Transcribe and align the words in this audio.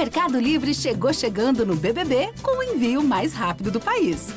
Mercado 0.00 0.40
Livre 0.40 0.72
chegou 0.72 1.12
chegando 1.12 1.66
no 1.66 1.76
BBB 1.76 2.30
com 2.42 2.58
o 2.58 2.62
envio 2.62 3.02
mais 3.02 3.34
rápido 3.34 3.70
do 3.70 3.78
país. 3.78 4.28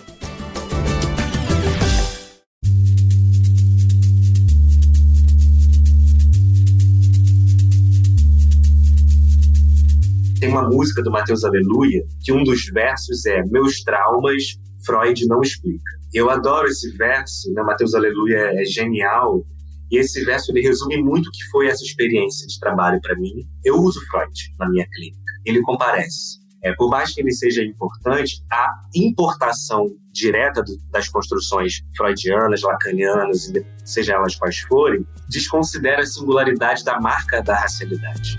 Tem 10.37 10.49
uma 10.49 10.67
música 10.67 11.01
do 11.01 11.09
Mateus 11.09 11.45
Aleluia 11.45 12.03
que 12.21 12.33
um 12.33 12.43
dos 12.43 12.65
versos 12.65 13.25
é 13.25 13.41
Meus 13.45 13.81
traumas 13.83 14.43
Freud 14.85 15.25
não 15.27 15.39
explica. 15.39 15.89
Eu 16.13 16.29
adoro 16.29 16.67
esse 16.67 16.91
verso, 16.97 17.49
né? 17.53 17.63
Mateus 17.63 17.95
Aleluia 17.95 18.51
é 18.61 18.65
genial. 18.65 19.45
E 19.89 19.97
esse 19.97 20.25
verso 20.25 20.51
ele 20.51 20.59
resume 20.59 21.01
muito 21.01 21.27
o 21.27 21.31
que 21.31 21.45
foi 21.49 21.67
essa 21.67 21.85
experiência 21.85 22.45
de 22.47 22.59
trabalho 22.59 22.99
para 23.01 23.15
mim. 23.15 23.47
Eu 23.63 23.75
uso 23.77 24.01
Freud 24.11 24.33
na 24.59 24.69
minha 24.69 24.85
clínica. 24.91 25.22
Ele 25.45 25.61
comparece. 25.61 26.41
É, 26.63 26.73
por 26.75 26.89
mais 26.89 27.13
que 27.13 27.19
ele 27.19 27.31
seja 27.31 27.61
importante, 27.61 28.41
a 28.49 28.69
importação 28.95 29.87
direta 30.13 30.63
do, 30.63 30.77
das 30.89 31.09
construções 31.09 31.81
freudianas, 31.97 32.61
lacanianas, 32.61 33.51
seja 33.83 34.13
elas 34.13 34.35
quais 34.35 34.59
forem, 34.59 35.05
desconsidera 35.29 36.01
a 36.01 36.05
singularidade 36.05 36.85
da 36.85 37.01
marca 37.01 37.41
da 37.41 37.59
racialidade. 37.59 38.37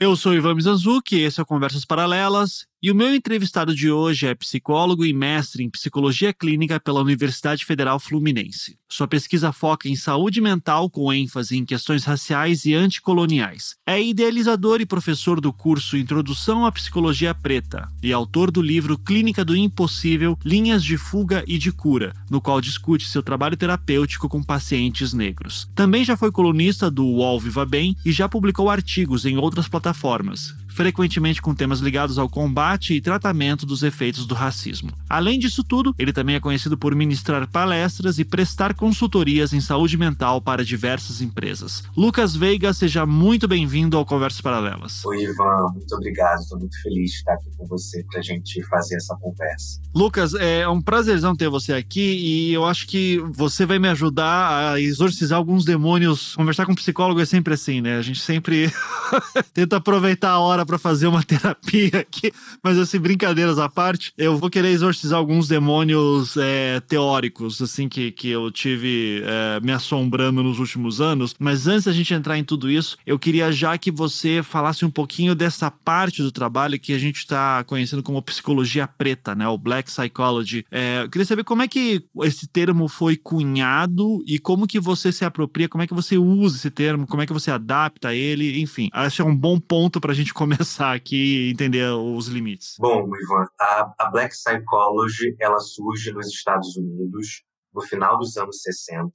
Eu 0.00 0.16
sou 0.16 0.34
Ivan 0.34 0.54
Mizanzuki, 0.54 1.20
esse 1.20 1.40
é 1.40 1.42
o 1.42 1.46
Conversas 1.46 1.84
Paralelas, 1.84 2.66
e 2.84 2.90
o 2.90 2.94
meu 2.94 3.14
entrevistado 3.14 3.74
de 3.74 3.90
hoje 3.90 4.26
é 4.26 4.34
psicólogo 4.34 5.06
e 5.06 5.12
mestre 5.14 5.64
em 5.64 5.70
psicologia 5.70 6.34
clínica 6.34 6.78
pela 6.78 7.00
Universidade 7.00 7.64
Federal 7.64 7.98
Fluminense. 7.98 8.76
Sua 8.86 9.08
pesquisa 9.08 9.52
foca 9.52 9.88
em 9.88 9.96
saúde 9.96 10.38
mental 10.38 10.90
com 10.90 11.10
ênfase 11.10 11.56
em 11.56 11.64
questões 11.64 12.04
raciais 12.04 12.66
e 12.66 12.74
anticoloniais. 12.74 13.74
É 13.86 14.02
idealizador 14.02 14.82
e 14.82 14.86
professor 14.86 15.40
do 15.40 15.50
curso 15.50 15.96
Introdução 15.96 16.66
à 16.66 16.70
Psicologia 16.70 17.34
Preta 17.34 17.88
e 18.02 18.12
autor 18.12 18.50
do 18.50 18.60
livro 18.60 18.98
Clínica 18.98 19.46
do 19.46 19.56
Impossível: 19.56 20.38
Linhas 20.44 20.84
de 20.84 20.98
Fuga 20.98 21.42
e 21.48 21.56
de 21.56 21.72
Cura, 21.72 22.12
no 22.30 22.38
qual 22.38 22.60
discute 22.60 23.08
seu 23.08 23.22
trabalho 23.22 23.56
terapêutico 23.56 24.28
com 24.28 24.42
pacientes 24.42 25.14
negros. 25.14 25.66
Também 25.74 26.04
já 26.04 26.18
foi 26.18 26.30
colunista 26.30 26.90
do 26.90 27.06
UOL 27.06 27.40
Viva 27.40 27.64
Bem 27.64 27.96
e 28.04 28.12
já 28.12 28.28
publicou 28.28 28.68
artigos 28.68 29.24
em 29.24 29.38
outras 29.38 29.68
plataformas 29.68 30.54
frequentemente 30.74 31.40
com 31.40 31.54
temas 31.54 31.78
ligados 31.78 32.18
ao 32.18 32.28
combate 32.28 32.94
e 32.94 33.00
tratamento 33.00 33.64
dos 33.64 33.84
efeitos 33.84 34.26
do 34.26 34.34
racismo. 34.34 34.90
Além 35.08 35.38
disso 35.38 35.62
tudo, 35.62 35.94
ele 35.96 36.12
também 36.12 36.34
é 36.34 36.40
conhecido 36.40 36.76
por 36.76 36.94
ministrar 36.96 37.48
palestras 37.48 38.18
e 38.18 38.24
prestar 38.24 38.74
consultorias 38.74 39.52
em 39.52 39.60
saúde 39.60 39.96
mental 39.96 40.40
para 40.40 40.64
diversas 40.64 41.20
empresas. 41.20 41.84
Lucas 41.96 42.34
Veiga, 42.34 42.72
seja 42.72 43.06
muito 43.06 43.46
bem-vindo 43.46 43.96
ao 43.96 44.04
Conversas 44.04 44.40
Paralelas. 44.40 45.04
Oi, 45.04 45.22
Ivan, 45.22 45.68
muito 45.74 45.94
obrigado. 45.94 46.40
Estou 46.40 46.58
muito 46.58 46.80
feliz 46.82 47.10
de 47.10 47.16
estar 47.18 47.34
aqui 47.34 47.50
com 47.56 47.66
você 47.66 48.04
para 48.10 48.18
a 48.18 48.22
gente 48.22 48.60
fazer 48.64 48.96
essa 48.96 49.16
conversa. 49.16 49.80
Lucas, 49.94 50.34
é 50.34 50.68
um 50.68 50.82
prazerzão 50.82 51.36
ter 51.36 51.48
você 51.48 51.72
aqui 51.72 52.00
e 52.00 52.52
eu 52.52 52.64
acho 52.64 52.88
que 52.88 53.22
você 53.32 53.64
vai 53.64 53.78
me 53.78 53.88
ajudar 53.88 54.72
a 54.72 54.80
exorcizar 54.80 55.38
alguns 55.38 55.64
demônios. 55.64 56.34
Conversar 56.34 56.66
com 56.66 56.72
um 56.72 56.76
psicólogo 56.76 57.20
é 57.20 57.24
sempre 57.24 57.54
assim, 57.54 57.80
né? 57.80 57.96
A 57.96 58.02
gente 58.02 58.20
sempre 58.20 58.72
tenta 59.54 59.76
aproveitar 59.76 60.30
a 60.30 60.40
hora 60.40 60.63
para 60.64 60.78
fazer 60.78 61.06
uma 61.06 61.22
terapia 61.24 62.00
aqui, 62.00 62.32
mas 62.62 62.78
assim, 62.78 62.98
brincadeiras 62.98 63.58
à 63.58 63.68
parte, 63.68 64.12
eu 64.16 64.36
vou 64.36 64.50
querer 64.50 64.68
exorcizar 64.68 65.18
alguns 65.18 65.48
demônios 65.48 66.36
é, 66.36 66.80
teóricos, 66.80 67.60
assim, 67.60 67.88
que, 67.88 68.10
que 68.12 68.28
eu 68.28 68.50
tive 68.50 69.22
é, 69.24 69.60
me 69.60 69.72
assombrando 69.72 70.42
nos 70.42 70.58
últimos 70.58 71.00
anos. 71.00 71.34
Mas 71.38 71.66
antes 71.66 71.84
da 71.84 71.92
gente 71.92 72.12
entrar 72.14 72.38
em 72.38 72.44
tudo 72.44 72.70
isso, 72.70 72.96
eu 73.06 73.18
queria 73.18 73.50
já 73.52 73.76
que 73.78 73.90
você 73.90 74.42
falasse 74.42 74.84
um 74.84 74.90
pouquinho 74.90 75.34
dessa 75.34 75.70
parte 75.70 76.22
do 76.22 76.32
trabalho 76.32 76.78
que 76.78 76.92
a 76.92 76.98
gente 76.98 77.18
está 77.18 77.62
conhecendo 77.64 78.02
como 78.02 78.22
psicologia 78.22 78.86
preta, 78.86 79.34
né? 79.34 79.46
O 79.48 79.58
Black 79.58 79.90
Psychology. 79.90 80.64
É, 80.70 81.02
eu 81.02 81.10
queria 81.10 81.26
saber 81.26 81.44
como 81.44 81.62
é 81.62 81.68
que 81.68 82.02
esse 82.22 82.46
termo 82.46 82.88
foi 82.88 83.16
cunhado 83.16 84.22
e 84.26 84.38
como 84.38 84.66
que 84.66 84.80
você 84.80 85.12
se 85.12 85.24
apropria, 85.24 85.68
como 85.68 85.82
é 85.82 85.86
que 85.86 85.94
você 85.94 86.16
usa 86.16 86.56
esse 86.56 86.70
termo, 86.70 87.06
como 87.06 87.22
é 87.22 87.26
que 87.26 87.32
você 87.32 87.50
adapta 87.50 88.14
ele, 88.14 88.60
enfim. 88.60 88.88
Acho 88.92 89.16
que 89.16 89.22
é 89.22 89.24
um 89.24 89.36
bom 89.36 89.58
ponto 89.58 90.00
para 90.00 90.12
a 90.12 90.14
gente 90.14 90.32
começar 90.32 90.53
começar 90.56 90.94
aqui 90.94 91.48
e 91.48 91.52
entender 91.52 91.84
os 91.90 92.26
limites? 92.28 92.76
Bom, 92.78 93.04
Ivan, 93.04 93.46
a, 93.60 93.94
a 93.98 94.10
Black 94.10 94.34
Psychology 94.34 95.36
ela 95.40 95.58
surge 95.58 96.12
nos 96.12 96.28
Estados 96.28 96.76
Unidos 96.76 97.42
no 97.72 97.82
final 97.82 98.18
dos 98.18 98.36
anos 98.36 98.62
60, 98.62 99.10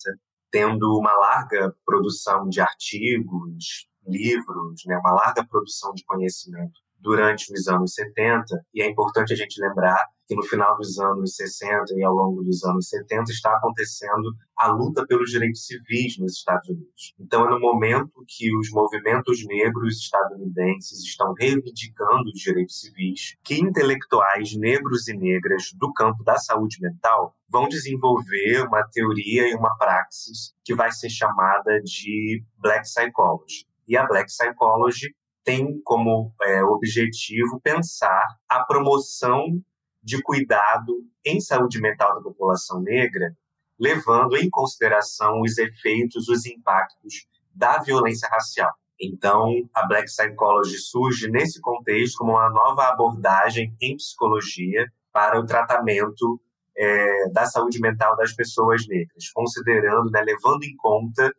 tendo 0.51 0.97
uma 0.97 1.13
larga 1.13 1.73
produção 1.85 2.47
de 2.49 2.59
artigos, 2.59 3.87
livros, 4.07 4.81
né, 4.85 4.97
uma 4.97 5.13
larga 5.13 5.45
produção 5.45 5.93
de 5.93 6.03
conhecimento 6.03 6.79
durante 6.97 7.53
os 7.53 7.67
anos 7.67 7.93
70, 7.93 8.45
e 8.73 8.81
é 8.81 8.89
importante 8.89 9.31
a 9.31 9.35
gente 9.35 9.61
lembrar 9.61 10.03
que 10.29 10.35
no 10.35 10.43
final 10.43 10.77
dos 10.77 10.99
anos 10.99 11.35
60 11.35 11.85
e 11.97 12.03
ao 12.03 12.13
longo 12.13 12.43
dos 12.43 12.63
anos 12.63 12.87
70 12.87 13.31
está 13.31 13.51
acontecendo 13.51 14.31
a 14.55 14.67
luta 14.67 15.03
pelos 15.07 15.31
direitos 15.31 15.65
civis 15.65 16.19
nos 16.19 16.33
Estados 16.33 16.69
Unidos. 16.69 17.15
Então 17.19 17.47
é 17.47 17.49
no 17.49 17.59
momento 17.59 18.23
que 18.27 18.55
os 18.55 18.69
movimentos 18.69 19.43
negros 19.47 19.97
estadunidenses 19.97 20.99
estão 20.99 21.33
reivindicando 21.33 22.29
os 22.31 22.39
direitos 22.39 22.79
civis 22.79 23.37
que 23.43 23.59
intelectuais 23.59 24.55
negros 24.55 25.07
e 25.07 25.17
negras 25.17 25.71
do 25.73 25.91
campo 25.93 26.23
da 26.23 26.35
saúde 26.37 26.77
mental 26.79 27.35
vão 27.49 27.67
desenvolver 27.67 28.67
uma 28.67 28.83
teoria 28.83 29.49
e 29.49 29.55
uma 29.55 29.75
praxis 29.77 30.53
que 30.63 30.75
vai 30.75 30.91
ser 30.91 31.09
chamada 31.09 31.81
de 31.81 32.43
Black 32.59 32.83
Psychology. 32.83 33.65
E 33.87 33.97
a 33.97 34.05
Black 34.05 34.27
Psychology 34.27 35.07
tem 35.43 35.81
como 35.83 36.31
é, 36.43 36.63
objetivo 36.63 37.59
pensar 37.63 38.27
a 38.47 38.63
promoção 38.63 39.59
de 40.01 40.21
cuidado 40.21 40.93
em 41.25 41.39
saúde 41.39 41.79
mental 41.79 42.15
da 42.15 42.21
população 42.21 42.81
negra, 42.81 43.35
levando 43.79 44.35
em 44.37 44.49
consideração 44.49 45.41
os 45.41 45.57
efeitos, 45.57 46.27
os 46.27 46.45
impactos 46.45 47.27
da 47.53 47.79
violência 47.79 48.27
racial. 48.29 48.73
Então, 49.01 49.49
a 49.73 49.87
Black 49.87 50.07
Psychology 50.07 50.77
surge 50.77 51.29
nesse 51.29 51.61
contexto 51.61 52.17
como 52.17 52.33
uma 52.33 52.49
nova 52.49 52.89
abordagem 52.89 53.73
em 53.81 53.95
psicologia 53.95 54.85
para 55.11 55.39
o 55.39 55.45
tratamento 55.45 56.39
é, 56.77 57.29
da 57.29 57.45
saúde 57.45 57.79
mental 57.79 58.15
das 58.17 58.33
pessoas 58.33 58.85
negras, 58.87 59.29
considerando, 59.33 60.09
né, 60.11 60.21
levando 60.21 60.63
em 60.63 60.75
conta 60.75 61.33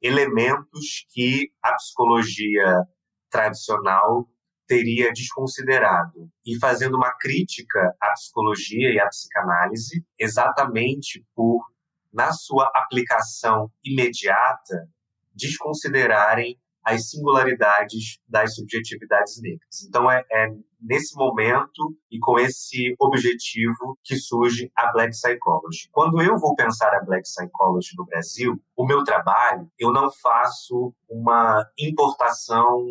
elementos 0.00 1.06
que 1.10 1.50
a 1.62 1.74
psicologia 1.74 2.82
tradicional 3.30 4.28
teria 4.72 5.12
desconsiderado 5.12 6.30
e 6.46 6.58
fazendo 6.58 6.96
uma 6.96 7.12
crítica 7.18 7.94
à 8.00 8.12
psicologia 8.14 8.90
e 8.90 8.98
à 8.98 9.06
psicanálise, 9.06 10.02
exatamente 10.18 11.22
por, 11.34 11.62
na 12.10 12.32
sua 12.32 12.70
aplicação 12.74 13.70
imediata, 13.84 14.88
desconsiderarem 15.34 16.58
as 16.82 17.10
singularidades 17.10 18.18
das 18.26 18.54
subjetividades 18.54 19.42
negras. 19.42 19.82
Então, 19.86 20.10
é, 20.10 20.24
é 20.32 20.48
nesse 20.82 21.16
momento 21.16 21.96
e 22.10 22.18
com 22.18 22.38
esse 22.38 22.94
objetivo 23.00 23.98
que 24.02 24.16
surge 24.16 24.70
a 24.76 24.92
Black 24.92 25.10
Psychology. 25.10 25.88
Quando 25.90 26.20
eu 26.20 26.38
vou 26.38 26.54
pensar 26.54 26.92
a 26.94 27.04
Black 27.04 27.22
Psychology 27.22 27.90
no 27.96 28.04
Brasil, 28.04 28.60
o 28.76 28.86
meu 28.86 29.04
trabalho, 29.04 29.70
eu 29.78 29.92
não 29.92 30.10
faço 30.10 30.92
uma 31.08 31.64
importação 31.78 32.84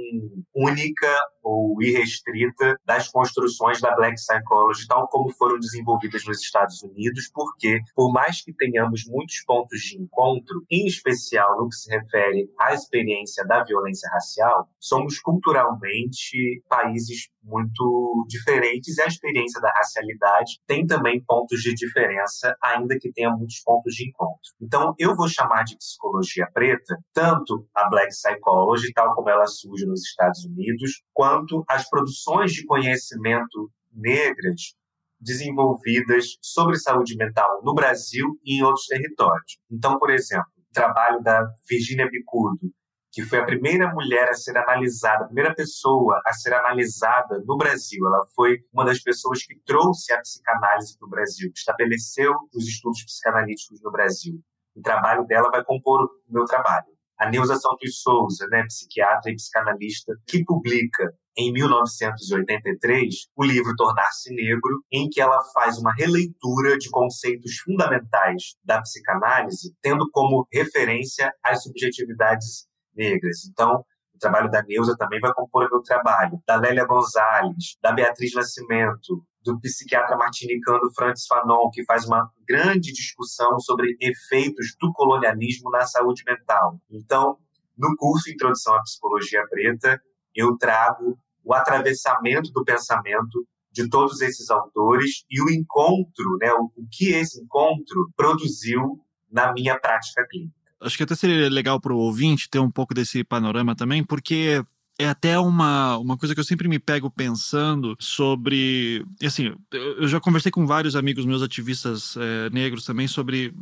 única 0.56 1.18
ou 1.44 1.82
irrestrita 1.82 2.76
das 2.86 3.08
construções 3.08 3.82
da 3.82 3.96
Black 3.96 4.16
Psychology, 4.16 4.88
tal 4.88 5.08
como 5.08 5.32
foram 5.34 5.60
desenvolvidas 5.60 6.24
nos 6.26 6.40
Estados 6.40 6.82
Unidos, 6.84 7.30
porque, 7.34 7.80
por 7.96 8.12
mais 8.14 8.42
que 8.44 8.54
tenhamos 8.54 9.04
muitos 9.08 9.44
pontos 9.44 9.82
de 9.82 10.00
encontro, 10.00 10.64
em 10.70 10.86
especial 10.86 11.58
no 11.58 11.68
que 11.68 11.76
se 11.76 11.90
refere 11.90 12.50
à 12.60 12.74
experiência 12.74 13.44
da 13.46 13.64
violência 13.64 14.10
racial, 14.12 14.70
somos 14.80 15.20
culturalmente 15.20 16.64
países 16.70 17.30
muito 17.44 18.26
diferentes 18.28 18.98
e 18.98 19.02
a 19.02 19.08
experiência 19.08 19.60
da 19.62 19.72
racialidade 19.72 20.60
tem 20.68 20.86
também 20.86 21.24
pontos 21.24 21.62
de 21.62 21.74
diferença, 21.74 22.56
ainda 22.64 22.98
que 23.00 23.12
tenha 23.12 23.32
muitos 23.32 23.62
pontos 23.64 23.94
de 23.94 24.08
encontro. 24.08 24.52
Então, 24.62 24.94
eu 24.98 25.16
vou 25.16 25.28
chamar 25.28 25.64
de 25.64 25.78
psicologia 25.78 26.48
preta 26.54 26.98
tanto 27.14 27.68
a 27.76 27.90
Black 27.90 28.10
Psychology, 28.10 28.94
tal 28.94 29.16
como 29.16 29.30
ela 29.30 29.48
surge 29.48 29.86
nos 29.86 30.02
Estados 30.02 30.46
Unidos, 30.46 31.04
quanto 31.14 31.64
as 31.68 31.90
produções 31.90 32.54
de 32.54 32.66
conhecimento 32.66 33.72
negras 33.92 34.76
desenvolvidas 35.20 36.38
sobre 36.42 36.78
saúde 36.78 37.16
mental 37.16 37.62
no 37.64 37.74
Brasil 37.74 38.40
e 38.44 38.58
em 38.58 38.64
outros 38.64 38.88
territórios. 38.88 39.60
Então, 39.70 39.98
por 40.00 40.10
exemplo, 40.10 40.48
o 40.58 40.74
trabalho 40.74 41.22
da 41.22 41.46
Virginia 41.70 42.10
Bicudo, 42.10 42.72
que 43.12 43.24
foi 43.24 43.40
a 43.40 43.46
primeira 43.46 43.94
mulher 43.94 44.30
a 44.30 44.34
ser 44.34 44.58
analisada, 44.58 45.26
a 45.26 45.28
primeira 45.28 45.54
pessoa 45.54 46.22
a 46.26 46.34
ser 46.34 46.54
analisada 46.54 47.44
no 47.46 47.58
Brasil. 47.58 48.06
Ela 48.08 48.26
foi 48.34 48.60
uma 48.74 48.86
das 48.86 49.02
pessoas 49.02 49.44
que 49.44 49.56
trouxe 49.66 50.14
a 50.14 50.22
psicanálise 50.22 50.98
para 50.98 51.08
o 51.08 51.10
Brasil, 51.10 51.52
que 51.52 51.60
estabeleceu 51.60 52.34
os 52.56 52.66
estudos 52.66 53.04
psicanalíticos 53.04 53.82
no 53.82 53.92
Brasil. 53.92 54.40
O 54.76 54.82
trabalho 54.82 55.26
dela 55.26 55.50
vai 55.52 55.64
compor 55.64 56.04
o 56.04 56.34
meu 56.34 56.46
trabalho. 56.46 56.86
a 57.20 57.30
Neuza 57.30 57.56
Santos 57.56 58.02
Souza, 58.02 58.48
né, 58.48 58.64
psiquiatra 58.66 59.30
e 59.30 59.36
psicanalista, 59.36 60.12
que 60.26 60.44
publica 60.44 61.14
em 61.38 61.54
1983 61.54 63.28
o 63.36 63.44
livro 63.44 63.76
Tornar-se 63.76 64.34
Negro, 64.34 64.84
em 64.92 65.08
que 65.08 65.22
ela 65.22 65.44
faz 65.54 65.78
uma 65.78 65.94
releitura 65.94 66.78
de 66.80 66.90
conceitos 66.90 67.58
fundamentais 67.60 68.56
da 68.66 68.82
psicanálise, 68.82 69.72
tendo 69.84 70.10
como 70.12 70.48
referência 70.52 71.32
as 71.44 71.62
subjetividades 71.62 72.66
negras. 72.96 73.46
Então, 73.50 73.84
o 74.16 74.20
trabalho 74.20 74.50
da 74.50 74.64
Neuza 74.64 74.96
também 74.98 75.20
vai 75.20 75.34
compor 75.34 75.66
o 75.66 75.70
meu 75.70 75.82
trabalho, 75.82 76.42
da 76.46 76.56
Lélia 76.56 76.86
Gonzalez, 76.86 77.78
da 77.82 77.92
Beatriz 77.92 78.34
Nascimento, 78.34 79.24
do 79.44 79.60
psiquiatra 79.60 80.16
martinicano 80.16 80.92
Francis 80.94 81.26
Fanon, 81.26 81.70
que 81.72 81.84
faz 81.86 82.06
uma 82.06 82.30
grande 82.48 82.92
discussão 82.92 83.60
sobre 83.60 83.98
efeitos 84.00 84.76
do 84.80 84.94
colonialismo 84.94 85.70
na 85.72 85.82
saúde 85.82 86.24
mental. 86.26 86.80
Então, 86.90 87.38
no 87.78 87.96
curso 87.96 88.30
Introdução 88.30 88.76
à 88.76 88.82
Psicologia 88.82 89.44
Preta, 89.50 90.00
eu 90.36 90.56
trago 90.58 91.18
o 91.44 91.54
atravessamento 91.54 92.52
do 92.52 92.64
pensamento 92.64 93.46
de 93.72 93.90
todos 93.90 94.22
esses 94.22 94.50
autores 94.50 95.26
e 95.30 95.42
o 95.42 95.50
encontro, 95.50 96.38
né, 96.40 96.52
o, 96.54 96.66
o 96.76 96.88
que 96.92 97.14
esse 97.14 97.42
encontro 97.42 98.12
produziu 98.16 99.00
na 99.32 99.52
minha 99.54 99.80
prática 99.80 100.28
clínica. 100.28 100.61
Acho 100.82 100.98
que 100.98 101.04
até 101.04 101.16
seria 101.16 101.50
legal 101.50 101.80
para 101.80 101.94
o 101.94 102.00
ouvinte 102.00 102.50
ter 102.50 102.60
um 102.60 102.72
pouco 102.72 102.94
desse 102.94 103.24
panorama 103.24 103.76
também, 103.76 104.04
porque 104.04 104.64
é 105.02 105.10
até 105.10 105.40
uma, 105.40 105.98
uma 105.98 106.18
coisa 106.18 106.34
que 106.34 106.40
eu 106.40 106.44
sempre 106.44 106.68
me 106.68 106.78
pego 106.78 107.10
pensando 107.10 107.96
sobre. 108.00 109.04
Assim, 109.24 109.54
eu 109.72 110.08
já 110.08 110.20
conversei 110.20 110.52
com 110.52 110.68
vários 110.68 110.96
amigos 110.96 111.26
meus 111.26 111.42
ativistas 111.42 112.16
é, 112.18 112.50
negros 112.52 112.86
também 112.86 113.08
sobre, 113.08 113.54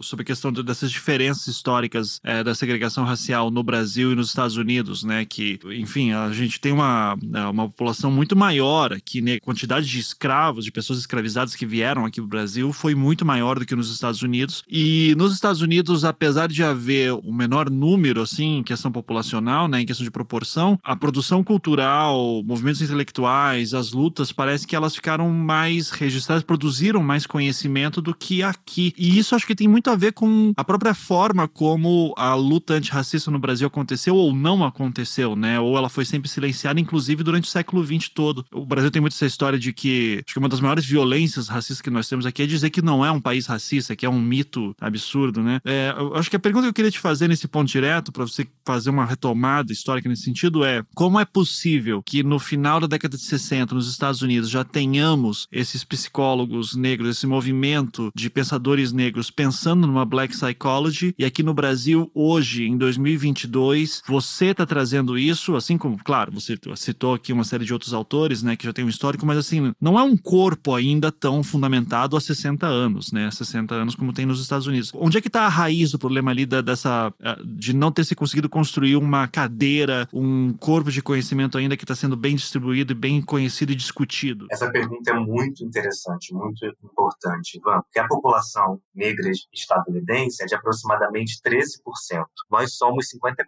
sobre 0.00 0.22
a 0.22 0.26
questão 0.26 0.50
de, 0.50 0.62
dessas 0.62 0.90
diferenças 0.90 1.46
históricas 1.46 2.20
é, 2.24 2.42
da 2.42 2.54
segregação 2.54 3.04
racial 3.04 3.50
no 3.50 3.62
Brasil 3.62 4.12
e 4.12 4.14
nos 4.16 4.28
Estados 4.28 4.56
Unidos, 4.56 5.04
né? 5.04 5.24
Que, 5.24 5.60
enfim, 5.66 6.12
a 6.12 6.32
gente 6.32 6.60
tem 6.60 6.72
uma, 6.72 7.16
é, 7.32 7.40
uma 7.44 7.68
população 7.68 8.10
muito 8.10 8.34
maior 8.34 8.92
aqui, 8.92 9.20
né? 9.20 9.34
A 9.34 9.40
quantidade 9.40 9.86
de 9.86 10.00
escravos, 10.00 10.64
de 10.64 10.72
pessoas 10.72 10.98
escravizadas 10.98 11.54
que 11.54 11.64
vieram 11.64 12.04
aqui 12.04 12.20
pro 12.20 12.28
Brasil 12.28 12.72
foi 12.72 12.94
muito 12.94 13.24
maior 13.24 13.58
do 13.58 13.66
que 13.66 13.76
nos 13.76 13.90
Estados 13.90 14.22
Unidos. 14.22 14.64
E 14.68 15.14
nos 15.16 15.32
Estados 15.32 15.60
Unidos, 15.60 16.04
apesar 16.04 16.48
de 16.48 16.64
haver 16.64 17.12
um 17.12 17.32
menor 17.32 17.70
número, 17.70 18.20
assim, 18.22 18.58
em 18.58 18.62
questão 18.64 18.90
populacional, 18.90 19.68
né? 19.68 19.80
Em 19.80 19.86
questão 19.86 20.04
de 20.04 20.10
proporção, 20.10 20.78
a 20.88 20.96
produção 20.96 21.44
cultural, 21.44 22.42
movimentos 22.46 22.80
intelectuais, 22.80 23.74
as 23.74 23.92
lutas, 23.92 24.32
parece 24.32 24.66
que 24.66 24.74
elas 24.74 24.94
ficaram 24.94 25.28
mais 25.28 25.90
registradas, 25.90 26.42
produziram 26.42 27.02
mais 27.02 27.26
conhecimento 27.26 28.00
do 28.00 28.14
que 28.14 28.42
aqui. 28.42 28.94
E 28.96 29.18
isso 29.18 29.34
acho 29.34 29.46
que 29.46 29.54
tem 29.54 29.68
muito 29.68 29.90
a 29.90 29.96
ver 29.96 30.12
com 30.12 30.54
a 30.56 30.64
própria 30.64 30.94
forma 30.94 31.46
como 31.46 32.14
a 32.16 32.34
luta 32.34 32.72
antirracista 32.72 33.30
no 33.30 33.38
Brasil 33.38 33.66
aconteceu 33.66 34.16
ou 34.16 34.34
não 34.34 34.64
aconteceu, 34.64 35.36
né? 35.36 35.60
Ou 35.60 35.76
ela 35.76 35.90
foi 35.90 36.06
sempre 36.06 36.26
silenciada, 36.26 36.80
inclusive 36.80 37.22
durante 37.22 37.44
o 37.44 37.50
século 37.50 37.84
XX 37.84 38.08
todo. 38.08 38.46
O 38.50 38.64
Brasil 38.64 38.90
tem 38.90 39.02
muito 39.02 39.12
essa 39.12 39.26
história 39.26 39.58
de 39.58 39.74
que 39.74 40.22
acho 40.24 40.32
que 40.32 40.38
uma 40.38 40.48
das 40.48 40.60
maiores 40.60 40.86
violências 40.86 41.48
racistas 41.48 41.82
que 41.82 41.90
nós 41.90 42.08
temos 42.08 42.24
aqui 42.24 42.44
é 42.44 42.46
dizer 42.46 42.70
que 42.70 42.80
não 42.80 43.04
é 43.04 43.12
um 43.12 43.20
país 43.20 43.46
racista, 43.46 43.94
que 43.94 44.06
é 44.06 44.08
um 44.08 44.18
mito 44.18 44.74
absurdo, 44.80 45.42
né? 45.42 45.60
É, 45.66 45.94
eu 45.98 46.16
acho 46.16 46.30
que 46.30 46.36
a 46.36 46.40
pergunta 46.40 46.64
que 46.64 46.70
eu 46.70 46.74
queria 46.74 46.90
te 46.90 46.98
fazer 46.98 47.28
nesse 47.28 47.46
ponto 47.46 47.70
direto, 47.70 48.10
para 48.10 48.24
você 48.24 48.48
fazer 48.64 48.88
uma 48.88 49.04
retomada 49.04 49.70
histórica 49.70 50.08
nesse 50.08 50.22
sentido, 50.22 50.64
é 50.64 50.67
como 50.94 51.18
é 51.18 51.24
possível 51.24 52.02
que 52.02 52.22
no 52.22 52.38
final 52.38 52.80
da 52.80 52.86
década 52.86 53.16
de 53.16 53.22
60, 53.22 53.74
nos 53.74 53.90
Estados 53.90 54.22
Unidos, 54.22 54.50
já 54.50 54.64
tenhamos 54.64 55.46
esses 55.50 55.84
psicólogos 55.84 56.74
negros, 56.74 57.16
esse 57.16 57.26
movimento 57.26 58.10
de 58.14 58.30
pensadores 58.30 58.92
negros 58.92 59.30
pensando 59.30 59.86
numa 59.86 60.04
black 60.04 60.34
psychology, 60.34 61.14
e 61.18 61.24
aqui 61.24 61.42
no 61.42 61.54
Brasil, 61.54 62.10
hoje, 62.14 62.64
em 62.64 62.76
2022, 62.76 64.02
você 64.06 64.46
está 64.46 64.66
trazendo 64.66 65.18
isso, 65.18 65.56
assim 65.56 65.76
como, 65.76 65.98
claro, 66.02 66.32
você 66.32 66.58
citou 66.76 67.14
aqui 67.14 67.32
uma 67.32 67.44
série 67.44 67.64
de 67.64 67.72
outros 67.72 67.92
autores, 67.92 68.42
né, 68.42 68.56
que 68.56 68.64
já 68.64 68.72
tem 68.72 68.84
um 68.84 68.88
histórico, 68.88 69.26
mas 69.26 69.38
assim, 69.38 69.72
não 69.80 69.98
é 69.98 70.02
um 70.02 70.16
corpo 70.16 70.74
ainda 70.74 71.10
tão 71.10 71.42
fundamentado 71.42 72.16
há 72.16 72.20
60 72.20 72.66
anos, 72.66 73.12
né, 73.12 73.30
60 73.30 73.74
anos 73.74 73.94
como 73.94 74.12
tem 74.12 74.26
nos 74.26 74.40
Estados 74.40 74.66
Unidos. 74.66 74.90
Onde 74.94 75.18
é 75.18 75.20
que 75.20 75.28
está 75.28 75.42
a 75.42 75.48
raiz 75.48 75.90
do 75.90 75.98
problema 75.98 76.30
ali 76.30 76.46
da, 76.46 76.60
dessa, 76.60 77.12
de 77.44 77.72
não 77.72 77.90
ter 77.90 78.04
se 78.04 78.14
conseguido 78.14 78.48
construir 78.48 78.96
uma 78.96 79.26
cadeira, 79.28 80.08
um 80.12 80.52
corpo 80.58 80.90
de 80.90 81.02
conhecimento 81.02 81.56
ainda 81.56 81.76
que 81.76 81.84
está 81.84 81.94
sendo 81.94 82.16
bem 82.16 82.36
distribuído 82.36 82.94
bem 82.94 83.22
conhecido 83.22 83.72
e 83.72 83.76
discutido? 83.76 84.46
Essa 84.50 84.70
pergunta 84.70 85.10
é 85.10 85.14
muito 85.14 85.64
interessante, 85.64 86.34
muito 86.34 86.66
importante, 86.82 87.58
Ivan, 87.58 87.80
porque 87.82 87.98
a 87.98 88.06
população 88.06 88.80
negra 88.94 89.30
estadunidense 89.52 90.42
é 90.42 90.46
de 90.46 90.54
aproximadamente 90.54 91.40
13%. 91.42 92.24
Nós 92.50 92.74
somos 92.74 93.06
54% 93.06 93.40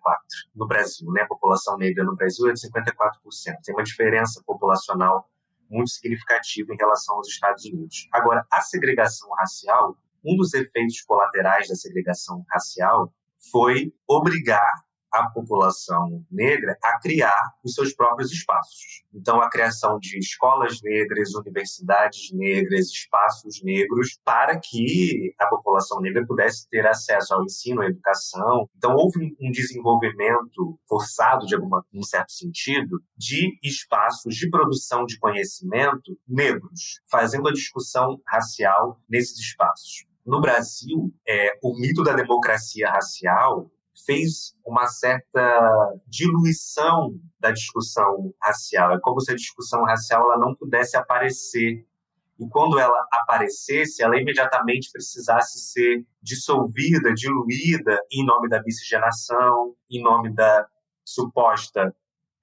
no 0.55 0.67
Brasil, 0.67 1.11
né? 1.13 1.23
A 1.23 1.27
população 1.27 1.77
negra 1.77 2.05
no 2.05 2.15
Brasil 2.15 2.49
é 2.49 2.53
de 2.53 2.61
54%. 2.61 3.57
Tem 3.65 3.75
uma 3.75 3.85
diferença 3.85 4.43
populacional 4.47 5.29
muito 5.69 5.91
significativa 5.91 6.73
em 6.73 6.77
relação 6.77 7.17
aos 7.17 7.29
Estados 7.29 7.65
Unidos. 7.65 8.09
Agora, 8.13 8.45
a 8.51 8.61
segregação 8.61 9.31
racial, 9.39 9.97
um 10.25 10.37
dos 10.37 10.53
efeitos 10.55 11.01
colaterais 11.03 11.69
da 11.69 11.75
segregação 11.75 12.45
racial 12.51 13.13
foi 13.51 13.93
obrigar 14.07 14.83
a 15.13 15.29
população 15.31 16.25
negra 16.31 16.77
a 16.83 16.99
criar 17.01 17.53
os 17.65 17.75
seus 17.75 17.93
próprios 17.95 18.31
espaços. 18.31 19.03
Então, 19.13 19.41
a 19.41 19.51
criação 19.51 19.99
de 19.99 20.19
escolas 20.19 20.81
negras, 20.83 21.35
universidades 21.35 22.33
negras, 22.33 22.87
espaços 22.87 23.63
negros, 23.63 24.19
para 24.25 24.59
que 24.59 25.35
a 25.39 25.47
população 25.47 26.01
negra 26.01 26.25
pudesse 26.27 26.69
ter 26.69 26.87
acesso 26.87 27.35
ao 27.35 27.45
ensino, 27.45 27.83
à 27.83 27.87
educação. 27.87 28.69
Então, 28.77 28.95
houve 28.95 29.37
um 29.41 29.51
desenvolvimento 29.51 30.79
forçado, 30.89 31.47
de 31.47 31.55
algum 31.55 31.71
um 31.93 32.03
certo 32.03 32.33
sentido, 32.33 33.01
de 33.17 33.59
espaços 33.63 34.35
de 34.35 34.49
produção 34.49 35.05
de 35.05 35.19
conhecimento 35.19 36.19
negros, 36.27 37.01
fazendo 37.11 37.49
a 37.49 37.53
discussão 37.53 38.21
racial 38.27 39.01
nesses 39.09 39.39
espaços. 39.39 40.05
No 40.25 40.41
Brasil, 40.41 41.13
é, 41.27 41.59
o 41.63 41.75
mito 41.79 42.03
da 42.03 42.13
democracia 42.13 42.91
racial 42.91 43.71
fez 44.05 44.55
uma 44.65 44.87
certa 44.87 45.99
diluição 46.07 47.15
da 47.39 47.51
discussão 47.51 48.33
racial. 48.43 48.93
É 48.93 49.01
como 49.01 49.21
se 49.21 49.33
a 49.33 49.37
discussão 49.37 49.83
racial 49.85 50.25
ela 50.25 50.39
não 50.39 50.55
pudesse 50.55 50.97
aparecer. 50.97 51.87
E 52.39 52.49
quando 52.49 52.79
ela 52.79 53.07
aparecesse, 53.13 54.03
ela 54.03 54.17
imediatamente 54.17 54.91
precisasse 54.93 55.59
ser 55.59 56.07
dissolvida, 56.23 57.13
diluída 57.13 57.99
em 58.11 58.25
nome 58.25 58.49
da 58.49 58.63
miscigenação, 58.63 59.75
em 59.91 60.03
nome 60.03 60.35
da 60.35 60.67
suposta 61.05 61.95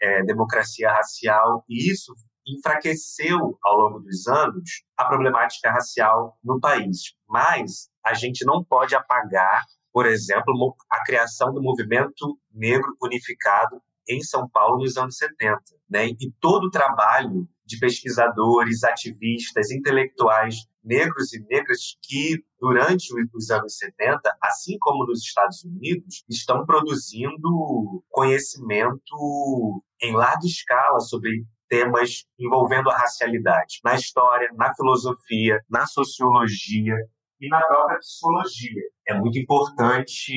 é, 0.01 0.23
democracia 0.23 0.91
racial. 0.91 1.63
E 1.67 1.91
isso 1.91 2.13
enfraqueceu 2.47 3.57
ao 3.63 3.77
longo 3.77 3.99
dos 3.99 4.27
anos 4.27 4.83
a 4.95 5.05
problemática 5.05 5.71
racial 5.71 6.37
no 6.43 6.59
país. 6.59 7.15
Mas 7.27 7.89
a 8.03 8.13
gente 8.13 8.45
não 8.45 8.63
pode 8.63 8.95
apagar 8.95 9.65
por 9.97 10.05
exemplo, 10.05 10.75
a 10.91 11.03
criação 11.03 11.51
do 11.51 11.59
movimento 11.59 12.37
negro 12.53 12.95
unificado 13.01 13.81
em 14.07 14.21
São 14.21 14.47
Paulo 14.47 14.77
nos 14.77 14.95
anos 14.95 15.17
70. 15.17 15.59
Né? 15.89 16.09
E 16.09 16.31
todo 16.39 16.65
o 16.65 16.69
trabalho 16.69 17.49
de 17.65 17.79
pesquisadores, 17.79 18.83
ativistas, 18.83 19.71
intelectuais 19.71 20.67
negros 20.83 21.33
e 21.33 21.43
negras 21.49 21.97
que, 22.03 22.37
durante 22.61 23.07
os 23.33 23.49
anos 23.49 23.75
70, 23.75 24.21
assim 24.39 24.77
como 24.79 25.03
nos 25.03 25.23
Estados 25.23 25.63
Unidos, 25.63 26.23
estão 26.29 26.63
produzindo 26.63 28.03
conhecimento 28.07 29.81
em 29.99 30.15
larga 30.15 30.45
escala 30.45 30.99
sobre 30.99 31.43
temas 31.67 32.23
envolvendo 32.37 32.91
a 32.91 32.97
racialidade, 32.97 33.79
na 33.83 33.95
história, 33.95 34.47
na 34.53 34.75
filosofia, 34.75 35.59
na 35.67 35.87
sociologia, 35.87 36.95
e 37.39 37.48
na 37.48 37.62
própria 37.62 38.00
psicologia. 38.00 38.82
É 39.08 39.13
muito 39.13 39.38
importante 39.39 40.34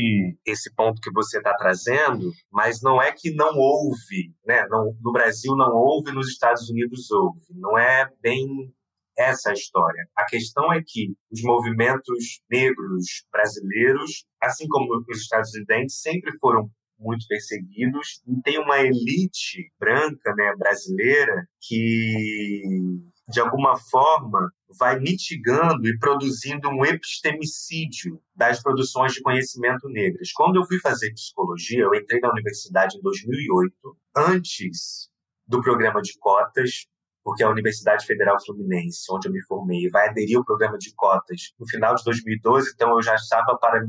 esse 0.47 0.73
ponto 0.75 1.01
que 1.01 1.13
você 1.13 1.39
está 1.39 1.55
trazendo, 1.55 2.31
mas 2.51 2.81
não 2.83 3.01
é 3.01 3.13
que 3.13 3.35
não 3.35 3.57
houve, 3.57 4.35
né? 4.47 4.67
Não, 4.69 4.95
no 5.01 5.13
Brasil 5.13 5.57
não 5.57 5.73
houve, 5.73 6.13
nos 6.13 6.29
Estados 6.29 6.69
Unidos 6.69 7.11
houve. 7.11 7.41
Não 7.51 7.79
é 7.79 8.09
bem 8.23 8.47
essa 9.19 9.51
a 9.51 9.53
história. 9.53 10.09
A 10.17 10.25
questão 10.25 10.73
é 10.73 10.83
que 10.87 11.13
os 11.31 11.43
movimentos 11.43 12.41
negros 12.51 13.25
brasileiros, 13.33 14.25
assim 14.43 14.67
como 14.69 15.05
os 15.09 15.21
estadunidenses, 15.21 16.01
sempre 16.01 16.39
foram 16.39 16.71
muito 16.99 17.27
perseguidos 17.27 18.21
e 18.27 18.41
tem 18.43 18.59
uma 18.59 18.79
elite 18.79 19.73
branca, 19.79 20.35
né, 20.37 20.55
brasileira 20.59 21.47
que 21.61 22.63
de 23.31 23.41
alguma 23.41 23.77
forma, 23.77 24.51
vai 24.79 24.99
mitigando 24.99 25.87
e 25.89 25.99
produzindo 25.99 26.69
um 26.69 26.85
epistemicídio 26.85 28.21
das 28.35 28.63
produções 28.63 29.13
de 29.13 29.23
conhecimento 29.23 29.89
negras. 29.89 30.33
Quando 30.33 30.57
eu 30.57 30.67
fui 30.67 30.79
fazer 30.79 31.13
psicologia, 31.13 31.83
eu 31.83 31.95
entrei 31.95 32.21
na 32.21 32.31
universidade 32.31 32.97
em 32.97 33.01
2008, 33.01 33.75
antes 34.17 35.11
do 35.47 35.61
programa 35.61 36.01
de 36.01 36.17
cotas, 36.19 36.87
porque 37.23 37.43
a 37.43 37.51
Universidade 37.51 38.07
Federal 38.07 38.43
Fluminense, 38.45 39.05
onde 39.11 39.29
eu 39.29 39.33
me 39.33 39.43
formei, 39.43 39.89
vai 39.91 40.09
aderir 40.09 40.39
ao 40.39 40.45
programa 40.45 40.79
de 40.79 40.95
cotas 40.95 41.53
no 41.59 41.69
final 41.69 41.95
de 41.95 42.05
2012, 42.05 42.73
então 42.75 42.91
eu 42.93 43.03
já 43.03 43.15
estava 43.15 43.57
para 43.59 43.85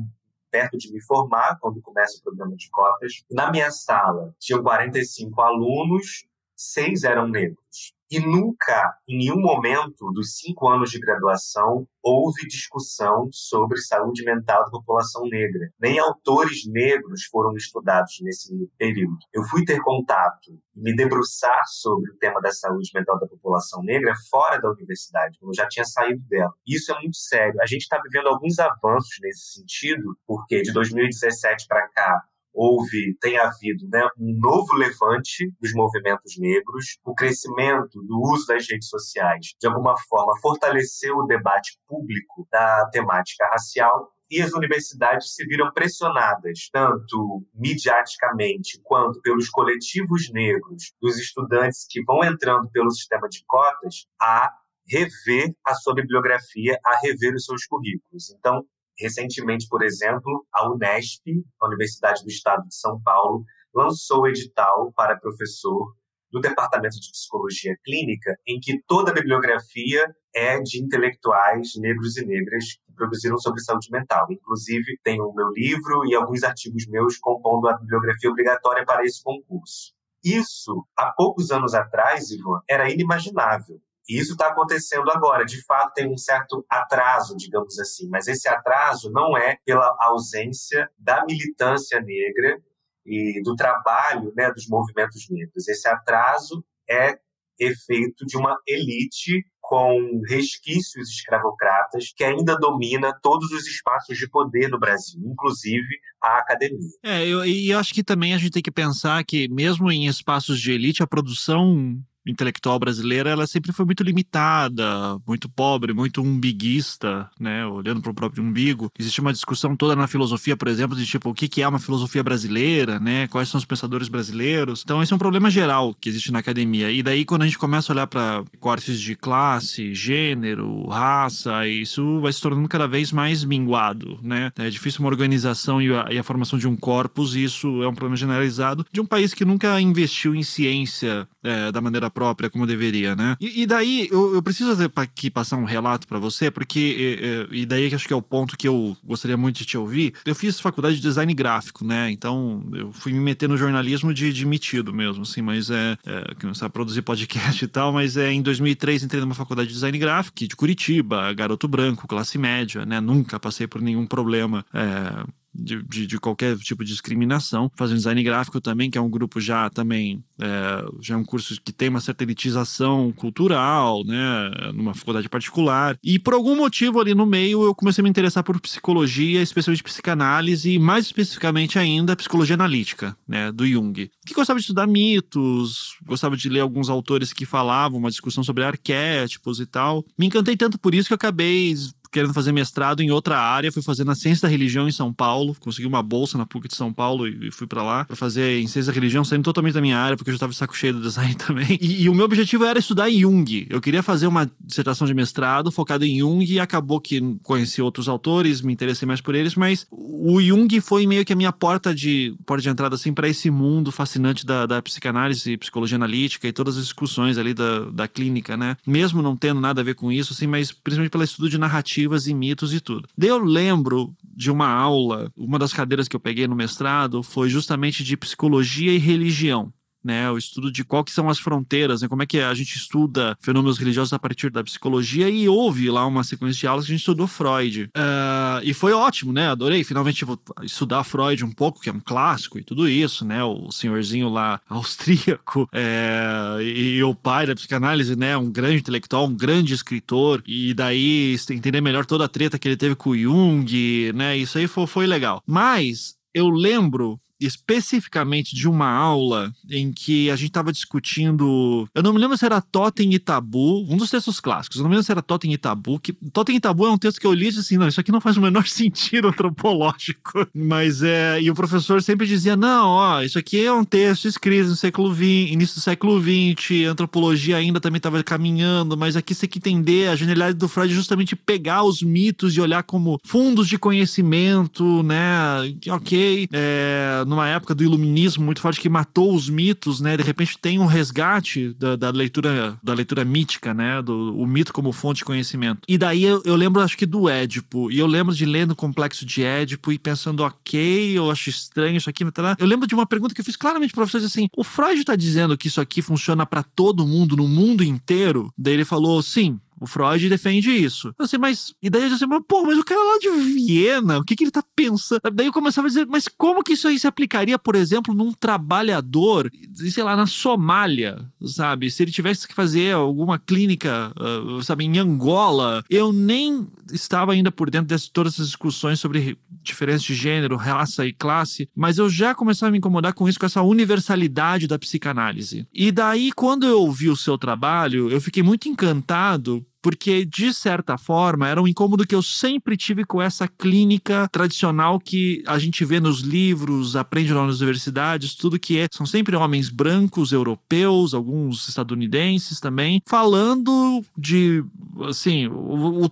perto 0.51 0.77
de 0.77 0.91
me 0.91 1.01
formar, 1.01 1.57
quando 1.59 1.81
começa 1.81 2.19
o 2.19 2.23
programa 2.23 2.55
de 2.55 2.69
cotas. 2.69 3.23
Na 3.31 3.50
minha 3.50 3.71
sala, 3.71 4.35
tinham 4.38 4.61
45 4.61 5.41
alunos, 5.41 6.25
seis 6.70 7.03
eram 7.03 7.27
negros. 7.27 7.94
E 8.12 8.20
nunca, 8.20 8.94
em 9.08 9.20
nenhum 9.20 9.39
momento 9.39 10.12
dos 10.12 10.36
cinco 10.36 10.68
anos 10.68 10.91
de 10.91 11.00
graduação, 11.00 11.88
houve 12.03 12.46
discussão 12.46 13.30
sobre 13.32 13.80
saúde 13.80 14.25
mental 14.25 14.65
da 14.65 14.70
população 14.70 15.24
negra. 15.27 15.70
Nem 15.80 15.98
autores 15.98 16.68
negros 16.68 17.24
foram 17.32 17.56
estudados 17.56 18.18
nesse 18.22 18.53
período. 18.77 19.18
Eu 19.32 19.44
fui 19.46 19.63
ter 19.63 19.80
contato 19.80 20.51
e 20.75 20.82
me 20.82 20.94
debruçar 20.94 21.62
sobre 21.68 22.12
o 22.12 22.18
tema 22.18 22.41
da 22.41 22.51
saúde 22.51 22.91
mental 22.94 23.18
da 23.18 23.27
população 23.27 23.82
negra 23.82 24.13
fora 24.30 24.60
da 24.60 24.70
universidade, 24.70 25.38
quando 25.39 25.51
eu 25.51 25.56
já 25.56 25.70
tinha 25.70 25.86
saído 25.86 26.22
dela. 26.27 26.51
Isso 26.68 26.91
é 26.91 27.00
muito 27.00 27.15
sério. 27.15 27.62
A 27.62 27.65
gente 27.65 27.84
está 27.84 27.98
vivendo 28.03 28.27
alguns 28.27 28.60
avanços 28.60 29.20
nesse 29.22 29.53
sentido, 29.53 30.18
porque 30.27 30.62
de 30.62 30.74
2017 30.74 31.65
para 31.65 31.88
cá, 31.88 32.22
houve, 32.53 33.15
tem 33.20 33.38
havido 33.38 33.88
né, 33.89 34.08
um 34.17 34.38
novo 34.39 34.74
levante 34.75 35.51
dos 35.60 35.74
movimentos 35.74 36.38
negros, 36.38 36.98
o 37.05 37.13
crescimento 37.13 38.01
do 38.03 38.20
uso 38.22 38.46
das 38.48 38.67
redes 38.70 38.89
sociais, 38.89 39.53
de 39.60 39.67
alguma 39.67 39.96
forma, 40.10 40.39
fortaleceu 40.41 41.15
o 41.17 41.25
debate 41.25 41.79
público 41.88 42.48
da 42.51 42.89
temática 42.91 43.46
racial 43.48 44.12
e 44.29 44.41
as 44.41 44.53
universidades 44.53 45.36
se 45.36 45.46
viram 45.46 45.72
pressionadas, 45.74 46.70
tanto 46.72 47.46
midiaticamente 47.53 48.79
quanto 48.81 49.22
pelos 49.22 49.50
coletivos 49.50 50.31
negros, 50.31 50.93
dos 51.01 51.17
estudantes 51.17 51.86
que 51.89 52.01
vão 52.03 52.24
entrando 52.24 52.70
pelo 52.72 52.91
sistema 52.91 53.27
de 53.27 53.43
cotas, 53.46 54.08
a 54.20 54.50
rever 54.88 55.53
a 55.65 55.74
sua 55.75 55.93
bibliografia, 55.93 56.79
a 56.86 56.98
rever 57.01 57.34
os 57.36 57.43
seus 57.43 57.65
currículos. 57.65 58.29
Então, 58.31 58.65
Recentemente, 59.00 59.67
por 59.67 59.83
exemplo, 59.83 60.45
a 60.53 60.69
Unesp, 60.69 61.24
a 61.62 61.67
Universidade 61.67 62.24
do 62.24 62.29
Estado 62.29 62.67
de 62.67 62.75
São 62.75 63.01
Paulo, 63.01 63.43
lançou 63.74 64.27
edital 64.27 64.91
para 64.93 65.17
professor 65.17 65.95
do 66.31 66.39
Departamento 66.39 67.00
de 67.00 67.12
Psicologia 67.12 67.75
Clínica, 67.83 68.38
em 68.48 68.60
que 68.60 68.81
toda 68.88 69.12
a 69.12 69.13
bibliografia 69.13 70.05
é 70.33 70.60
de 70.62 70.81
intelectuais 70.81 71.75
negros 71.75 72.15
e 72.17 72.25
negras 72.25 72.79
que 72.86 72.93
produziram 72.95 73.38
sobre 73.38 73.62
saúde 73.62 73.89
mental. 73.91 74.27
Inclusive, 74.31 74.98
tem 75.03 75.21
o 75.21 75.33
meu 75.33 75.50
livro 75.50 76.05
e 76.07 76.15
alguns 76.15 76.43
artigos 76.43 76.88
meus 76.88 77.17
compondo 77.17 77.67
a 77.67 77.77
bibliografia 77.77 78.29
obrigatória 78.29 78.86
para 78.86 79.03
esse 79.03 79.21
concurso. 79.21 79.93
Isso, 80.24 80.86
há 80.98 81.12
poucos 81.12 81.51
anos 81.51 81.74
atrás, 81.74 82.31
Ivan, 82.31 82.62
era 82.69 82.89
inimaginável. 82.89 83.81
E 84.10 84.20
isso 84.20 84.34
está 84.34 84.48
acontecendo 84.48 85.10
agora. 85.12 85.46
De 85.46 85.63
fato, 85.63 85.93
tem 85.93 86.12
um 86.12 86.17
certo 86.17 86.65
atraso, 86.70 87.36
digamos 87.38 87.79
assim, 87.79 88.08
mas 88.10 88.27
esse 88.27 88.48
atraso 88.48 89.12
não 89.12 89.38
é 89.38 89.58
pela 89.65 89.96
ausência 90.00 90.89
da 90.98 91.25
militância 91.25 92.00
negra 92.01 92.62
e 93.05 93.41
do 93.43 93.55
trabalho 93.55 94.34
né, 94.36 94.51
dos 94.51 94.67
movimentos 94.67 95.27
negros. 95.29 95.67
Esse 95.67 95.88
atraso 95.88 96.63
é 96.89 97.17
efeito 97.60 98.25
de 98.25 98.38
uma 98.38 98.58
elite 98.67 99.46
com 99.62 100.22
resquícios 100.27 101.10
escravocratas 101.10 102.12
que 102.13 102.25
ainda 102.25 102.58
domina 102.58 103.17
todos 103.22 103.51
os 103.51 103.65
espaços 103.67 104.17
de 104.17 104.29
poder 104.29 104.67
no 104.67 104.77
Brasil, 104.77 105.22
inclusive 105.24 105.98
a 106.22 106.39
academia. 106.39 106.89
É, 107.01 107.25
eu, 107.25 107.46
e 107.46 107.70
eu 107.70 107.79
acho 107.79 107.93
que 107.93 108.03
também 108.03 108.34
a 108.34 108.38
gente 108.38 108.51
tem 108.51 108.62
que 108.62 108.72
pensar 108.72 109.24
que, 109.24 109.48
mesmo 109.48 109.89
em 109.89 110.08
espaços 110.08 110.60
de 110.60 110.74
elite, 110.74 111.01
a 111.01 111.08
produção 111.08 111.98
intelectual 112.25 112.77
brasileira 112.79 113.29
ela 113.29 113.47
sempre 113.47 113.71
foi 113.71 113.85
muito 113.85 114.03
limitada, 114.03 115.17
muito 115.27 115.49
pobre, 115.49 115.93
muito 115.93 116.21
umbiguista, 116.21 117.29
né? 117.39 117.65
Olhando 117.65 118.01
para 118.01 118.11
o 118.11 118.15
próprio 118.15 118.43
umbigo. 118.43 118.91
Existe 118.97 119.21
uma 119.21 119.33
discussão 119.33 119.75
toda 119.75 119.95
na 119.95 120.07
filosofia, 120.07 120.55
por 120.55 120.67
exemplo, 120.67 120.95
de 120.95 121.05
tipo 121.05 121.29
o 121.29 121.33
que, 121.33 121.61
é 121.61 121.67
uma 121.67 121.79
filosofia 121.79 122.23
brasileira, 122.23 122.99
né? 122.99 123.27
Quais 123.27 123.49
são 123.49 123.57
os 123.57 123.65
pensadores 123.65 124.07
brasileiros. 124.07 124.81
Então 124.83 125.01
esse 125.01 125.11
é 125.11 125.15
um 125.15 125.19
problema 125.19 125.49
geral 125.49 125.93
que 125.93 126.09
existe 126.09 126.31
na 126.31 126.39
academia. 126.39 126.91
E 126.91 127.01
daí 127.01 127.25
quando 127.25 127.43
a 127.43 127.45
gente 127.45 127.57
começa 127.57 127.91
a 127.91 127.93
olhar 127.93 128.07
para 128.07 128.43
cortes 128.59 128.99
de 128.99 129.15
classe, 129.15 129.93
gênero, 129.93 130.87
raça, 130.87 131.67
isso 131.67 132.19
vai 132.21 132.31
se 132.31 132.41
tornando 132.41 132.67
cada 132.67 132.87
vez 132.87 133.11
mais 133.11 133.43
minguado, 133.43 134.19
né? 134.21 134.51
É 134.57 134.69
difícil 134.69 135.01
uma 135.01 135.09
organização 135.09 135.81
e 135.81 135.93
a, 135.93 136.07
e 136.11 136.17
a 136.17 136.23
formação 136.23 136.57
de 136.59 136.67
um 136.67 136.75
corpus. 136.75 137.35
E 137.35 137.43
isso 137.43 137.81
é 137.83 137.87
um 137.87 137.93
problema 137.93 138.15
generalizado 138.15 138.85
de 138.91 139.01
um 139.01 139.05
país 139.05 139.33
que 139.33 139.45
nunca 139.45 139.79
investiu 139.79 140.35
em 140.35 140.43
ciência 140.43 141.27
é, 141.43 141.71
da 141.71 141.81
maneira 141.81 142.11
própria 142.12 142.50
como 142.50 142.68
deveria, 142.68 143.15
né? 143.15 143.36
E, 143.39 143.63
e 143.63 143.65
daí 143.65 144.08
eu, 144.12 144.36
eu, 144.36 144.41
preciso 144.41 144.72
aqui 144.96 145.30
passar 145.30 145.58
um 145.58 145.65
relato 145.65 146.08
para 146.08 146.20
você, 146.20 146.51
porque 146.51 147.48
e, 147.51 147.62
e 147.62 147.65
daí 147.65 147.89
que 147.89 147.96
acho 147.96 148.08
que 148.08 148.13
é 148.13 148.15
o 148.15 148.22
ponto 148.22 148.58
que 148.58 148.68
eu 148.68 148.96
gostaria 149.03 149.38
muito 149.38 149.58
de 149.58 149.65
te 149.65 149.77
ouvir. 149.77 150.13
Eu 150.25 150.36
fiz 150.36 150.60
faculdade 150.60 150.96
de 150.96 151.01
design 151.01 151.34
gráfico, 151.34 151.86
né? 151.86 152.12
Então 152.12 152.63
eu 152.74 152.91
fui 152.91 153.13
me 153.13 153.20
meter 153.20 153.48
no 153.48 153.58
jornalismo 153.58 154.13
de, 154.13 154.32
de 154.32 154.46
metido 154.46 154.94
mesmo, 154.94 155.24
assim, 155.24 155.41
mas 155.41 155.70
é, 155.70 155.98
é 156.06 156.36
começar 156.36 156.68
a 156.68 156.70
produzir 156.70 157.01
podcast 157.01 157.63
e 157.63 157.68
tal, 157.68 157.91
mas 157.94 158.18
é 158.18 158.32
em 158.32 158.41
2003 158.41 159.03
entrei 159.03 159.22
numa 159.22 159.36
faculdade 159.36 159.70
de 159.70 159.74
design 159.74 159.98
gráfico 159.98 160.48
de 160.48 160.56
Curitiba, 160.56 161.32
garoto 161.34 161.68
branco, 161.68 162.08
classe 162.08 162.38
média, 162.38 162.86
né? 162.86 163.00
Nunca 163.00 163.39
passei 163.39 163.68
por 163.68 163.82
nenhum 163.82 164.06
problema 164.06 164.65
é, 164.74 165.25
de, 165.53 165.81
de, 165.84 166.08
de, 166.08 166.20
qualquer 166.20 166.58
tipo 166.58 166.84
de 166.84 166.91
discriminação. 166.91 167.72
Fazendo 167.75 167.98
design 167.98 168.24
gráfico 168.24 168.62
também, 168.62 168.89
que 168.89 168.98
é 168.98 169.01
um 169.01 169.10
grupo 169.10 169.39
já 169.39 169.70
também, 169.70 170.24
é, 170.39 170.86
já 171.01 171.15
é 171.15 171.17
um 171.17 171.24
curso 171.24 171.60
que 171.63 171.72
tem 171.72 171.89
uma 171.89 172.01
certa 172.01 172.24
elitização 172.24 173.12
cultural, 173.12 174.03
né, 174.03 174.72
numa 174.74 174.93
faculdade 174.93 175.29
particular. 175.29 175.98
E 176.03 176.17
por 176.17 176.34
algum 176.34 176.55
motivo 176.55 177.00
ali 177.00 177.13
no 177.13 177.25
meio 177.25 177.63
eu 177.63 177.75
comecei 177.75 178.01
a 178.01 178.03
me 178.03 178.10
interessar 178.10 178.43
por 178.43 178.60
psicologia, 178.60 179.41
especialmente 179.41 179.84
psicanálise 179.84 180.72
e 180.72 180.79
mais 180.79 181.05
especificamente 181.05 181.77
ainda 181.77 182.15
psicologia 182.15 182.55
analítica, 182.55 183.15
né, 183.27 183.51
do 183.51 183.67
Jung. 183.67 184.10
Que 184.25 184.34
gostava 184.34 184.60
de 184.60 184.63
estudar 184.63 184.88
mitos, 184.88 185.96
gostava 186.05 186.38
de 186.38 186.50
ler 186.50 186.62
alguns 186.62 186.89
autores 186.89 187.34
que 187.34 187.46
falavam 187.46 188.00
uma 188.00 188.10
discussão 188.10 188.43
sobre 188.43 188.63
arquétipos 188.63 189.60
e 189.60 189.65
tal. 189.65 190.05
Me 190.17 190.27
encantei 190.27 190.55
tanto 190.55 190.79
por 190.79 190.96
isso 190.96 191.08
que 191.08 191.13
eu 191.13 191.15
acabei 191.15 191.75
querendo 192.12 192.34
fazer 192.34 192.51
mestrado 192.51 193.01
em 193.01 193.10
outra 193.10 193.39
área, 193.39 193.72
fui 193.72 193.82
fazer 193.82 194.03
na 194.03 194.15
Ciência 194.15 194.44
da 194.44 194.51
Religião 194.51 194.88
em 194.88 194.91
São 194.91 195.13
Paulo, 195.13 195.56
consegui 195.60 195.88
uma 195.88 196.03
bolsa 196.03 196.38
na 196.38 196.46
PUC 196.46 196.68
de 196.68 196.75
São 196.75 196.91
Paulo 196.91 197.27
e, 197.27 197.50
fui 197.51 197.65
para 197.65 197.82
lá 197.82 198.06
para 198.06 198.15
fazer 198.15 198.60
em 198.60 198.68
Ciência 198.68 198.91
da 198.91 198.96
Religião, 198.96 199.24
saindo 199.24 199.44
totalmente 199.44 199.74
da 199.74 199.82
minha 199.82 199.98
área, 199.98 200.18
porque 200.18 200.30
eu 200.30 200.34
já 200.34 200.38
estava 200.38 200.53
saco 200.53 200.75
cheio 200.75 200.94
do 200.94 201.01
design 201.01 201.34
também. 201.36 201.77
E, 201.80 202.03
e, 202.03 202.10
o 202.10 202.13
meu 202.13 202.25
objetivo 202.25 202.65
era 202.65 202.80
estudar 202.80 203.10
Jung. 203.10 203.68
Eu 203.70 203.80
queria 203.80 204.03
fazer 204.03 204.27
uma 204.27 204.50
dissertação 204.60 205.08
de 205.08 205.13
mestrado 205.13 205.72
focada 205.72 206.06
em 206.06 206.20
Jung 206.20 206.44
e 206.44 206.60
acabou 206.60 207.00
que 207.00 207.22
conheci 207.44 207.82
outros 207.82 208.10
autores, 208.10 208.62
me 208.62 208.74
interessei 208.74 209.08
mais 209.08 209.22
por 209.22 209.34
eles, 209.34 209.56
mas 209.56 209.88
o 209.89 210.41
Jung 210.41 210.82
foi 210.82 211.08
meio 211.08 211.24
que 211.24 211.34
a 211.34 211.36
minha 211.36 211.51
porta 211.51 211.96
de 211.96 212.36
porta 212.46 212.62
de 212.62 212.70
entrada 212.70 212.96
assim 212.96 213.13
para 213.13 213.27
esse 213.27 213.50
mundo 213.50 213.91
fascinante 213.91 214.46
da, 214.46 214.65
da 214.65 214.82
psicanálise, 214.82 215.58
psicologia 215.58 215.96
analítica 215.96 216.48
e 216.48 216.51
todas 216.51 216.77
as 216.77 216.84
discussões 216.84 217.38
ali 217.38 217.53
da, 217.53 217.86
da 217.86 218.08
clínica, 218.08 218.58
né? 218.58 218.75
Mesmo 218.86 219.22
não 219.22 219.36
tendo 219.36 219.62
nada 219.62 219.82
a 219.82 219.84
ver 219.84 219.96
com 219.96 220.12
isso, 220.12 220.34
assim, 220.34 220.48
mas 220.48 220.72
principalmente 220.72 221.12
pelo 221.12 221.24
estudo 221.24 221.50
de 221.50 221.58
narrativa 221.58 222.00
narrativas 222.01 222.27
e 222.27 222.34
mitos 222.34 222.74
e 222.74 222.79
tudo. 222.79 223.08
Eu 223.20 223.38
lembro 223.38 224.13
de 224.24 224.50
uma 224.50 224.67
aula, 224.67 225.31
uma 225.36 225.60
das 225.60 225.74
cadeiras 225.74 226.08
que 226.08 226.15
eu 226.15 226.20
peguei 226.20 226.48
no 226.48 226.55
mestrado 226.55 227.22
foi 227.22 227.50
justamente 227.50 228.03
de 228.03 228.17
psicologia 228.17 228.91
e 228.91 228.98
religião 228.98 229.72
né, 230.03 230.29
o 230.31 230.38
estudo 230.38 230.72
de 230.72 230.84
qual 230.84 231.03
que 231.03 231.12
são 231.12 231.29
as 231.29 231.39
fronteiras, 231.39 232.01
né, 232.01 232.08
como 232.08 232.24
é 232.24 232.25
que 232.25 232.39
a 232.39 232.53
gente 232.53 232.75
estuda 232.75 233.38
fenômenos 233.41 233.77
religiosos 233.77 234.13
a 234.13 234.20
partir 234.20 234.50
da 234.50 234.63
psicologia 234.63 235.29
e 235.29 235.48
houve 235.48 235.89
lá 235.89 236.05
uma 236.05 236.24
sequência 236.24 236.60
de 236.60 236.67
aulas 236.67 236.86
que 236.86 236.91
a 236.91 236.96
gente 236.96 237.01
estudou 237.01 237.27
Freud. 237.27 237.84
Uh, 237.96 238.62
e 238.63 238.74
foi 238.74 238.93
ótimo, 238.93 239.31
né, 239.31 239.50
adorei 239.50 239.84
finalmente 239.84 240.17
tipo, 240.17 240.39
estudar 240.63 241.03
Freud 241.03 241.43
um 241.46 241.51
pouco, 241.51 241.79
que 241.79 241.89
é 241.89 241.93
um 241.93 242.00
clássico 242.00 242.58
e 242.58 242.63
tudo 242.63 242.88
isso, 242.88 243.25
né, 243.25 243.43
o 243.43 243.72
senhorzinho 243.72 244.29
lá 244.29 244.60
austríaco 244.70 245.70
é, 245.72 246.58
e, 246.62 246.98
e, 246.98 247.03
o 247.03 247.13
pai 247.13 247.46
da 247.46 247.55
psicanálise, 247.55 248.15
né, 248.15 248.36
um 248.38 248.51
grande 248.51 248.77
intelectual, 248.77 249.25
um 249.25 249.36
grande 249.36 249.74
escritor 249.74 250.43
e 250.46 250.74
daí 250.74 251.36
entender 251.50 251.81
melhor 251.81 252.05
toda 252.05 252.25
a 252.25 252.29
treta 252.29 252.58
que 252.58 252.67
ele 252.67 252.77
teve 252.77 252.96
com 252.96 253.12
o 253.12 253.17
Jung, 253.17 254.12
né, 254.13 254.38
isso 254.38 254.58
aí 254.58 254.67
foi, 254.67 254.88
foi 254.88 255.08
legal. 255.08 255.41
Mas 255.46 256.15
eu 256.34 256.50
lembro 256.50 257.20
especificamente 257.41 258.55
de 258.55 258.67
uma 258.67 258.89
aula 258.89 259.53
em 259.69 259.91
que 259.91 260.29
a 260.29 260.36
gente 260.36 260.50
estava 260.50 260.71
discutindo. 260.71 261.88
Eu 261.93 262.03
não 262.03 262.13
me 262.13 262.19
lembro 262.19 262.38
se 262.38 262.45
era 262.45 262.62
Totem 262.62 263.13
e 263.13 263.19
Tabu, 263.19 263.86
um 263.89 263.98
dos 263.98 264.10
textos 264.10 264.39
clássicos. 264.39 264.77
Eu 264.77 264.83
não 264.83 264.89
me 264.89 264.95
lembro 264.95 265.05
se 265.05 265.12
era 265.12 265.21
Totem 265.21 265.53
e 265.53 265.57
Tabu. 265.57 266.00
Que, 266.00 266.13
Totem 266.13 266.55
e 266.55 266.60
Tabu 266.60 266.86
é 266.86 266.91
um 266.91 266.98
texto 266.98 267.19
que 267.19 267.27
eu 267.27 267.33
li 267.33 267.48
e 267.48 267.50
disse 267.50 267.60
assim: 267.60 267.77
não, 267.77 267.88
isso 267.88 268.00
aqui 268.00 268.12
não 268.12 268.21
faz 268.21 268.38
o 268.38 268.41
menor 268.41 268.67
sentido 268.69 269.29
antropológico. 269.29 270.48
Mas 270.53 271.01
é. 271.01 271.41
E 271.41 271.50
o 271.50 271.55
professor 271.55 272.01
sempre 272.01 272.27
dizia: 272.27 272.55
não, 272.55 272.88
ó, 272.89 273.21
isso 273.21 273.39
aqui 273.39 273.65
é 273.65 273.74
um 273.74 273.83
texto 273.83 274.27
escrito 274.27 274.69
no 274.69 274.75
século 274.75 275.13
XX, 275.13 275.51
início 275.51 275.75
do 275.75 275.81
século 275.81 276.21
XX, 276.21 276.88
antropologia 276.88 277.57
ainda 277.57 277.79
também 277.79 277.98
estava 277.98 278.24
caminhando, 278.24 278.98
mas 278.98 279.15
aqui 279.15 279.33
você 279.33 279.41
tem 279.41 279.50
que 279.50 279.60
entender 279.60 280.10
a 280.10 280.15
genialidade 280.15 280.57
do 280.57 280.67
Freud 280.67 280.93
justamente 280.93 281.36
pegar 281.36 281.83
os 281.83 282.01
mitos 282.01 282.55
e 282.55 282.62
olhar 282.62 282.83
como 282.83 283.19
fundos 283.24 283.67
de 283.67 283.77
conhecimento, 283.77 285.03
né? 285.03 285.74
Ok. 285.89 286.48
É, 286.51 287.24
numa 287.31 287.47
época 287.47 287.73
do 287.73 287.83
iluminismo 287.83 288.43
muito 288.43 288.61
forte 288.61 288.79
que 288.79 288.89
matou 288.89 289.33
os 289.33 289.50
mitos, 289.50 290.01
né? 290.01 290.17
De 290.17 290.23
repente 290.23 290.57
tem 290.57 290.77
um 290.77 290.85
resgate 290.85 291.73
da, 291.79 291.95
da 291.95 292.09
leitura 292.09 292.77
da 292.83 292.93
leitura 292.93 293.23
mítica, 293.23 293.73
né? 293.73 294.01
Do 294.01 294.38
o 294.38 294.45
mito 294.45 294.73
como 294.73 294.91
fonte 294.91 295.19
de 295.19 295.25
conhecimento. 295.25 295.81
E 295.88 295.97
daí 295.97 296.23
eu, 296.23 296.41
eu 296.45 296.55
lembro, 296.55 296.81
acho 296.81 296.97
que 296.97 297.05
do 297.05 297.29
Édipo. 297.29 297.89
E 297.89 297.97
eu 297.97 298.05
lembro 298.05 298.35
de 298.35 298.45
ler 298.45 298.67
no 298.67 298.75
Complexo 298.75 299.25
de 299.25 299.43
Édipo 299.43 299.91
e 299.91 299.97
pensando, 299.97 300.43
ok, 300.43 301.17
eu 301.17 301.31
acho 301.31 301.50
estranho 301.50 301.97
isso 301.97 302.09
aqui. 302.09 302.29
Tá 302.31 302.55
eu 302.59 302.67
lembro 302.67 302.85
de 302.85 302.93
uma 302.93 303.05
pergunta 303.05 303.33
que 303.33 303.41
eu 303.41 303.45
fiz 303.45 303.55
claramente 303.55 303.93
para 303.93 304.05
vocês 304.05 304.23
assim: 304.23 304.47
o 304.55 304.63
Freud 304.63 305.00
está 305.00 305.15
dizendo 305.15 305.57
que 305.57 305.67
isso 305.67 305.79
aqui 305.79 306.01
funciona 306.01 306.45
para 306.45 306.63
todo 306.63 307.07
mundo, 307.07 307.38
no 307.38 307.47
mundo 307.47 307.83
inteiro? 307.83 308.53
Daí 308.57 308.73
ele 308.73 308.85
falou, 308.85 309.21
sim, 309.21 309.57
o 309.81 309.88
Freud 309.88 310.29
defende 310.29 310.69
isso. 310.69 311.11
Eu 311.17 311.27
sei, 311.27 311.39
mas. 311.39 311.73
E 311.81 311.89
daí 311.89 312.03
eu 312.03 312.09
disse, 312.09 312.23
pô, 312.47 312.63
mas 312.63 312.77
o 312.77 312.83
cara 312.85 313.01
lá 313.01 313.17
de 313.17 313.29
Viena, 313.31 314.19
o 314.19 314.23
que, 314.23 314.35
que 314.35 314.43
ele 314.43 314.51
tá 314.51 314.63
pensando? 314.75 315.19
Daí 315.33 315.47
eu 315.47 315.51
começava 315.51 315.88
a 315.88 315.89
dizer, 315.89 316.05
mas 316.05 316.27
como 316.27 316.63
que 316.63 316.73
isso 316.73 316.88
aí 316.88 317.00
se 317.00 317.07
aplicaria, 317.07 317.57
por 317.57 317.75
exemplo, 317.75 318.13
num 318.13 318.31
trabalhador, 318.31 319.51
sei 319.73 320.03
lá, 320.03 320.15
na 320.15 320.27
Somália, 320.27 321.25
sabe? 321.43 321.89
Se 321.89 322.03
ele 322.03 322.11
tivesse 322.11 322.47
que 322.47 322.53
fazer 322.53 322.93
alguma 322.93 323.39
clínica, 323.39 324.13
uh, 324.19 324.61
sabe, 324.61 324.85
em 324.85 325.00
Angola. 325.00 325.83
Eu 325.89 326.13
nem 326.13 326.67
estava 326.93 327.33
ainda 327.33 327.51
por 327.51 327.71
dentro 327.71 327.97
de 327.97 328.11
todas 328.11 328.33
essas 328.33 328.47
discussões 328.47 329.00
sobre 329.00 329.35
diferença 329.63 330.03
de 330.03 330.13
gênero, 330.13 330.57
raça 330.57 331.07
e 331.07 331.13
classe, 331.13 331.67
mas 331.75 331.97
eu 331.97 332.07
já 332.07 332.35
começava 332.35 332.69
a 332.69 332.71
me 332.71 332.77
incomodar 332.77 333.13
com 333.13 333.27
isso, 333.27 333.39
com 333.39 333.47
essa 333.47 333.63
universalidade 333.63 334.67
da 334.67 334.77
psicanálise. 334.77 335.67
E 335.73 335.91
daí, 335.91 336.31
quando 336.31 336.67
eu 336.67 336.81
ouvi 336.81 337.09
o 337.09 337.17
seu 337.17 337.35
trabalho, 337.35 338.11
eu 338.11 338.21
fiquei 338.21 338.43
muito 338.43 338.69
encantado 338.69 339.65
porque 339.81 340.25
de 340.25 340.53
certa 340.53 340.97
forma 340.97 341.47
era 341.47 341.61
um 341.61 341.67
incômodo 341.67 342.05
que 342.05 342.15
eu 342.15 342.21
sempre 342.21 342.77
tive 342.77 343.03
com 343.03 343.21
essa 343.21 343.47
clínica 343.47 344.29
tradicional 344.31 345.00
que 345.00 345.43
a 345.47 345.57
gente 345.57 345.83
vê 345.83 346.00
nos 346.00 346.19
livros, 346.19 346.95
aprende 346.95 347.33
nas 347.33 347.59
universidades, 347.59 348.35
tudo 348.35 348.59
que 348.59 348.77
é, 348.77 348.88
são 348.91 349.05
sempre 349.05 349.35
homens 349.35 349.69
brancos, 349.69 350.31
europeus, 350.31 351.13
alguns 351.13 351.67
estadunidenses 351.67 352.59
também, 352.59 353.01
falando 353.07 354.03
de, 354.17 354.63
assim, 355.07 355.47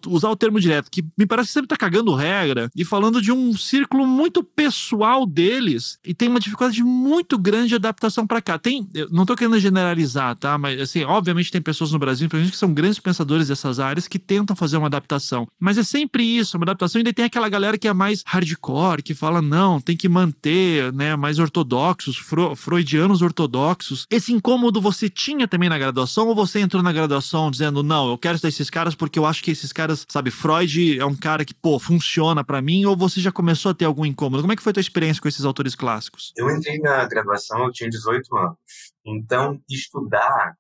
usar 0.08 0.30
o 0.30 0.36
termo 0.36 0.60
direto, 0.60 0.90
que 0.92 1.04
me 1.18 1.26
parece 1.26 1.50
que 1.50 1.54
sempre 1.54 1.68
tá 1.68 1.78
cagando 1.78 2.14
regra, 2.14 2.70
e 2.76 2.84
falando 2.84 3.22
de 3.22 3.32
um 3.32 3.56
círculo 3.56 4.08
muito 4.08 4.44
pessoal 4.44 5.26
deles, 5.26 6.00
e 6.06 6.14
tem 6.14 6.30
uma 6.30 6.40
dificuldade 6.40 6.84
muito 6.84 7.38
grande 7.38 7.70
de 7.70 7.76
adaptação 7.76 8.26
para 8.26 8.42
cá. 8.42 8.58
Tem, 8.58 8.88
não 9.12 9.26
tô 9.26 9.36
querendo 9.36 9.60
generalizar, 9.60 10.36
tá? 10.36 10.58
Mas, 10.58 10.80
assim, 10.80 11.04
obviamente 11.04 11.52
tem 11.52 11.62
pessoas 11.62 11.92
no 11.92 12.00
Brasil, 12.00 12.30
que 12.30 12.56
são 12.56 12.74
grandes 12.74 13.00
pensadores 13.00 13.50
dessas 13.60 13.80
áreas 13.80 14.08
que 14.08 14.18
tentam 14.18 14.56
fazer 14.56 14.78
uma 14.78 14.88
adaptação. 14.88 15.48
Mas 15.60 15.78
é 15.78 15.84
sempre 15.84 16.24
isso, 16.24 16.58
uma 16.58 16.64
adaptação. 16.64 17.02
E 17.02 17.14
tem 17.14 17.26
aquela 17.26 17.50
galera 17.50 17.78
que 17.78 17.88
é 17.88 17.94
mais 17.94 18.24
hardcore, 18.26 19.04
que 19.04 19.14
fala, 19.14 19.42
não, 19.42 19.82
tem 19.82 19.98
que 19.98 20.08
manter, 20.08 20.94
né, 20.94 21.16
mais 21.16 21.40
ortodoxos, 21.40 22.18
fro 22.18 22.56
freudianos 22.56 23.22
ortodoxos. 23.22 24.06
Esse 24.10 24.34
incômodo 24.34 24.82
você 24.82 25.10
tinha 25.10 25.48
também 25.48 25.70
na 25.70 25.78
graduação 25.78 26.28
ou 26.28 26.36
você 26.36 26.60
entrou 26.60 26.82
na 26.82 26.92
graduação 26.92 27.52
dizendo, 27.52 27.84
não, 27.84 28.10
eu 28.10 28.18
quero 28.18 28.36
estudar 28.36 28.50
esses 28.50 28.70
caras 28.70 28.96
porque 28.96 29.20
eu 29.20 29.26
acho 29.26 29.44
que 29.44 29.52
esses 29.52 29.74
caras, 29.74 30.06
sabe, 30.08 30.32
Freud 30.32 31.00
é 31.00 31.06
um 31.06 31.16
cara 31.16 31.44
que, 31.44 31.54
pô, 31.54 31.80
funciona 31.80 32.44
para 32.44 32.62
mim, 32.62 32.86
ou 32.86 32.96
você 32.96 33.20
já 33.20 33.32
começou 33.32 33.72
a 33.72 33.74
ter 33.74 33.86
algum 33.86 34.06
incômodo? 34.06 34.42
Como 34.42 34.54
é 34.54 34.56
que 34.56 34.64
foi 34.64 34.72
a 34.72 34.74
tua 34.74 34.82
experiência 34.82 35.22
com 35.22 35.28
esses 35.28 35.46
autores 35.46 35.76
clássicos? 35.76 36.32
Eu 36.38 36.50
entrei 36.50 36.80
na 36.80 37.06
graduação, 37.06 37.66
eu 37.66 37.72
tinha 37.72 37.90
18 37.90 38.38
anos. 38.38 38.58
Então, 39.06 39.60
estudar 39.70 40.56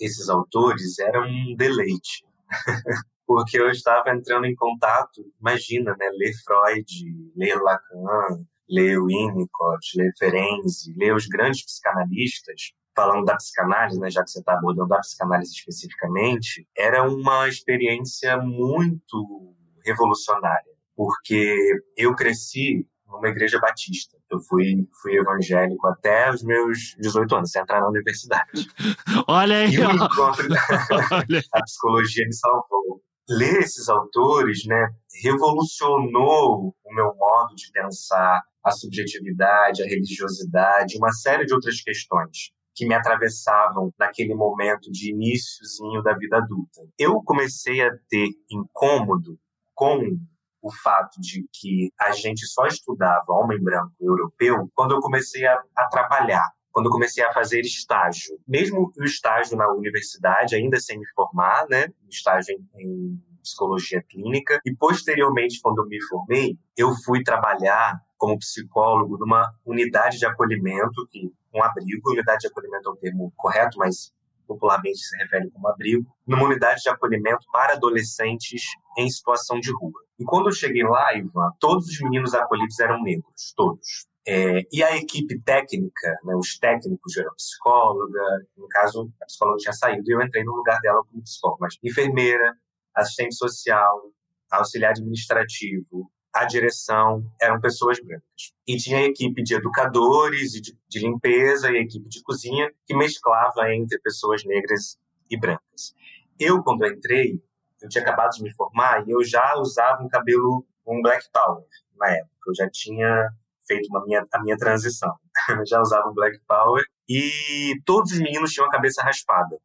esses 0.00 0.28
autores 0.28 0.98
era 0.98 1.22
um 1.22 1.54
deleite. 1.56 2.24
porque 3.26 3.58
eu 3.58 3.70
estava 3.70 4.10
entrando 4.10 4.46
em 4.46 4.54
contato, 4.54 5.24
imagina, 5.40 5.94
né, 5.98 6.10
ler 6.14 6.32
Freud, 6.44 7.32
ler 7.36 7.56
Lacan, 7.60 8.44
ler 8.68 9.00
Winnicott, 9.00 9.96
ler 9.96 10.10
Ferenczi, 10.18 10.94
ler 10.96 11.14
os 11.14 11.26
grandes 11.26 11.64
psicanalistas, 11.64 12.72
falando 12.94 13.24
da 13.24 13.36
psicanálise, 13.36 14.00
né, 14.00 14.10
já 14.10 14.22
que 14.22 14.30
você 14.30 14.40
está 14.40 14.54
abordando 14.54 14.92
a 14.94 14.98
psicanálise 14.98 15.52
especificamente, 15.52 16.66
era 16.76 17.08
uma 17.08 17.48
experiência 17.48 18.36
muito 18.38 19.54
revolucionária, 19.84 20.72
porque 20.94 21.56
eu 21.96 22.14
cresci 22.14 22.86
numa 23.06 23.28
igreja 23.28 23.58
batista. 23.58 24.19
Eu 24.30 24.38
fui, 24.40 24.88
fui 25.02 25.16
evangélico 25.16 25.86
até 25.88 26.30
os 26.30 26.42
meus 26.42 26.94
18 27.00 27.34
anos, 27.34 27.50
sem 27.50 27.62
entrar 27.62 27.80
na 27.80 27.88
universidade. 27.88 28.68
Olha 29.26 29.58
aí! 29.58 29.74
E 29.74 29.80
o 29.80 29.90
encontro 29.90 30.48
da 30.48 30.60
psicologia 31.64 32.24
me 32.26 32.34
salvou. 32.34 33.02
Ler 33.28 33.60
esses 33.60 33.88
autores, 33.88 34.64
né, 34.66 34.88
revolucionou 35.22 36.74
o 36.84 36.94
meu 36.94 37.14
modo 37.14 37.54
de 37.54 37.70
pensar 37.72 38.40
a 38.64 38.70
subjetividade, 38.70 39.82
a 39.82 39.86
religiosidade, 39.86 40.98
uma 40.98 41.12
série 41.12 41.46
de 41.46 41.54
outras 41.54 41.80
questões 41.80 42.52
que 42.74 42.86
me 42.86 42.94
atravessavam 42.94 43.92
naquele 43.98 44.34
momento 44.34 44.90
de 44.90 45.10
iníciozinho 45.10 46.02
da 46.02 46.14
vida 46.14 46.38
adulta. 46.38 46.80
Eu 46.98 47.22
comecei 47.24 47.80
a 47.82 47.90
ter 48.08 48.28
incômodo 48.50 49.38
com 49.74 50.18
o 50.62 50.70
fato 50.72 51.20
de 51.20 51.46
que 51.52 51.92
a 51.98 52.12
gente 52.12 52.46
só 52.46 52.66
estudava 52.66 53.24
homem 53.28 53.62
branco 53.62 53.92
europeu 54.00 54.70
quando 54.74 54.94
eu 54.94 55.00
comecei 55.00 55.46
a, 55.46 55.60
a 55.76 55.86
trabalhar, 55.88 56.46
quando 56.70 56.86
eu 56.86 56.92
comecei 56.92 57.24
a 57.24 57.32
fazer 57.32 57.60
estágio. 57.60 58.38
Mesmo 58.46 58.92
o 58.96 59.04
estágio 59.04 59.56
na 59.56 59.70
universidade, 59.72 60.54
ainda 60.54 60.78
sem 60.78 60.98
me 60.98 61.08
formar, 61.14 61.66
né? 61.68 61.88
Estágio 62.08 62.54
em, 62.54 62.82
em 62.82 63.22
psicologia 63.42 64.02
clínica. 64.02 64.60
E 64.64 64.74
posteriormente, 64.74 65.60
quando 65.62 65.82
eu 65.82 65.86
me 65.86 66.00
formei, 66.04 66.58
eu 66.76 66.92
fui 67.04 67.22
trabalhar 67.22 67.98
como 68.16 68.38
psicólogo 68.38 69.16
numa 69.18 69.50
unidade 69.64 70.18
de 70.18 70.26
acolhimento, 70.26 71.06
que 71.10 71.32
um 71.54 71.62
abrigo, 71.62 72.10
unidade 72.10 72.40
de 72.40 72.48
acolhimento 72.48 72.88
é 72.88 72.92
um 72.92 72.96
termo 72.96 73.32
correto, 73.36 73.78
mas 73.78 74.12
popularmente 74.50 74.98
se 74.98 75.16
refere 75.16 75.48
como 75.50 75.68
abrigo, 75.68 76.04
numa 76.26 76.44
unidade 76.44 76.80
de 76.82 76.88
acolhimento 76.88 77.46
para 77.52 77.74
adolescentes 77.74 78.62
em 78.98 79.08
situação 79.08 79.60
de 79.60 79.72
rua. 79.72 80.00
E 80.18 80.24
quando 80.24 80.48
eu 80.48 80.52
cheguei 80.52 80.82
lá, 80.82 81.14
Ivan, 81.14 81.52
todos 81.60 81.86
os 81.86 82.00
meninos 82.00 82.34
acolhidos 82.34 82.80
eram 82.80 83.00
negros, 83.00 83.54
todos. 83.56 84.08
É, 84.26 84.62
e 84.72 84.82
a 84.82 84.96
equipe 84.96 85.40
técnica, 85.42 86.18
né, 86.24 86.34
os 86.34 86.58
técnicos 86.58 87.16
eram 87.16 87.32
psicóloga, 87.36 88.20
no 88.56 88.66
caso, 88.68 89.08
a 89.22 89.26
psicóloga 89.26 89.58
tinha 89.58 89.72
saído 89.72 90.02
e 90.04 90.12
eu 90.12 90.20
entrei 90.20 90.42
no 90.42 90.52
lugar 90.52 90.80
dela 90.80 91.00
como 91.08 91.22
psicóloga, 91.22 91.58
mas 91.60 91.78
enfermeira, 91.82 92.52
assistente 92.94 93.36
social, 93.36 94.02
auxiliar 94.50 94.90
administrativo, 94.90 96.10
a 96.32 96.44
direção 96.44 97.24
eram 97.40 97.60
pessoas 97.60 97.98
brancas. 98.00 98.52
E 98.66 98.76
tinha 98.76 99.02
equipe 99.02 99.42
de 99.42 99.54
educadores 99.54 100.54
e 100.54 100.60
de, 100.60 100.78
de 100.88 100.98
limpeza 101.00 101.70
e 101.70 101.76
equipe 101.76 102.08
de 102.08 102.22
cozinha 102.22 102.70
que 102.86 102.96
mesclava 102.96 103.74
entre 103.74 103.98
pessoas 103.98 104.44
negras 104.44 104.98
e 105.28 105.38
brancas. 105.38 105.94
Eu, 106.38 106.62
quando 106.62 106.86
entrei, 106.86 107.42
eu 107.82 107.88
tinha 107.88 108.02
acabado 108.02 108.30
de 108.30 108.42
me 108.42 108.52
formar 108.52 109.06
e 109.06 109.10
eu 109.10 109.22
já 109.24 109.56
usava 109.56 110.02
um 110.02 110.08
cabelo, 110.08 110.66
um 110.86 111.02
black 111.02 111.26
power 111.32 111.64
na 111.96 112.08
época. 112.08 112.30
Eu 112.46 112.54
já 112.54 112.70
tinha 112.70 113.28
feito 113.66 113.88
uma 113.88 114.04
minha, 114.04 114.26
a 114.32 114.42
minha 114.42 114.56
transição. 114.56 115.14
Eu 115.48 115.64
já 115.66 115.80
usava 115.80 116.08
um 116.08 116.14
black 116.14 116.38
power 116.46 116.84
e 117.08 117.80
todos 117.84 118.12
os 118.12 118.18
meninos 118.18 118.52
tinham 118.52 118.66
a 118.66 118.70
cabeça 118.70 119.02
raspada. 119.02 119.58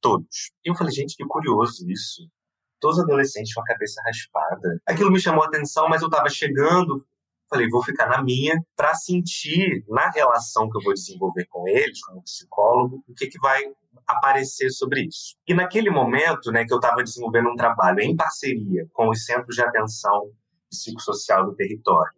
Todos. 0.00 0.52
E 0.64 0.70
eu 0.70 0.74
falei, 0.74 0.92
gente, 0.92 1.16
que 1.16 1.24
curioso 1.26 1.88
isso 1.90 2.28
todos 2.80 2.98
os 2.98 3.04
adolescentes 3.04 3.52
com 3.54 3.60
a 3.60 3.64
cabeça 3.64 4.00
raspada. 4.06 4.80
Aquilo 4.86 5.10
me 5.10 5.20
chamou 5.20 5.42
a 5.42 5.46
atenção, 5.46 5.88
mas 5.88 6.02
eu 6.02 6.08
estava 6.08 6.28
chegando, 6.28 7.04
falei, 7.48 7.68
vou 7.68 7.82
ficar 7.82 8.08
na 8.08 8.22
minha 8.22 8.62
para 8.76 8.94
sentir 8.94 9.84
na 9.88 10.10
relação 10.10 10.68
que 10.70 10.78
eu 10.78 10.82
vou 10.82 10.94
desenvolver 10.94 11.46
com 11.46 11.66
eles, 11.68 12.00
como 12.04 12.22
psicólogo, 12.22 13.02
o 13.08 13.14
que, 13.14 13.26
que 13.26 13.38
vai 13.38 13.62
aparecer 14.06 14.70
sobre 14.70 15.06
isso. 15.06 15.36
E 15.46 15.54
naquele 15.54 15.90
momento, 15.90 16.50
né, 16.50 16.64
que 16.64 16.72
eu 16.72 16.78
estava 16.78 17.02
desenvolvendo 17.02 17.50
um 17.50 17.56
trabalho 17.56 18.00
em 18.00 18.16
parceria 18.16 18.86
com 18.92 19.08
os 19.10 19.24
centros 19.24 19.54
de 19.54 19.62
atenção 19.62 20.30
psicossocial 20.70 21.46
do 21.46 21.54
território, 21.54 22.12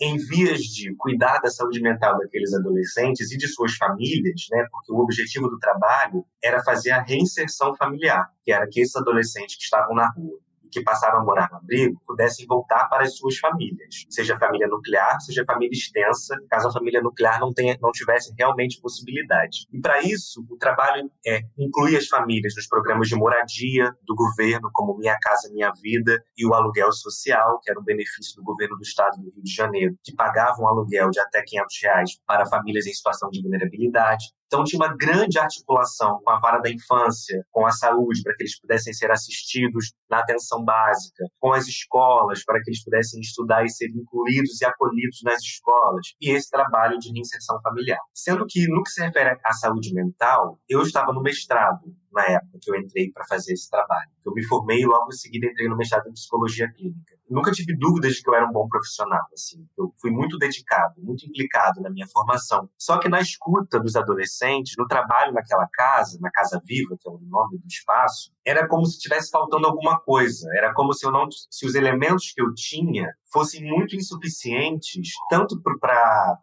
em 0.00 0.16
vias 0.16 0.60
de 0.60 0.94
cuidar 0.96 1.38
da 1.38 1.50
saúde 1.50 1.80
mental 1.80 2.18
daqueles 2.18 2.52
adolescentes 2.52 3.30
e 3.30 3.38
de 3.38 3.46
suas 3.46 3.74
famílias, 3.74 4.46
né? 4.50 4.66
Porque 4.70 4.92
o 4.92 4.98
objetivo 4.98 5.48
do 5.48 5.58
trabalho 5.58 6.24
era 6.42 6.62
fazer 6.62 6.90
a 6.90 7.02
reinserção 7.02 7.74
familiar, 7.76 8.28
que 8.44 8.52
era 8.52 8.66
que 8.68 8.80
esses 8.80 8.96
adolescentes 8.96 9.56
que 9.56 9.62
estavam 9.62 9.94
na 9.94 10.10
rua 10.10 10.38
que 10.74 10.82
passaram 10.82 11.20
a 11.20 11.24
morar 11.24 11.48
no 11.52 11.58
abrigo 11.58 12.00
pudessem 12.04 12.44
voltar 12.46 12.88
para 12.88 13.04
as 13.04 13.16
suas 13.16 13.38
famílias, 13.38 14.04
seja 14.10 14.36
família 14.36 14.66
nuclear, 14.66 15.20
seja 15.20 15.44
família 15.46 15.72
extensa, 15.72 16.36
caso 16.50 16.68
a 16.68 16.72
família 16.72 17.00
nuclear 17.00 17.38
não 17.38 17.52
tenha, 17.52 17.78
não 17.80 17.92
tivesse 17.92 18.34
realmente 18.36 18.80
possibilidade. 18.80 19.66
E 19.72 19.80
para 19.80 20.02
isso, 20.02 20.44
o 20.50 20.56
trabalho 20.56 21.08
é 21.24 21.42
incluir 21.56 21.96
as 21.96 22.08
famílias 22.08 22.54
nos 22.56 22.66
programas 22.66 23.08
de 23.08 23.14
moradia 23.14 23.94
do 24.02 24.14
governo, 24.16 24.68
como 24.72 24.98
Minha 24.98 25.16
Casa 25.22 25.48
Minha 25.52 25.72
Vida 25.80 26.24
e 26.36 26.44
o 26.44 26.52
aluguel 26.52 26.90
social, 26.90 27.60
que 27.62 27.70
era 27.70 27.78
um 27.78 27.84
benefício 27.84 28.34
do 28.36 28.42
governo 28.42 28.76
do 28.76 28.82
estado 28.82 29.16
do 29.22 29.30
Rio 29.30 29.42
de 29.42 29.54
Janeiro, 29.54 29.96
que 30.02 30.14
pagava 30.14 30.60
um 30.60 30.66
aluguel 30.66 31.10
de 31.10 31.20
até 31.20 31.42
500 31.42 31.82
reais 31.82 32.10
para 32.26 32.46
famílias 32.46 32.86
em 32.86 32.92
situação 32.92 33.30
de 33.30 33.40
vulnerabilidade 33.40 34.34
Então 34.54 34.62
tinha 34.62 34.78
uma 34.78 34.96
grande 34.96 35.36
articulação 35.36 36.20
com 36.22 36.30
a 36.30 36.38
vara 36.38 36.60
da 36.60 36.70
infância, 36.70 37.44
com 37.50 37.66
a 37.66 37.72
saúde, 37.72 38.22
para 38.22 38.36
que 38.36 38.44
eles 38.44 38.60
pudessem 38.60 38.92
ser 38.92 39.10
assistidos 39.10 39.92
na 40.08 40.20
atenção 40.20 40.64
básica, 40.64 41.24
com 41.40 41.52
as 41.52 41.66
escolas, 41.66 42.44
para 42.44 42.60
que 42.62 42.70
eles 42.70 42.84
pudessem 42.84 43.20
estudar 43.20 43.64
e 43.64 43.68
ser 43.68 43.88
incluídos 43.88 44.60
e 44.60 44.64
acolhidos 44.64 45.22
nas 45.24 45.42
escolas, 45.42 46.14
e 46.20 46.30
esse 46.30 46.48
trabalho 46.48 47.00
de 47.00 47.10
reinserção 47.10 47.60
familiar. 47.62 47.98
Sendo 48.14 48.46
que, 48.46 48.68
no 48.68 48.84
que 48.84 48.90
se 48.90 49.02
refere 49.02 49.36
à 49.44 49.52
saúde 49.54 49.92
mental, 49.92 50.56
eu 50.68 50.82
estava 50.82 51.12
no 51.12 51.20
mestrado 51.20 51.92
na 52.14 52.24
época 52.24 52.58
que 52.62 52.70
eu 52.70 52.76
entrei 52.76 53.10
para 53.10 53.26
fazer 53.26 53.52
esse 53.52 53.68
trabalho. 53.68 54.08
Eu 54.24 54.32
me 54.32 54.44
formei 54.44 54.80
e 54.80 54.86
logo 54.86 55.08
em 55.08 55.16
seguida 55.16 55.46
entrei 55.46 55.68
no 55.68 55.76
mestrado 55.76 56.08
em 56.08 56.12
psicologia 56.12 56.70
clínica. 56.72 57.14
Nunca 57.28 57.50
tive 57.50 57.76
dúvidas 57.76 58.14
de 58.14 58.22
que 58.22 58.30
eu 58.30 58.34
era 58.34 58.46
um 58.46 58.52
bom 58.52 58.68
profissional, 58.68 59.26
assim. 59.32 59.66
Eu 59.76 59.92
fui 60.00 60.10
muito 60.10 60.38
dedicado, 60.38 60.94
muito 60.98 61.26
implicado 61.26 61.80
na 61.80 61.90
minha 61.90 62.06
formação. 62.06 62.68
Só 62.78 62.98
que 62.98 63.08
na 63.08 63.20
escuta 63.20 63.80
dos 63.80 63.96
adolescentes, 63.96 64.74
no 64.78 64.86
trabalho 64.86 65.32
naquela 65.32 65.66
casa, 65.72 66.18
na 66.20 66.30
Casa 66.30 66.60
Viva, 66.64 66.96
que 67.00 67.08
é 67.08 67.10
o 67.10 67.18
nome 67.18 67.58
do 67.58 67.66
espaço, 67.66 68.32
era 68.44 68.68
como 68.68 68.86
se 68.86 68.98
tivesse 68.98 69.30
faltando 69.30 69.66
alguma 69.66 69.98
coisa. 69.98 70.48
Era 70.56 70.72
como 70.74 70.92
se 70.92 71.06
eu 71.06 71.10
não, 71.10 71.26
se 71.30 71.66
os 71.66 71.74
elementos 71.74 72.32
que 72.32 72.42
eu 72.42 72.54
tinha 72.54 73.12
fossem 73.32 73.64
muito 73.64 73.96
insuficientes, 73.96 75.12
tanto 75.28 75.60
para 75.62 76.38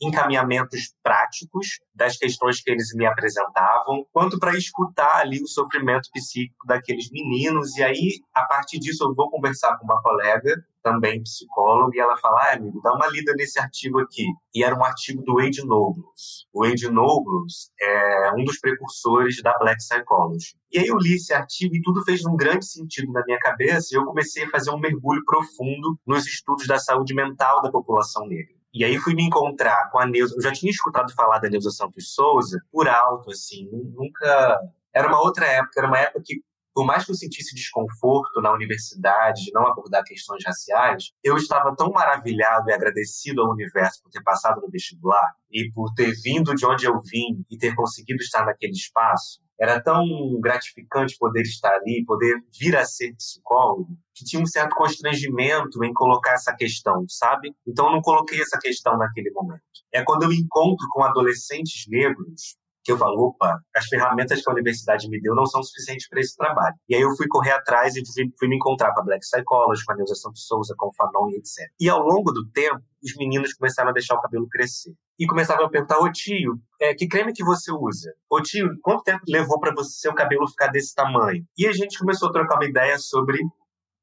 encaminhamentos 0.00 0.94
práticos 1.02 1.80
das 1.94 2.16
questões 2.16 2.60
que 2.60 2.70
eles 2.70 2.94
me 2.94 3.06
apresentavam, 3.06 4.06
quanto 4.12 4.38
para 4.38 4.56
escutar 4.56 5.16
ali 5.16 5.42
o 5.42 5.48
sofrimento 5.48 6.08
psíquico 6.12 6.66
daqueles 6.66 7.10
meninos. 7.10 7.76
E 7.76 7.82
aí, 7.82 8.20
a 8.34 8.44
partir 8.44 8.78
disso, 8.78 9.04
eu 9.04 9.14
vou 9.14 9.30
conversar 9.30 9.76
com 9.78 9.84
uma 9.84 10.00
colega, 10.02 10.54
também 10.82 11.20
psicóloga, 11.22 11.96
e 11.96 12.00
ela 12.00 12.16
fala: 12.18 12.42
ah, 12.42 12.54
amigo, 12.54 12.80
dá 12.80 12.92
uma 12.92 13.08
lida 13.08 13.32
nesse 13.34 13.58
artigo 13.58 13.98
aqui. 13.98 14.26
E 14.54 14.62
era 14.62 14.76
um 14.76 14.84
artigo 14.84 15.22
do 15.22 15.34
Wade 15.34 15.64
Nobles. 15.66 16.46
O 16.52 16.64
Wade 16.64 16.88
Nobles 16.88 17.72
é 17.80 18.30
um 18.36 18.44
dos 18.44 18.60
precursores 18.60 19.42
da 19.42 19.58
Black 19.58 19.78
Psychology. 19.78 20.54
E 20.72 20.78
aí 20.78 20.86
eu 20.86 20.96
li 20.96 21.14
esse 21.14 21.32
artigo 21.32 21.74
e 21.74 21.82
tudo 21.82 22.04
fez 22.04 22.24
um 22.24 22.36
grande 22.36 22.66
sentido 22.66 23.10
na 23.12 23.24
minha 23.24 23.38
cabeça, 23.38 23.88
e 23.90 23.96
eu 23.96 24.04
comecei 24.04 24.44
a 24.44 24.50
fazer 24.50 24.70
um 24.70 24.78
mergulho 24.78 25.24
profundo 25.24 25.98
nos 26.06 26.26
estudos 26.26 26.66
da 26.66 26.78
saúde 26.78 27.14
mental 27.14 27.62
da 27.62 27.70
população 27.70 28.26
negra. 28.26 28.55
E 28.76 28.84
aí 28.84 28.98
fui 28.98 29.14
me 29.14 29.22
encontrar 29.22 29.90
com 29.90 29.98
a 29.98 30.04
Neuza. 30.04 30.34
Eu 30.36 30.42
já 30.42 30.52
tinha 30.52 30.70
escutado 30.70 31.10
falar 31.14 31.38
da 31.38 31.48
Neuza 31.48 31.70
Santos 31.70 32.12
Souza 32.12 32.60
por 32.70 32.86
alto, 32.86 33.30
assim, 33.30 33.70
nunca. 33.72 34.60
Era 34.92 35.08
uma 35.08 35.18
outra 35.22 35.46
época, 35.46 35.80
era 35.80 35.86
uma 35.86 35.98
época 35.98 36.22
que, 36.22 36.42
por 36.76 36.84
mais 36.84 37.06
que 37.06 37.10
eu 37.10 37.14
sentisse 37.14 37.54
desconforto 37.54 38.42
na 38.42 38.52
universidade 38.52 39.44
de 39.44 39.50
não 39.50 39.66
abordar 39.66 40.04
questões 40.04 40.44
raciais, 40.44 41.04
eu 41.24 41.34
estava 41.38 41.74
tão 41.74 41.90
maravilhado 41.90 42.68
e 42.68 42.72
agradecido 42.74 43.40
ao 43.40 43.50
universo 43.50 44.02
por 44.02 44.10
ter 44.10 44.22
passado 44.22 44.60
no 44.60 44.70
vestibular 44.70 45.32
e 45.50 45.70
por 45.72 45.94
ter 45.94 46.12
vindo 46.22 46.54
de 46.54 46.66
onde 46.66 46.84
eu 46.84 46.92
vim 47.00 47.42
e 47.50 47.56
ter 47.56 47.74
conseguido 47.74 48.22
estar 48.22 48.44
naquele 48.44 48.74
espaço 48.74 49.40
era 49.58 49.82
tão 49.82 50.04
gratificante 50.38 51.16
poder 51.18 51.40
estar 51.40 51.72
ali, 51.76 52.04
poder 52.04 52.36
vir 52.60 52.76
a 52.76 52.84
ser 52.84 53.14
psicólogo, 53.14 53.88
que 54.14 54.22
tinha 54.22 54.42
um 54.42 54.46
certo 54.46 54.76
constrangimento 54.76 55.82
em 55.82 55.94
colocar 55.94 56.32
essa 56.32 56.54
questão, 56.54 57.06
sabe? 57.08 57.54
Então 57.66 57.86
eu 57.86 57.92
não 57.92 58.02
coloquei 58.02 58.38
essa 58.38 58.58
questão 58.58 58.98
naquele 58.98 59.30
momento. 59.30 59.62
É 59.90 60.04
quando 60.04 60.24
eu 60.24 60.30
encontro 60.30 60.86
com 60.90 61.02
adolescentes 61.02 61.86
negros 61.88 62.58
que 62.86 62.92
eu 62.92 62.98
falo, 62.98 63.20
opa, 63.20 63.60
as 63.74 63.86
ferramentas 63.86 64.40
que 64.40 64.48
a 64.48 64.52
universidade 64.52 65.08
me 65.08 65.20
deu 65.20 65.34
não 65.34 65.44
são 65.44 65.60
suficientes 65.60 66.08
para 66.08 66.20
esse 66.20 66.36
trabalho. 66.36 66.74
E 66.88 66.94
aí 66.94 67.02
eu 67.02 67.16
fui 67.16 67.26
correr 67.26 67.50
atrás 67.50 67.96
e 67.96 68.02
fui, 68.06 68.32
fui 68.38 68.48
me 68.48 68.54
encontrar 68.54 68.94
com 68.94 69.00
a 69.00 69.04
Black 69.04 69.22
Psychology, 69.22 69.84
com 69.84 69.92
a 69.92 69.96
Neuza 69.96 70.14
Santos 70.14 70.46
Souza, 70.46 70.72
com 70.78 70.86
o 70.86 70.92
Fanon 70.94 71.28
e 71.30 71.36
etc. 71.36 71.68
E 71.80 71.88
ao 71.88 72.00
longo 72.00 72.30
do 72.30 72.48
tempo, 72.52 72.80
os 73.02 73.16
meninos 73.16 73.52
começaram 73.54 73.90
a 73.90 73.92
deixar 73.92 74.14
o 74.14 74.20
cabelo 74.20 74.48
crescer. 74.48 74.94
E 75.18 75.26
começavam 75.26 75.66
a 75.66 75.68
perguntar, 75.68 75.98
ô 75.98 76.12
tio, 76.12 76.60
é, 76.80 76.94
que 76.94 77.08
creme 77.08 77.32
que 77.32 77.42
você 77.42 77.72
usa? 77.72 78.12
Ô 78.30 78.40
tio, 78.40 78.68
quanto 78.82 79.02
tempo 79.02 79.24
levou 79.26 79.58
para 79.58 79.74
você 79.74 79.90
seu 79.98 80.14
cabelo 80.14 80.46
ficar 80.46 80.68
desse 80.68 80.94
tamanho? 80.94 81.44
E 81.58 81.66
a 81.66 81.72
gente 81.72 81.98
começou 81.98 82.28
a 82.28 82.32
trocar 82.32 82.54
uma 82.54 82.68
ideia 82.68 82.96
sobre 82.98 83.40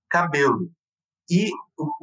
cabelo. 0.10 0.70
E 1.32 1.50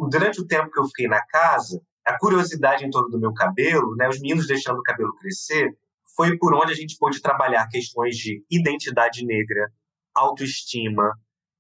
durante 0.09 0.40
o 0.40 0.47
tempo 0.47 0.71
que 0.71 0.81
eu 0.81 0.87
fiquei 0.87 1.09
na 1.09 1.21
casa, 1.27 1.83
a 2.07 2.19
curiosidade 2.19 2.87
em 2.87 2.90
torno 2.90 3.11
do 3.11 3.21
meu 3.21 3.35
cabelo, 3.35 3.95
né, 3.97 4.09
os 4.09 4.19
meninos 4.19 4.47
deixando 4.47 4.79
o 4.79 4.83
cabelo 4.83 5.14
crescer, 5.16 5.77
foi 6.20 6.37
por 6.37 6.54
onde 6.54 6.70
a 6.72 6.74
gente 6.74 6.98
pôde 6.98 7.22
trabalhar 7.22 7.66
questões 7.68 8.14
de 8.14 8.44
identidade 8.50 9.24
negra, 9.24 9.72
autoestima 10.14 11.14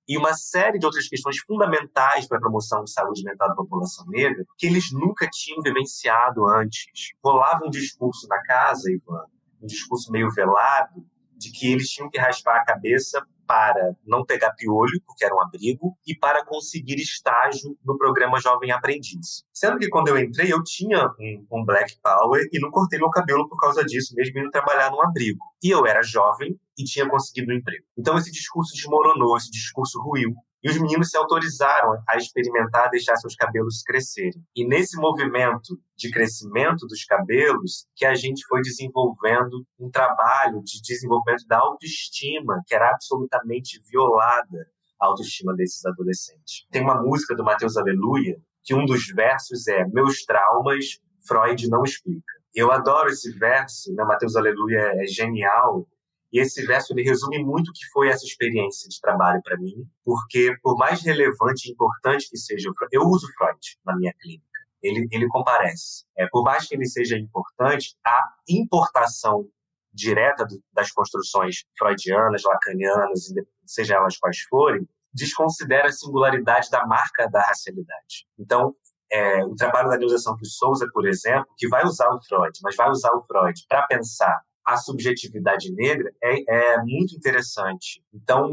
e 0.06 0.18
uma 0.18 0.34
série 0.34 0.78
de 0.78 0.84
outras 0.84 1.08
questões 1.08 1.38
fundamentais 1.38 2.28
para 2.28 2.36
a 2.36 2.40
promoção 2.40 2.84
de 2.84 2.92
saúde 2.92 3.22
mental 3.24 3.48
da 3.48 3.54
população 3.54 4.04
negra 4.08 4.44
que 4.58 4.66
eles 4.66 4.92
nunca 4.92 5.26
tinham 5.32 5.62
vivenciado 5.62 6.46
antes. 6.46 6.84
Rolava 7.24 7.64
um 7.64 7.70
discurso 7.70 8.28
na 8.28 8.42
casa, 8.42 8.92
Ivan, 8.92 9.24
um 9.62 9.66
discurso 9.66 10.12
meio 10.12 10.30
velado, 10.30 11.06
de 11.38 11.50
que 11.52 11.72
eles 11.72 11.88
tinham 11.88 12.10
que 12.10 12.18
raspar 12.18 12.56
a 12.56 12.64
cabeça 12.64 13.26
para 13.50 13.96
não 14.06 14.24
pegar 14.24 14.52
piolho, 14.52 15.02
porque 15.04 15.24
era 15.24 15.34
um 15.34 15.42
abrigo, 15.42 15.98
e 16.06 16.14
para 16.14 16.46
conseguir 16.46 17.00
estágio 17.00 17.76
no 17.84 17.98
programa 17.98 18.38
Jovem 18.38 18.70
Aprendiz. 18.70 19.42
Sendo 19.52 19.76
que 19.76 19.88
quando 19.88 20.06
eu 20.06 20.16
entrei, 20.16 20.52
eu 20.52 20.62
tinha 20.62 21.08
um, 21.18 21.46
um 21.50 21.64
Black 21.64 21.98
Power 22.00 22.46
e 22.52 22.60
não 22.60 22.70
cortei 22.70 23.00
meu 23.00 23.10
cabelo 23.10 23.48
por 23.48 23.58
causa 23.58 23.84
disso, 23.84 24.14
mesmo 24.14 24.38
indo 24.38 24.52
trabalhar 24.52 24.92
num 24.92 25.02
abrigo. 25.02 25.40
E 25.60 25.68
eu 25.68 25.84
era 25.84 26.00
jovem 26.00 26.56
e 26.78 26.84
tinha 26.84 27.08
conseguido 27.08 27.52
um 27.52 27.56
emprego. 27.56 27.84
Então 27.98 28.16
esse 28.16 28.30
discurso 28.30 28.72
desmoronou, 28.72 29.36
esse 29.36 29.50
discurso 29.50 30.00
ruiu. 30.00 30.32
E 30.62 30.68
os 30.68 30.78
meninos 30.78 31.10
se 31.10 31.16
autorizaram 31.16 32.02
a 32.08 32.16
experimentar 32.16 32.90
deixar 32.90 33.16
seus 33.16 33.34
cabelos 33.34 33.82
crescerem. 33.82 34.44
E 34.54 34.66
nesse 34.66 34.96
movimento 34.98 35.78
de 35.96 36.10
crescimento 36.10 36.86
dos 36.86 37.04
cabelos, 37.04 37.86
que 37.96 38.04
a 38.04 38.14
gente 38.14 38.46
foi 38.46 38.60
desenvolvendo 38.60 39.64
um 39.78 39.90
trabalho 39.90 40.62
de 40.62 40.82
desenvolvimento 40.82 41.46
da 41.46 41.58
autoestima, 41.58 42.62
que 42.66 42.74
era 42.74 42.90
absolutamente 42.90 43.80
violada 43.90 44.66
a 45.00 45.06
autoestima 45.06 45.54
desses 45.54 45.84
adolescentes. 45.86 46.66
Tem 46.70 46.82
uma 46.82 47.00
música 47.02 47.34
do 47.34 47.42
Mateus 47.42 47.76
Aleluia, 47.76 48.36
que 48.62 48.74
um 48.74 48.84
dos 48.84 49.06
versos 49.06 49.66
é 49.66 49.86
Meus 49.86 50.24
traumas, 50.24 51.00
Freud 51.26 51.68
não 51.68 51.82
explica. 51.82 52.40
Eu 52.54 52.70
adoro 52.70 53.08
esse 53.08 53.30
verso, 53.38 53.92
né? 53.94 54.04
Mateus 54.04 54.36
Aleluia 54.36 54.92
é 54.96 55.06
genial, 55.06 55.86
e 56.32 56.40
esse 56.40 56.64
verso 56.64 56.92
ele 56.92 57.02
resume 57.02 57.42
muito 57.42 57.68
o 57.68 57.72
que 57.72 57.86
foi 57.92 58.08
essa 58.08 58.24
experiência 58.24 58.88
de 58.88 59.00
trabalho 59.00 59.40
para 59.42 59.56
mim, 59.56 59.88
porque 60.04 60.56
por 60.62 60.76
mais 60.76 61.02
relevante 61.02 61.68
e 61.68 61.72
importante 61.72 62.28
que 62.28 62.38
seja, 62.38 62.70
eu 62.92 63.02
uso 63.02 63.26
Freud 63.36 63.58
na 63.84 63.96
minha 63.96 64.12
clínica. 64.20 64.46
Ele, 64.82 65.06
ele 65.10 65.28
comparece. 65.28 66.04
É, 66.16 66.26
por 66.30 66.42
mais 66.42 66.66
que 66.66 66.74
ele 66.74 66.86
seja 66.86 67.18
importante, 67.18 67.96
a 68.06 68.28
importação 68.48 69.46
direta 69.92 70.46
do, 70.46 70.62
das 70.72 70.90
construções 70.90 71.64
freudianas, 71.76 72.42
lacanianas, 72.44 73.26
seja 73.66 73.96
elas 73.96 74.16
quais 74.16 74.40
forem, 74.48 74.88
desconsidera 75.12 75.88
a 75.88 75.92
singularidade 75.92 76.70
da 76.70 76.86
marca 76.86 77.28
da 77.28 77.42
racialidade. 77.42 78.26
Então, 78.38 78.72
é, 79.12 79.44
o 79.44 79.54
trabalho 79.56 79.90
da 79.90 79.98
Neuza 79.98 80.18
Santos 80.18 80.56
Souza, 80.56 80.86
por 80.92 81.06
exemplo, 81.06 81.46
que 81.58 81.68
vai 81.68 81.84
usar 81.84 82.08
o 82.08 82.22
Freud, 82.22 82.56
mas 82.62 82.76
vai 82.76 82.88
usar 82.88 83.12
o 83.12 83.24
Freud 83.26 83.60
para 83.68 83.86
pensar 83.86 84.40
a 84.66 84.76
subjetividade 84.76 85.72
negra 85.72 86.10
é, 86.22 86.74
é 86.74 86.82
muito 86.82 87.14
interessante. 87.16 88.02
Então, 88.12 88.50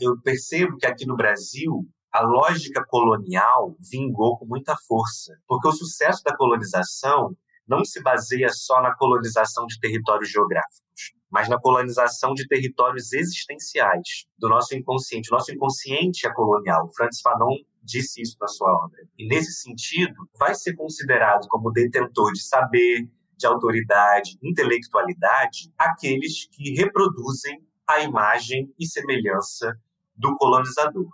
eu 0.00 0.20
percebo 0.22 0.76
que 0.76 0.86
aqui 0.86 1.06
no 1.06 1.16
Brasil 1.16 1.86
a 2.12 2.22
lógica 2.22 2.84
colonial 2.86 3.76
vingou 3.90 4.38
com 4.38 4.46
muita 4.46 4.76
força, 4.86 5.34
porque 5.48 5.66
o 5.66 5.72
sucesso 5.72 6.22
da 6.24 6.36
colonização 6.36 7.36
não 7.66 7.84
se 7.84 8.00
baseia 8.02 8.48
só 8.50 8.80
na 8.80 8.94
colonização 8.94 9.66
de 9.66 9.80
territórios 9.80 10.30
geográficos, 10.30 11.12
mas 11.30 11.48
na 11.48 11.58
colonização 11.58 12.32
de 12.34 12.46
territórios 12.46 13.12
existenciais 13.12 14.26
do 14.38 14.48
nosso 14.48 14.76
inconsciente. 14.76 15.28
O 15.32 15.34
nosso 15.34 15.52
inconsciente 15.52 16.26
é 16.26 16.32
colonial. 16.32 16.88
Francis 16.94 17.20
Fanon 17.20 17.56
disse 17.82 18.22
isso 18.22 18.36
na 18.40 18.46
sua 18.46 18.70
obra. 18.70 19.00
E 19.18 19.26
nesse 19.26 19.52
sentido, 19.52 20.14
vai 20.38 20.54
ser 20.54 20.74
considerado 20.74 21.46
como 21.48 21.72
detentor 21.72 22.32
de 22.32 22.46
saber, 22.46 23.08
de 23.36 23.46
autoridade, 23.46 24.38
intelectualidade, 24.42 25.72
aqueles 25.78 26.46
que 26.46 26.74
reproduzem 26.74 27.62
a 27.86 28.00
imagem 28.00 28.72
e 28.78 28.86
semelhança 28.86 29.78
do 30.16 30.36
colonizador. 30.36 31.10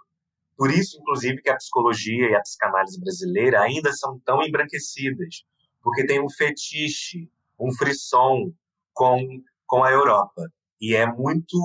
Por 0.57 0.71
isso, 0.71 0.99
inclusive, 1.01 1.41
que 1.41 1.49
a 1.49 1.57
psicologia 1.57 2.31
e 2.31 2.35
a 2.35 2.41
psicanálise 2.41 3.01
brasileira 3.01 3.61
ainda 3.63 3.93
são 3.93 4.19
tão 4.21 4.43
embranquecidas, 4.43 5.45
porque 5.83 6.07
tem 6.07 6.23
um 6.23 6.29
fetiche, 6.29 7.31
um 7.59 7.73
frisson 7.73 8.53
com, 8.93 9.43
com 9.67 9.83
a 9.83 9.91
Europa. 9.91 10.51
E 10.81 10.95
é 10.95 11.07
muito 11.07 11.57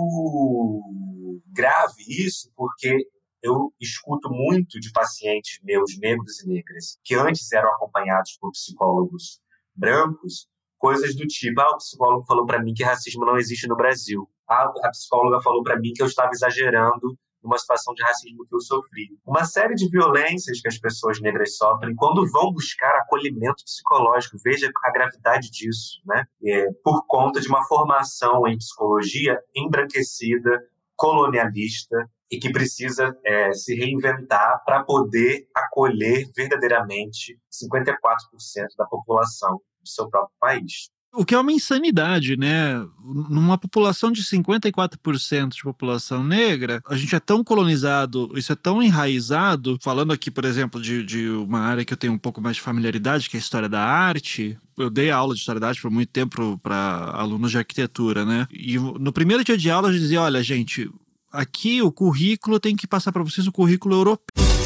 grave 1.47 2.03
isso, 2.07 2.51
porque 2.55 3.05
eu 3.43 3.71
escuto 3.79 4.29
muito 4.29 4.79
de 4.79 4.91
pacientes 4.91 5.59
meus, 5.61 5.97
negros 5.99 6.41
e 6.41 6.47
negras, 6.47 6.97
que 7.03 7.15
antes 7.15 7.51
eram 7.51 7.69
acompanhados 7.75 8.37
por 8.39 8.51
psicólogos 8.51 9.39
brancos, 9.75 10.47
coisas 10.77 11.15
do 11.15 11.25
tipo, 11.25 11.59
ah, 11.61 11.71
o 11.71 11.77
psicólogo 11.77 12.25
falou 12.25 12.45
para 12.45 12.61
mim 12.61 12.73
que 12.73 12.83
racismo 12.83 13.25
não 13.25 13.37
existe 13.37 13.67
no 13.67 13.75
Brasil. 13.75 14.29
Ah, 14.49 14.71
a 14.83 14.89
psicóloga 14.89 15.41
falou 15.41 15.63
para 15.63 15.79
mim 15.79 15.91
que 15.93 16.01
eu 16.01 16.07
estava 16.07 16.31
exagerando 16.31 17.17
numa 17.45 17.57
situação 17.57 17.93
de 17.93 18.03
racismo 18.03 18.45
que 18.47 18.55
eu 18.55 18.59
sofri. 18.59 19.07
Uma 19.25 19.45
série 19.45 19.75
de 19.75 19.87
violências 19.89 20.59
que 20.59 20.67
as 20.67 20.79
pessoas 20.79 21.21
negras 21.21 21.55
sofrem 21.55 21.95
quando 21.95 22.29
vão 22.29 22.51
buscar 22.51 22.95
acolhimento 22.97 23.63
psicológico. 23.63 24.37
Veja 24.43 24.69
a 24.83 24.91
gravidade 24.91 25.49
disso, 25.51 26.01
né? 26.05 26.25
É, 26.43 26.71
por 26.83 27.05
conta 27.05 27.39
de 27.39 27.47
uma 27.47 27.63
formação 27.65 28.47
em 28.47 28.57
psicologia 28.57 29.39
embranquecida, 29.55 30.59
colonialista 30.95 32.09
e 32.31 32.39
que 32.39 32.51
precisa 32.51 33.15
é, 33.23 33.53
se 33.53 33.75
reinventar 33.75 34.63
para 34.65 34.83
poder 34.83 35.47
acolher 35.55 36.25
verdadeiramente 36.35 37.39
54% 37.51 38.67
da 38.77 38.85
população 38.85 39.61
do 39.79 39.87
seu 39.87 40.09
próprio 40.09 40.35
país. 40.39 40.89
O 41.15 41.23
que 41.23 41.33
é 41.33 41.39
uma 41.39 41.51
insanidade, 41.51 42.35
né? 42.35 42.85
Numa 43.29 43.57
população 43.57 44.11
de 44.11 44.21
54% 44.21 45.55
de 45.55 45.63
população 45.63 46.23
negra, 46.23 46.81
a 46.85 46.95
gente 46.95 47.15
é 47.15 47.19
tão 47.19 47.43
colonizado, 47.43 48.31
isso 48.35 48.51
é 48.51 48.55
tão 48.55 48.83
enraizado. 48.83 49.77
Falando 49.81 50.11
aqui, 50.11 50.29
por 50.29 50.43
exemplo, 50.43 50.81
de, 50.81 51.03
de 51.03 51.29
uma 51.29 51.59
área 51.59 51.85
que 51.85 51.93
eu 51.93 51.97
tenho 51.97 52.11
um 52.11 52.17
pouco 52.17 52.41
mais 52.41 52.57
de 52.57 52.61
familiaridade, 52.61 53.29
que 53.29 53.37
é 53.37 53.39
a 53.39 53.41
história 53.41 53.69
da 53.69 53.81
arte. 53.81 54.57
Eu 54.77 54.89
dei 54.89 55.09
aula 55.09 55.33
de 55.33 55.39
história 55.39 55.61
da 55.61 55.69
arte 55.69 55.81
por 55.81 55.89
muito 55.89 56.09
tempo 56.09 56.59
para 56.61 57.11
alunos 57.13 57.51
de 57.51 57.57
arquitetura, 57.57 58.25
né? 58.25 58.45
E 58.51 58.77
no 58.77 59.13
primeiro 59.13 59.43
dia 59.43 59.57
de 59.57 59.71
aula 59.71 59.87
eu 59.87 59.93
dizia: 59.93 60.21
olha, 60.21 60.43
gente, 60.43 60.89
aqui 61.31 61.81
o 61.81 61.91
currículo 61.91 62.59
tem 62.59 62.75
que 62.75 62.87
passar 62.87 63.13
para 63.13 63.23
vocês 63.23 63.47
o 63.47 63.51
currículo 63.53 63.95
europeu. 63.95 64.64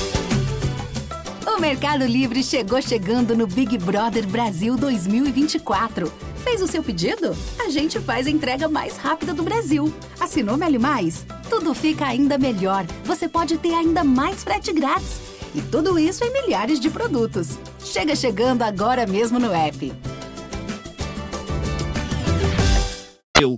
O 1.59 1.61
Mercado 1.61 2.05
Livre 2.05 2.41
chegou 2.41 2.81
chegando 2.81 3.35
no 3.35 3.45
Big 3.45 3.77
Brother 3.79 4.25
Brasil 4.25 4.77
2024. 4.77 6.09
Fez 6.41 6.61
o 6.61 6.67
seu 6.67 6.81
pedido? 6.81 7.35
A 7.59 7.69
gente 7.69 7.99
faz 7.99 8.27
a 8.27 8.29
entrega 8.29 8.69
mais 8.69 8.95
rápida 8.95 9.33
do 9.33 9.43
Brasil. 9.43 9.93
Assinou 10.17 10.55
Meli 10.55 10.79
Mais? 10.79 11.25
Tudo 11.49 11.73
fica 11.73 12.05
ainda 12.05 12.37
melhor. 12.37 12.85
Você 13.03 13.27
pode 13.27 13.57
ter 13.57 13.73
ainda 13.73 14.05
mais 14.05 14.41
frete 14.41 14.71
grátis. 14.71 15.19
E 15.53 15.61
tudo 15.61 15.99
isso 15.99 16.23
em 16.23 16.31
milhares 16.31 16.79
de 16.79 16.89
produtos. 16.89 17.59
Chega 17.79 18.15
chegando 18.15 18.61
agora 18.61 19.05
mesmo 19.05 19.37
no 19.37 19.51
app. 19.51 19.91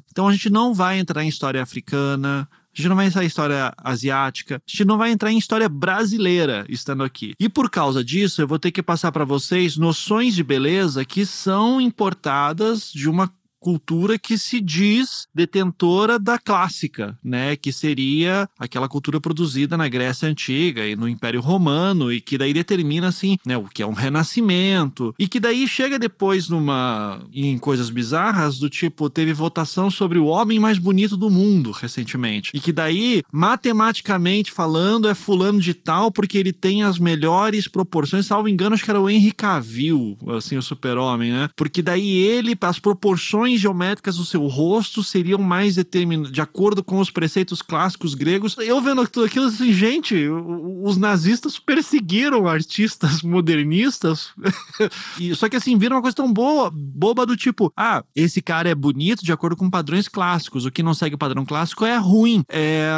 Então 0.10 0.28
a 0.28 0.32
gente 0.32 0.50
não 0.50 0.74
vai 0.74 0.98
entrar 0.98 1.24
em 1.24 1.28
história 1.28 1.62
africana, 1.62 2.50
a 2.74 2.78
gente 2.78 2.90
não 2.90 2.96
vai 2.96 3.08
entrar 3.08 3.24
em 3.24 3.28
história 3.28 3.74
asiática, 3.78 4.56
a 4.56 4.72
gente 4.72 4.86
não 4.86 4.98
vai 4.98 5.12
entrar 5.12 5.32
em 5.32 5.38
história 5.38 5.68
brasileira 5.68 6.66
estando 6.70 7.04
aqui. 7.04 7.34
E 7.40 7.50
por 7.50 7.70
causa 7.70 8.04
disso, 8.04 8.42
eu 8.42 8.48
vou 8.48 8.60
ter 8.60 8.72
que 8.72 8.82
passar 8.82 9.12
para 9.12 9.26
vocês 9.26 9.78
noções 9.78 10.34
de 10.36 10.44
beleza 10.44 11.04
que 11.04 11.26
são 11.26 11.82
importadas 11.82 12.92
de 12.92 13.10
uma 13.10 13.32
cultura 13.62 14.18
que 14.18 14.38
se 14.40 14.60
diz 14.60 15.28
detentora 15.34 16.18
da 16.18 16.40
clássica, 16.40 17.18
né? 17.24 17.56
Que 17.56 17.72
seria 17.72 18.50
aquela 18.60 18.90
cultura 18.90 19.22
produzida 19.22 19.78
na 19.78 19.88
Grécia 19.88 20.28
Antiga 20.28 20.86
e 20.86 20.96
no 20.96 21.08
Império 21.08 21.40
Romano 21.40 22.12
e 22.12 22.20
que 22.20 22.40
daí 22.40 22.54
determina, 22.54 23.08
assim, 23.08 23.38
né? 23.46 23.56
O 23.56 23.66
que 23.66 23.84
é 23.84 23.88
um 23.88 23.94
renascimento 23.94 25.14
e 25.18 25.28
que 25.28 25.40
daí 25.40 25.68
chega 25.68 26.00
depois 26.00 26.50
numa... 26.50 27.22
em 27.32 27.58
coisas 27.60 27.92
bizarras 27.92 28.58
do 28.58 28.70
tipo, 28.70 29.10
teve 29.10 29.32
votação 29.32 29.92
sobre 29.92 30.18
o 30.18 30.26
homem 30.26 30.60
mais 30.60 30.80
bonito 30.80 31.16
do 31.16 31.30
mundo 31.30 31.70
recentemente 31.72 32.52
e 32.54 32.60
que 32.60 32.72
daí, 32.72 33.22
matematicamente 33.32 34.52
falando, 34.52 35.08
é 35.08 35.14
fulano 35.14 35.60
de 35.60 35.76
tal 35.76 36.12
porque 36.12 36.38
ele 36.38 36.52
tem 36.52 36.82
as 36.82 36.98
melhores 36.98 37.68
proporções, 37.68 38.26
salvo 38.26 38.50
engano, 38.50 38.74
acho 38.74 38.84
que 38.84 38.90
era 38.90 39.00
o 39.00 39.10
Henry 39.10 39.32
Cavill, 39.32 40.18
assim, 40.36 40.58
o 40.58 40.62
super-homem, 40.64 41.32
né? 41.32 41.50
Porque 41.56 41.84
daí 41.84 42.18
ele, 42.18 42.58
as 42.62 42.80
proporções 42.80 43.51
geométricas 43.58 44.18
do 44.18 44.26
seu 44.26 44.46
rosto 44.48 45.04
seriam 45.04 45.40
mais 45.40 45.76
determinadas, 45.76 46.32
de 46.32 46.42
acordo 46.42 46.84
com 46.84 47.00
os 47.00 47.10
preceitos 47.10 47.62
clássicos 47.62 48.14
gregos. 48.14 48.56
Eu 48.60 48.82
vendo 48.82 49.08
tudo 49.08 49.26
aquilo 49.26 49.46
assim, 49.46 49.72
gente, 49.72 50.16
os 50.28 50.98
nazistas 50.98 51.60
perseguiram 51.60 52.48
artistas 52.48 53.22
modernistas. 53.22 54.30
e, 55.20 55.34
só 55.36 55.50
que 55.50 55.56
assim, 55.56 55.78
viram 55.78 55.96
uma 55.98 56.02
coisa 56.02 56.16
tão 56.16 56.32
boa, 56.32 56.72
boba 56.74 57.26
do 57.26 57.38
tipo, 57.38 57.72
ah, 57.76 58.04
esse 58.16 58.42
cara 58.42 58.70
é 58.70 58.76
bonito 58.76 59.24
de 59.24 59.32
acordo 59.32 59.56
com 59.56 59.70
padrões 59.70 60.08
clássicos, 60.08 60.66
o 60.66 60.72
que 60.72 60.84
não 60.84 60.94
segue 60.94 61.16
o 61.16 61.20
padrão 61.20 61.46
clássico 61.46 61.86
é 61.86 61.98
ruim. 61.98 62.44
É... 62.50 62.90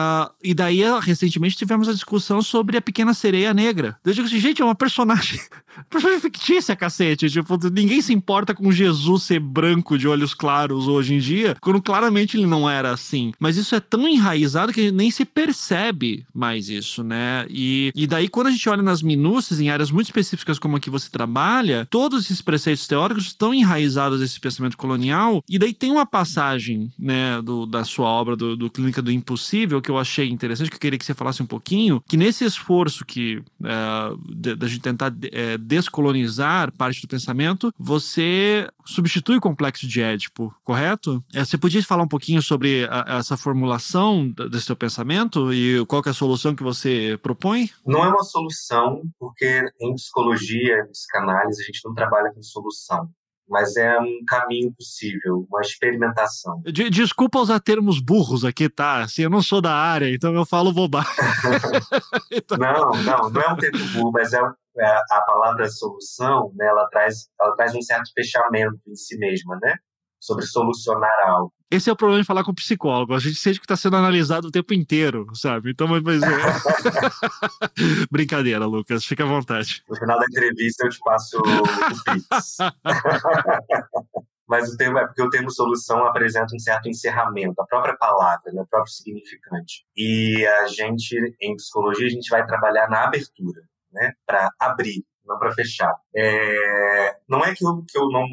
E 0.44 0.54
daí, 0.54 0.82
recentemente, 1.02 1.58
tivemos 1.58 1.88
a 1.88 1.94
discussão 1.94 2.42
sobre 2.42 2.78
a 2.78 2.82
Pequena 2.82 3.14
Sereia 3.14 3.54
Negra. 3.54 3.98
Eu 4.04 4.14
digo 4.14 4.28
assim, 4.28 4.40
gente, 4.40 4.62
é 4.62 4.66
uma 4.66 4.76
personagem, 4.76 5.40
personagem 5.90 6.22
fictícia, 6.22 6.76
cacete. 6.76 7.30
Tipo, 7.30 7.58
ninguém 7.72 8.02
se 8.02 8.14
importa 8.14 8.54
com 8.54 8.72
Jesus 8.72 9.24
ser 9.24 9.40
branco 9.40 9.98
de 9.98 10.08
olhos 10.08 10.34
claros 10.34 10.88
hoje 10.88 11.16
em 11.16 11.20
dia, 11.20 11.56
quando 11.62 11.82
claramente 11.82 12.38
ele 12.38 12.46
não 12.46 12.70
era 12.70 12.92
assim. 12.92 13.34
Mas 13.40 13.58
isso 13.58 13.76
é 13.76 13.80
tão 13.80 14.08
enraizado 14.08 14.74
que 14.74 14.92
nem 14.92 15.12
se 15.12 15.26
percebe 15.26 16.26
mais 16.34 16.70
isso, 16.70 17.04
né? 17.04 17.46
E, 17.50 17.92
e 17.96 18.08
daí, 18.08 18.28
quando 18.28 18.48
a 18.48 18.52
gente 18.52 18.68
olha 18.70 18.82
nas 18.82 19.02
minúcias, 19.02 19.60
em 19.60 19.70
áreas 19.70 19.92
muito 19.92 20.08
específicas 20.08 20.60
como 20.60 20.78
a 20.78 20.80
que 20.80 20.90
você 20.90 21.10
trabalha, 21.10 21.88
todos 21.90 22.26
esses 22.26 22.42
preceitos 22.42 22.88
teóricos 22.88 23.26
estão 23.26 23.54
enraizados 23.54 24.20
nesse 24.20 24.40
pensamento 24.40 24.78
colonial. 24.78 25.44
E 25.50 25.58
daí 25.58 25.74
tem 25.74 25.92
uma 25.92 26.06
passagem, 26.06 26.92
né, 26.98 27.42
do, 27.42 27.66
da 27.66 27.84
sua 27.84 28.08
obra, 28.08 28.36
do, 28.36 28.56
do 28.56 28.70
Clínica 28.70 29.02
do 29.02 29.12
Impossível, 29.12 29.82
que 29.82 29.92
eu 29.92 29.98
achei 29.98 30.30
interessante, 30.30 30.70
que 30.70 30.76
eu 30.76 30.80
queria 30.80 31.00
que 31.00 31.06
você 31.06 31.14
falasse 31.14 31.42
um 31.42 31.46
pouquinho, 31.46 32.02
que 32.08 32.18
nesse 32.18 32.44
esforço 32.44 33.06
que 33.06 33.42
é, 33.64 34.56
da 34.56 34.68
gente 34.68 34.82
tentar 34.82 35.14
é, 35.32 35.58
descolonizar 35.64 36.72
parte 36.74 37.02
do 37.02 37.08
pensamento, 37.08 37.74
você 37.78 38.68
substitui 38.86 39.38
o 39.38 39.42
complexo 39.42 39.88
de 39.88 40.02
Édipo 40.02 40.54
correto? 40.64 41.24
É, 41.34 41.44
você 41.44 41.58
podia 41.58 41.84
falar 41.84 42.04
um 42.04 42.08
pouquinho 42.08 42.42
sobre 42.42 42.88
a, 42.90 43.18
essa 43.18 43.38
formulação 43.38 44.30
desse 44.50 44.66
seu 44.66 44.76
pensamento 44.76 45.54
e 45.54 45.86
qual 45.86 46.02
é 46.06 46.10
a 46.10 46.14
solução 46.14 46.56
que 46.56 46.64
você 46.64 47.18
propõe? 47.22 47.70
Não 47.86 48.04
é 48.04 48.10
uma 48.10 48.24
solução, 48.24 49.02
porque 49.20 49.64
em 49.82 49.96
psicologia, 49.96 50.80
em 50.80 50.92
psicanálise, 50.92 51.62
a 51.62 51.66
gente 51.66 51.82
não 51.86 51.94
trabalha 51.94 52.32
com 52.34 52.42
solução 52.42 53.10
mas 53.48 53.76
é 53.76 54.00
um 54.00 54.24
caminho 54.28 54.74
possível, 54.74 55.46
uma 55.50 55.62
experimentação. 55.62 56.62
De, 56.66 56.90
desculpa 56.90 57.40
usar 57.40 57.60
termos 57.60 58.00
burros 58.00 58.46
aqui, 58.46 58.70
tá? 58.70 59.02
Assim, 59.02 59.24
eu 59.24 59.30
não 59.30 59.42
sou 59.42 59.62
da 59.62 59.74
área, 59.74 60.14
então 60.14 60.34
eu 60.34 60.46
falo 60.46 60.74
bobagem. 60.74 61.12
então... 62.32 62.58
Não, 62.58 62.92
não, 63.04 63.30
não 63.30 63.42
é 63.42 63.50
um 63.50 63.58
termo 63.58 63.86
burro, 63.94 64.12
mas 64.12 64.34
é, 64.34 64.40
é 64.80 64.98
a 65.12 65.22
palavra 65.26 65.68
solução, 65.70 66.52
né, 66.56 66.66
ela 66.66 66.88
traz, 66.90 67.30
ela 67.40 67.56
traz 67.56 67.76
um 67.76 67.82
certo 67.82 68.12
fechamento 68.14 68.80
em 68.88 68.96
si 68.96 69.18
mesma, 69.18 69.58
né? 69.62 69.76
sobre 70.24 70.46
solucionar 70.46 71.12
algo. 71.26 71.54
Esse 71.74 71.90
é 71.90 71.94
o 71.94 71.96
problema 71.96 72.22
de 72.22 72.28
falar 72.28 72.44
com 72.44 72.52
o 72.52 72.56
psicólogo. 72.56 73.16
A 73.16 73.20
gente 73.20 73.34
sente 73.34 73.60
que 73.60 73.66
está 73.66 73.76
sendo 73.76 73.96
analisado 73.96 74.48
o 74.48 74.52
tempo 74.52 74.76
inteiro, 74.76 75.26
sabe? 75.34 75.72
Então, 75.72 75.88
mas. 75.88 76.04
mas 76.04 76.22
é... 76.22 76.28
Brincadeira, 78.12 78.64
Lucas. 78.68 79.04
Fica 79.04 79.24
à 79.24 79.28
vontade. 79.28 79.84
No 79.90 79.96
final 79.96 80.20
da 80.20 80.26
entrevista 80.26 80.86
eu 80.86 80.92
te 80.92 81.00
passo 81.00 81.40
o 81.40 82.04
Pix. 82.04 82.58
mas 84.48 84.72
o 84.72 84.78
termo 84.78 85.00
é 85.00 85.08
porque 85.08 85.24
o 85.24 85.30
termo 85.32 85.50
solução 85.50 86.06
apresenta 86.06 86.56
um 86.56 86.60
certo 86.60 86.88
encerramento, 86.88 87.60
a 87.60 87.66
própria 87.66 87.98
palavra, 87.98 88.52
né, 88.52 88.62
o 88.62 88.68
próprio 88.68 88.94
significante. 88.94 89.84
E 89.98 90.46
a 90.46 90.68
gente, 90.68 91.18
em 91.42 91.56
psicologia, 91.56 92.06
a 92.06 92.12
gente 92.12 92.30
vai 92.30 92.46
trabalhar 92.46 92.88
na 92.88 93.06
abertura, 93.06 93.64
né, 93.92 94.12
para 94.28 94.48
abrir, 94.60 95.04
não 95.26 95.40
para 95.40 95.52
fechar. 95.54 95.96
É... 96.16 97.18
Não 97.28 97.44
é 97.44 97.56
que 97.56 97.66
eu, 97.66 97.84
que 97.90 97.98
eu 97.98 98.08
não 98.10 98.28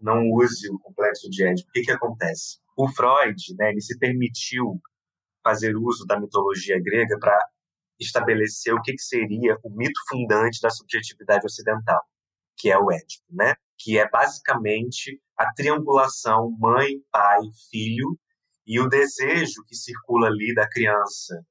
não 0.00 0.30
use 0.30 0.70
o 0.70 0.78
complexo 0.78 1.28
de 1.28 1.42
Édipo. 1.42 1.68
O 1.68 1.72
que, 1.72 1.82
que 1.82 1.90
acontece? 1.90 2.58
O 2.76 2.88
Freud, 2.88 3.36
né, 3.58 3.70
ele 3.70 3.80
se 3.80 3.98
permitiu 3.98 4.80
fazer 5.42 5.74
uso 5.76 6.04
da 6.04 6.20
mitologia 6.20 6.76
grega 6.82 7.18
para 7.18 7.38
estabelecer 7.98 8.74
o 8.74 8.82
que, 8.82 8.92
que 8.92 9.02
seria 9.02 9.56
o 9.64 9.70
mito 9.70 9.98
fundante 10.08 10.60
da 10.60 10.68
subjetividade 10.68 11.46
ocidental, 11.46 12.02
que 12.56 12.70
é 12.70 12.78
o 12.78 12.90
Édipo, 12.90 13.24
né? 13.30 13.54
Que 13.78 13.98
é 13.98 14.08
basicamente 14.08 15.20
a 15.38 15.52
triangulação 15.54 16.54
mãe, 16.58 16.88
pai, 17.10 17.40
filho 17.70 18.18
e 18.66 18.80
o 18.80 18.88
desejo 18.88 19.64
que 19.66 19.74
circula 19.74 20.26
ali 20.26 20.54
da 20.54 20.68
criança 20.68 21.42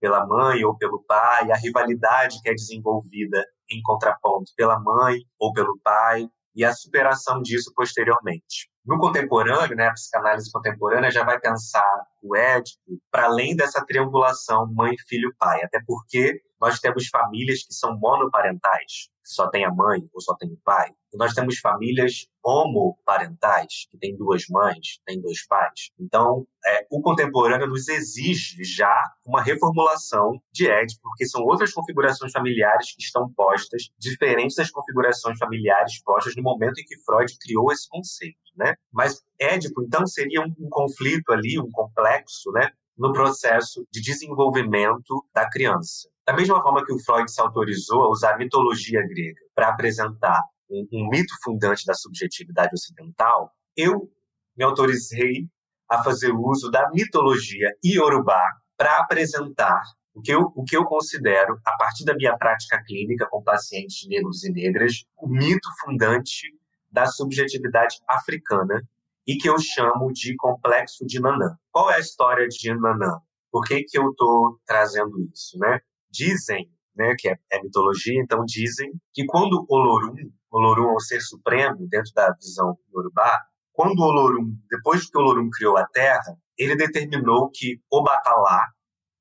pela 0.00 0.24
mãe 0.26 0.64
ou 0.64 0.76
pelo 0.76 1.02
pai, 1.04 1.50
a 1.50 1.56
rivalidade 1.56 2.40
que 2.40 2.48
é 2.48 2.54
desenvolvida 2.54 3.44
em 3.70 3.82
contraponto 3.82 4.52
pela 4.56 4.78
mãe 4.78 5.18
ou 5.38 5.52
pelo 5.52 5.78
pai, 5.82 6.28
e 6.54 6.64
a 6.64 6.72
superação 6.72 7.40
disso 7.40 7.72
posteriormente. 7.74 8.68
No 8.88 8.98
contemporâneo, 8.98 9.76
né, 9.76 9.88
a 9.88 9.92
psicanálise 9.92 10.50
contemporânea 10.50 11.10
já 11.10 11.22
vai 11.22 11.38
pensar 11.38 12.06
o 12.28 12.36
Édipo 12.36 12.78
para 13.10 13.24
além 13.24 13.56
dessa 13.56 13.84
triangulação 13.84 14.66
mãe, 14.72 14.94
filho, 15.08 15.34
pai, 15.38 15.62
até 15.62 15.80
porque 15.86 16.40
nós 16.60 16.80
temos 16.80 17.06
famílias 17.08 17.62
que 17.62 17.72
são 17.72 17.96
monoparentais, 17.98 19.08
que 19.22 19.30
só 19.30 19.48
tem 19.48 19.64
a 19.64 19.72
mãe 19.72 20.08
ou 20.12 20.20
só 20.20 20.34
tem 20.34 20.50
o 20.50 20.58
pai. 20.64 20.90
E 21.12 21.16
nós 21.16 21.32
temos 21.32 21.58
famílias 21.58 22.26
homoparentais, 22.44 23.86
que 23.90 23.98
tem 23.98 24.16
duas 24.16 24.44
mães, 24.50 25.00
tem 25.06 25.20
dois 25.20 25.46
pais. 25.46 25.90
Então, 25.98 26.46
é, 26.66 26.86
o 26.90 27.00
contemporâneo 27.00 27.66
nos 27.66 27.88
exige 27.88 28.64
já 28.64 29.04
uma 29.24 29.42
reformulação 29.42 30.40
de 30.52 30.68
Édipo, 30.68 31.00
porque 31.02 31.26
são 31.26 31.42
outras 31.42 31.72
configurações 31.72 32.32
familiares 32.32 32.94
que 32.94 33.02
estão 33.02 33.32
postas, 33.32 33.90
diferentes 33.98 34.56
das 34.56 34.70
configurações 34.70 35.38
familiares 35.38 36.02
postas 36.02 36.34
no 36.36 36.42
momento 36.42 36.78
em 36.80 36.84
que 36.84 36.98
Freud 37.04 37.32
criou 37.38 37.72
esse 37.72 37.88
conceito. 37.88 38.38
Né? 38.56 38.74
Mas 38.92 39.22
Édipo, 39.40 39.82
então, 39.82 40.06
seria 40.06 40.40
um, 40.40 40.54
um 40.58 40.68
conflito 40.68 41.30
ali, 41.30 41.58
um 41.58 41.70
complexo, 41.70 42.50
né? 42.52 42.70
no 42.98 43.12
processo 43.12 43.86
de 43.92 44.02
desenvolvimento 44.02 45.24
da 45.32 45.48
criança. 45.48 46.08
Da 46.26 46.34
mesma 46.34 46.60
forma 46.60 46.84
que 46.84 46.92
o 46.92 46.98
Freud 46.98 47.30
se 47.30 47.40
autorizou 47.40 48.02
a 48.02 48.10
usar 48.10 48.34
a 48.34 48.36
mitologia 48.36 49.00
grega 49.06 49.40
para 49.54 49.68
apresentar 49.68 50.42
um, 50.68 50.86
um 50.92 51.08
mito 51.08 51.32
fundante 51.42 51.86
da 51.86 51.94
subjetividade 51.94 52.74
ocidental, 52.74 53.52
eu 53.76 54.10
me 54.56 54.64
autorizei 54.64 55.46
a 55.88 56.02
fazer 56.02 56.32
uso 56.32 56.70
da 56.70 56.90
mitologia 56.90 57.70
iorubá 57.82 58.44
para 58.76 58.98
apresentar 58.98 59.80
o 60.12 60.20
que, 60.20 60.32
eu, 60.32 60.52
o 60.56 60.64
que 60.64 60.76
eu 60.76 60.84
considero, 60.84 61.58
a 61.64 61.76
partir 61.76 62.04
da 62.04 62.14
minha 62.14 62.36
prática 62.36 62.82
clínica 62.84 63.26
com 63.30 63.42
pacientes 63.42 64.06
negros 64.08 64.42
e 64.42 64.50
negras, 64.50 65.04
o 65.16 65.28
mito 65.28 65.68
fundante 65.80 66.48
da 66.90 67.06
subjetividade 67.06 67.96
africana 68.08 68.82
e 69.28 69.36
que 69.36 69.46
eu 69.46 69.58
chamo 69.60 70.10
de 70.10 70.34
complexo 70.36 71.04
de 71.06 71.20
Nanã. 71.20 71.54
Qual 71.70 71.90
é 71.90 71.96
a 71.96 72.00
história 72.00 72.48
de 72.48 72.74
Nanã? 72.74 73.20
Por 73.52 73.62
que, 73.66 73.84
que 73.84 73.98
eu 73.98 74.08
estou 74.10 74.58
trazendo 74.64 75.20
isso? 75.30 75.58
Né? 75.58 75.80
Dizem, 76.10 76.72
né, 76.96 77.14
que 77.18 77.28
é, 77.28 77.36
é, 77.52 77.62
mitologia, 77.62 78.18
então 78.22 78.42
dizem 78.46 78.90
que 79.12 79.26
quando 79.26 79.66
Olorum, 79.68 80.14
Olorum 80.50 80.92
é 80.92 80.94
o 80.94 81.00
ser 81.00 81.20
supremo 81.20 81.86
dentro 81.88 82.10
da 82.14 82.32
visão 82.32 82.78
Yorubá, 82.90 83.38
quando 83.72 84.00
Olorum, 84.00 84.56
depois 84.70 85.08
que 85.08 85.18
Olorum 85.18 85.50
criou 85.50 85.76
a 85.76 85.86
Terra, 85.86 86.34
ele 86.56 86.74
determinou 86.74 87.50
que 87.50 87.80
Obatalá, 87.92 88.66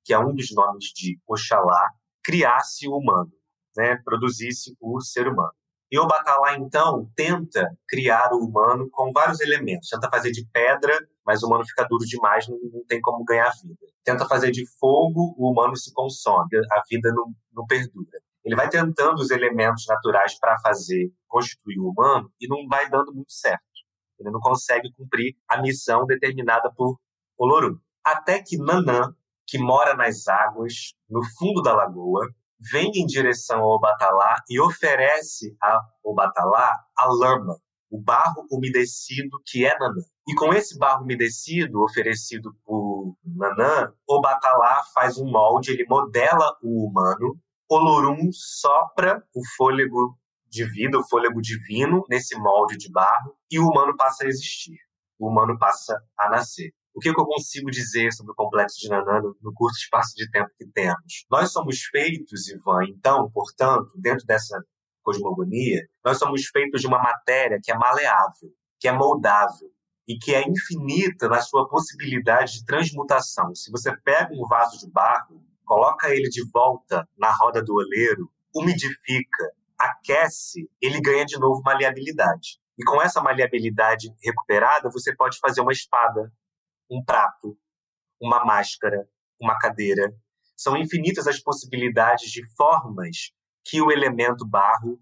que 0.05 0.13
é 0.13 0.19
um 0.19 0.33
dos 0.33 0.53
nomes 0.55 0.85
de 0.95 1.19
Oxalá, 1.27 1.89
criasse 2.23 2.87
o 2.87 2.95
humano, 2.97 3.31
né, 3.75 3.97
produzisse 4.05 4.75
o 4.79 5.01
ser 5.01 5.27
humano. 5.27 5.53
E 5.89 5.97
o 5.97 6.05
Batalá, 6.05 6.57
então, 6.57 7.09
tenta 7.15 7.65
criar 7.87 8.33
o 8.33 8.45
humano 8.45 8.89
com 8.91 9.11
vários 9.13 9.39
elementos. 9.39 9.87
Tenta 9.89 10.09
fazer 10.09 10.31
de 10.31 10.45
pedra, 10.51 10.97
mas 11.25 11.41
o 11.41 11.47
humano 11.47 11.65
fica 11.65 11.85
duro 11.87 12.05
demais, 12.05 12.45
não, 12.47 12.57
tem 12.87 12.99
como 12.99 13.23
ganhar 13.23 13.51
vida. 13.63 13.79
Tenta 14.03 14.27
fazer 14.27 14.51
de 14.51 14.65
fogo, 14.77 15.33
o 15.37 15.51
humano 15.51 15.77
se 15.77 15.93
consome, 15.93 16.49
a 16.71 16.81
vida 16.89 17.09
não, 17.13 17.33
não 17.53 17.65
perdura. 17.65 18.19
Ele 18.43 18.55
vai 18.55 18.69
tentando 18.69 19.19
os 19.19 19.29
elementos 19.29 19.85
naturais 19.87 20.37
para 20.39 20.59
fazer, 20.59 21.11
constituir 21.27 21.79
o 21.79 21.89
humano, 21.89 22.31
e 22.39 22.47
não 22.47 22.67
vai 22.67 22.89
dando 22.89 23.13
muito 23.13 23.31
certo. 23.31 23.61
Ele 24.19 24.31
não 24.31 24.39
consegue 24.39 24.91
cumprir 24.93 25.35
a 25.47 25.61
missão 25.61 26.05
determinada 26.05 26.71
por 26.73 26.97
Olorum. 27.37 27.77
Até 28.03 28.41
que 28.41 28.57
Nanã, 28.57 29.13
que 29.45 29.57
mora 29.57 29.95
nas 29.95 30.27
águas, 30.27 30.93
no 31.09 31.21
fundo 31.37 31.61
da 31.61 31.73
lagoa, 31.73 32.27
vem 32.59 32.91
em 32.95 33.05
direção 33.05 33.61
ao 33.61 33.79
Batalá 33.79 34.41
e 34.49 34.59
oferece 34.59 35.55
ao 35.61 36.13
Batalá 36.13 36.73
a 36.95 37.05
lama, 37.05 37.55
o 37.89 38.01
barro 38.01 38.45
umedecido 38.51 39.39
que 39.45 39.65
é 39.65 39.77
Nanã. 39.77 40.01
E 40.27 40.35
com 40.35 40.53
esse 40.53 40.77
barro 40.77 41.03
umedecido 41.03 41.81
oferecido 41.81 42.53
por 42.65 43.15
Nanã, 43.23 43.93
o 44.07 44.21
Batalá 44.21 44.83
faz 44.93 45.17
um 45.17 45.29
molde, 45.29 45.71
ele 45.71 45.85
modela 45.87 46.57
o 46.61 46.87
humano. 46.87 47.39
Olorum 47.69 48.29
sopra 48.31 49.23
o 49.35 49.41
fôlego 49.55 50.17
de 50.49 50.65
vida, 50.65 50.97
o 50.97 51.07
fôlego 51.07 51.41
divino 51.41 52.03
nesse 52.09 52.37
molde 52.37 52.77
de 52.77 52.89
barro 52.91 53.35
e 53.51 53.59
o 53.59 53.67
humano 53.67 53.95
passa 53.95 54.23
a 54.23 54.27
existir. 54.27 54.77
O 55.19 55.29
humano 55.29 55.57
passa 55.57 56.01
a 56.17 56.29
nascer. 56.29 56.73
O 56.97 56.99
que, 56.99 57.13
que 57.13 57.21
eu 57.21 57.25
consigo 57.27 57.69
dizer 57.69 58.11
sobre 58.11 58.31
o 58.31 58.35
complexo 58.35 58.79
de 58.79 58.89
Nanã 58.89 59.21
no, 59.21 59.37
no 59.39 59.53
curto 59.53 59.77
espaço 59.77 60.15
de 60.15 60.27
tempo 60.31 60.49
que 60.57 60.65
temos? 60.65 61.27
Nós 61.29 61.51
somos 61.51 61.83
feitos, 61.83 62.47
Ivan, 62.47 62.85
então, 62.89 63.29
portanto, 63.29 63.91
dentro 63.95 64.25
dessa 64.25 64.59
cosmogonia, 65.03 65.87
nós 66.03 66.17
somos 66.17 66.47
feitos 66.47 66.81
de 66.81 66.87
uma 66.87 66.97
matéria 66.97 67.59
que 67.63 67.71
é 67.71 67.77
maleável, 67.77 68.49
que 68.79 68.87
é 68.87 68.91
moldável 68.91 69.69
e 70.07 70.17
que 70.17 70.33
é 70.33 70.41
infinita 70.49 71.29
na 71.29 71.39
sua 71.39 71.69
possibilidade 71.69 72.53
de 72.53 72.65
transmutação. 72.65 73.53
Se 73.53 73.69
você 73.69 73.95
pega 73.97 74.33
um 74.33 74.47
vaso 74.47 74.79
de 74.79 74.91
barro, 74.91 75.39
coloca 75.65 76.09
ele 76.09 76.29
de 76.29 76.43
volta 76.51 77.07
na 77.15 77.31
roda 77.31 77.63
do 77.63 77.75
oleiro, 77.75 78.27
umidifica, 78.55 79.51
aquece, 79.77 80.67
ele 80.81 80.99
ganha 80.99 81.25
de 81.25 81.37
novo 81.37 81.61
maleabilidade. 81.63 82.59
E 82.75 82.83
com 82.83 82.99
essa 82.99 83.21
maleabilidade 83.21 84.07
recuperada, 84.23 84.89
você 84.89 85.15
pode 85.15 85.37
fazer 85.37 85.61
uma 85.61 85.71
espada, 85.71 86.31
um 86.89 87.03
prato, 87.03 87.57
uma 88.21 88.43
máscara, 88.45 89.07
uma 89.39 89.57
cadeira. 89.57 90.13
São 90.55 90.75
infinitas 90.75 91.27
as 91.27 91.39
possibilidades 91.39 92.31
de 92.31 92.45
formas 92.55 93.31
que 93.65 93.81
o 93.81 93.91
elemento 93.91 94.47
barro, 94.47 94.99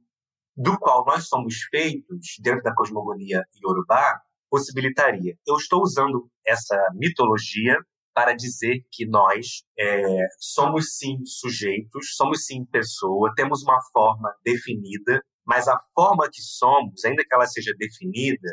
do 0.57 0.77
qual 0.79 1.05
nós 1.05 1.27
somos 1.27 1.61
feitos 1.69 2.37
dentro 2.41 2.63
da 2.63 2.73
cosmogonia 2.73 3.43
iorubá, 3.61 4.21
possibilitaria. 4.49 5.37
Eu 5.45 5.55
estou 5.55 5.81
usando 5.81 6.29
essa 6.45 6.77
mitologia 6.93 7.77
para 8.13 8.33
dizer 8.33 8.85
que 8.91 9.05
nós 9.05 9.63
é, 9.77 10.27
somos 10.39 10.95
sim 10.97 11.17
sujeitos, 11.25 12.15
somos 12.15 12.45
sim 12.45 12.65
pessoa, 12.65 13.33
temos 13.35 13.61
uma 13.63 13.81
forma 13.91 14.33
definida, 14.43 15.21
mas 15.45 15.67
a 15.67 15.77
forma 15.93 16.29
que 16.31 16.41
somos, 16.41 17.03
ainda 17.03 17.23
que 17.27 17.35
ela 17.35 17.45
seja 17.45 17.73
definida, 17.77 18.49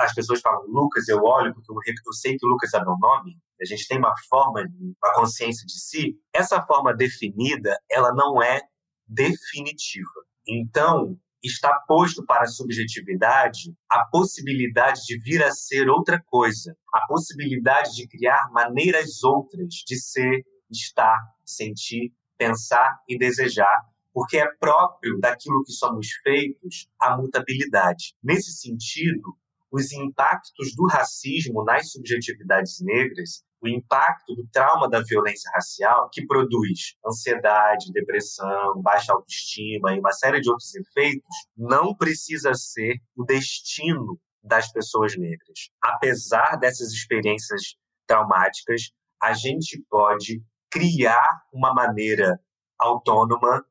as 0.00 0.14
pessoas 0.14 0.40
falam 0.40 0.64
Lucas, 0.68 1.08
eu 1.08 1.22
olho 1.22 1.54
porque 1.54 1.72
eu, 1.72 2.12
sei 2.12 2.36
que 2.36 2.46
Lucas 2.46 2.72
é 2.74 2.80
meu 2.80 2.96
nome, 2.98 3.38
a 3.60 3.64
gente 3.64 3.86
tem 3.86 3.98
uma 3.98 4.14
forma, 4.28 4.60
uma 5.02 5.14
consciência 5.14 5.66
de 5.66 5.78
si, 5.78 6.14
essa 6.32 6.62
forma 6.62 6.94
definida, 6.94 7.78
ela 7.90 8.12
não 8.12 8.42
é 8.42 8.60
definitiva. 9.06 10.10
Então, 10.46 11.18
está 11.42 11.72
posto 11.86 12.24
para 12.24 12.42
a 12.42 12.46
subjetividade 12.46 13.74
a 13.90 14.04
possibilidade 14.06 15.02
de 15.06 15.18
vir 15.20 15.42
a 15.42 15.52
ser 15.52 15.88
outra 15.88 16.22
coisa, 16.26 16.76
a 16.92 17.06
possibilidade 17.06 17.94
de 17.94 18.08
criar 18.08 18.50
maneiras 18.50 19.22
outras 19.22 19.74
de 19.86 19.96
ser, 19.96 20.44
estar, 20.70 21.18
sentir, 21.44 22.12
pensar 22.36 22.98
e 23.08 23.18
desejar, 23.18 23.80
porque 24.12 24.38
é 24.38 24.46
próprio 24.58 25.18
daquilo 25.20 25.62
que 25.62 25.72
somos 25.72 26.08
feitos 26.22 26.88
a 27.00 27.16
mutabilidade. 27.16 28.14
Nesse 28.22 28.52
sentido, 28.52 29.36
os 29.70 29.92
impactos 29.92 30.74
do 30.74 30.86
racismo 30.86 31.64
nas 31.64 31.90
subjetividades 31.90 32.76
negras, 32.80 33.44
o 33.60 33.68
impacto 33.68 34.34
do 34.34 34.46
trauma 34.52 34.88
da 34.88 35.02
violência 35.02 35.50
racial, 35.54 36.08
que 36.12 36.26
produz 36.26 36.94
ansiedade, 37.06 37.92
depressão, 37.92 38.80
baixa 38.82 39.12
autoestima 39.12 39.94
e 39.94 39.98
uma 39.98 40.12
série 40.12 40.40
de 40.40 40.48
outros 40.48 40.74
efeitos, 40.74 41.36
não 41.56 41.94
precisa 41.94 42.54
ser 42.54 42.96
o 43.16 43.24
destino 43.24 44.18
das 44.42 44.70
pessoas 44.70 45.16
negras. 45.16 45.70
Apesar 45.82 46.56
dessas 46.56 46.92
experiências 46.92 47.74
traumáticas, 48.06 48.92
a 49.20 49.32
gente 49.32 49.82
pode 49.90 50.42
criar 50.70 51.26
uma 51.52 51.74
maneira 51.74 52.38
autônoma 52.78 53.64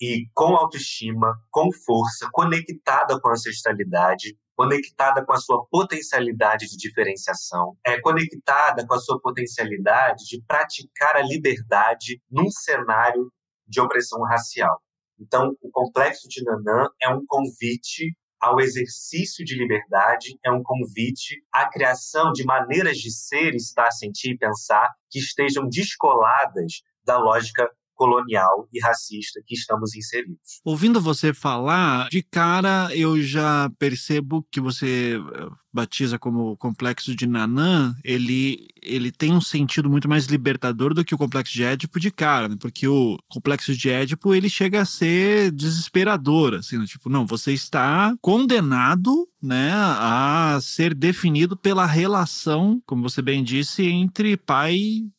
e 0.00 0.26
com 0.34 0.56
autoestima, 0.56 1.34
com 1.50 1.72
força, 1.72 2.28
conectada 2.32 3.18
com 3.20 3.28
a 3.28 3.32
ancestralidade, 3.32 4.36
conectada 4.58 5.24
com 5.24 5.32
a 5.32 5.36
sua 5.36 5.64
potencialidade 5.70 6.66
de 6.66 6.76
diferenciação, 6.76 7.76
é 7.86 8.00
conectada 8.00 8.84
com 8.84 8.94
a 8.94 8.98
sua 8.98 9.20
potencialidade 9.20 10.24
de 10.24 10.42
praticar 10.42 11.14
a 11.14 11.22
liberdade 11.22 12.20
num 12.28 12.50
cenário 12.50 13.30
de 13.68 13.80
opressão 13.80 14.20
racial. 14.24 14.82
Então, 15.16 15.56
o 15.62 15.70
complexo 15.70 16.28
de 16.28 16.42
Nanã 16.42 16.88
é 17.00 17.08
um 17.08 17.24
convite 17.24 18.12
ao 18.40 18.58
exercício 18.58 19.44
de 19.44 19.56
liberdade, 19.56 20.36
é 20.44 20.50
um 20.50 20.62
convite 20.64 21.36
à 21.52 21.68
criação 21.68 22.32
de 22.32 22.44
maneiras 22.44 22.96
de 22.96 23.12
ser, 23.12 23.54
estar, 23.54 23.92
sentir 23.92 24.32
e 24.32 24.38
pensar 24.38 24.92
que 25.08 25.20
estejam 25.20 25.68
descoladas 25.68 26.82
da 27.04 27.16
lógica 27.16 27.70
colonial 27.98 28.68
e 28.72 28.80
racista 28.80 29.42
que 29.44 29.54
estamos 29.54 29.96
inseridos. 29.96 30.60
Ouvindo 30.64 31.00
você 31.00 31.34
falar, 31.34 32.08
de 32.08 32.22
cara 32.22 32.88
eu 32.96 33.20
já 33.20 33.68
percebo 33.76 34.46
que 34.52 34.60
você 34.60 35.20
eh, 35.34 35.48
batiza 35.72 36.18
como 36.18 36.56
complexo 36.56 37.14
de 37.14 37.26
Nanã, 37.26 37.94
ele, 38.04 38.68
ele 38.80 39.10
tem 39.10 39.32
um 39.32 39.40
sentido 39.40 39.90
muito 39.90 40.08
mais 40.08 40.26
libertador 40.26 40.94
do 40.94 41.04
que 41.04 41.14
o 41.14 41.18
complexo 41.18 41.52
de 41.52 41.64
Édipo 41.64 41.98
de 41.98 42.10
cara, 42.10 42.48
né? 42.48 42.56
porque 42.58 42.86
o 42.86 43.18
complexo 43.28 43.74
de 43.74 43.90
Édipo 43.90 44.32
ele 44.32 44.48
chega 44.48 44.82
a 44.82 44.86
ser 44.86 45.50
desesperador, 45.50 46.54
assim, 46.54 46.82
tipo, 46.84 47.08
não, 47.08 47.26
você 47.26 47.52
está 47.52 48.14
condenado 48.20 49.28
né, 49.42 49.72
a 49.72 50.58
ser 50.62 50.94
definido 50.94 51.56
pela 51.56 51.86
relação, 51.86 52.80
como 52.86 53.02
você 53.02 53.20
bem 53.20 53.42
disse, 53.42 53.84
entre 53.84 54.36
pai 54.36 54.78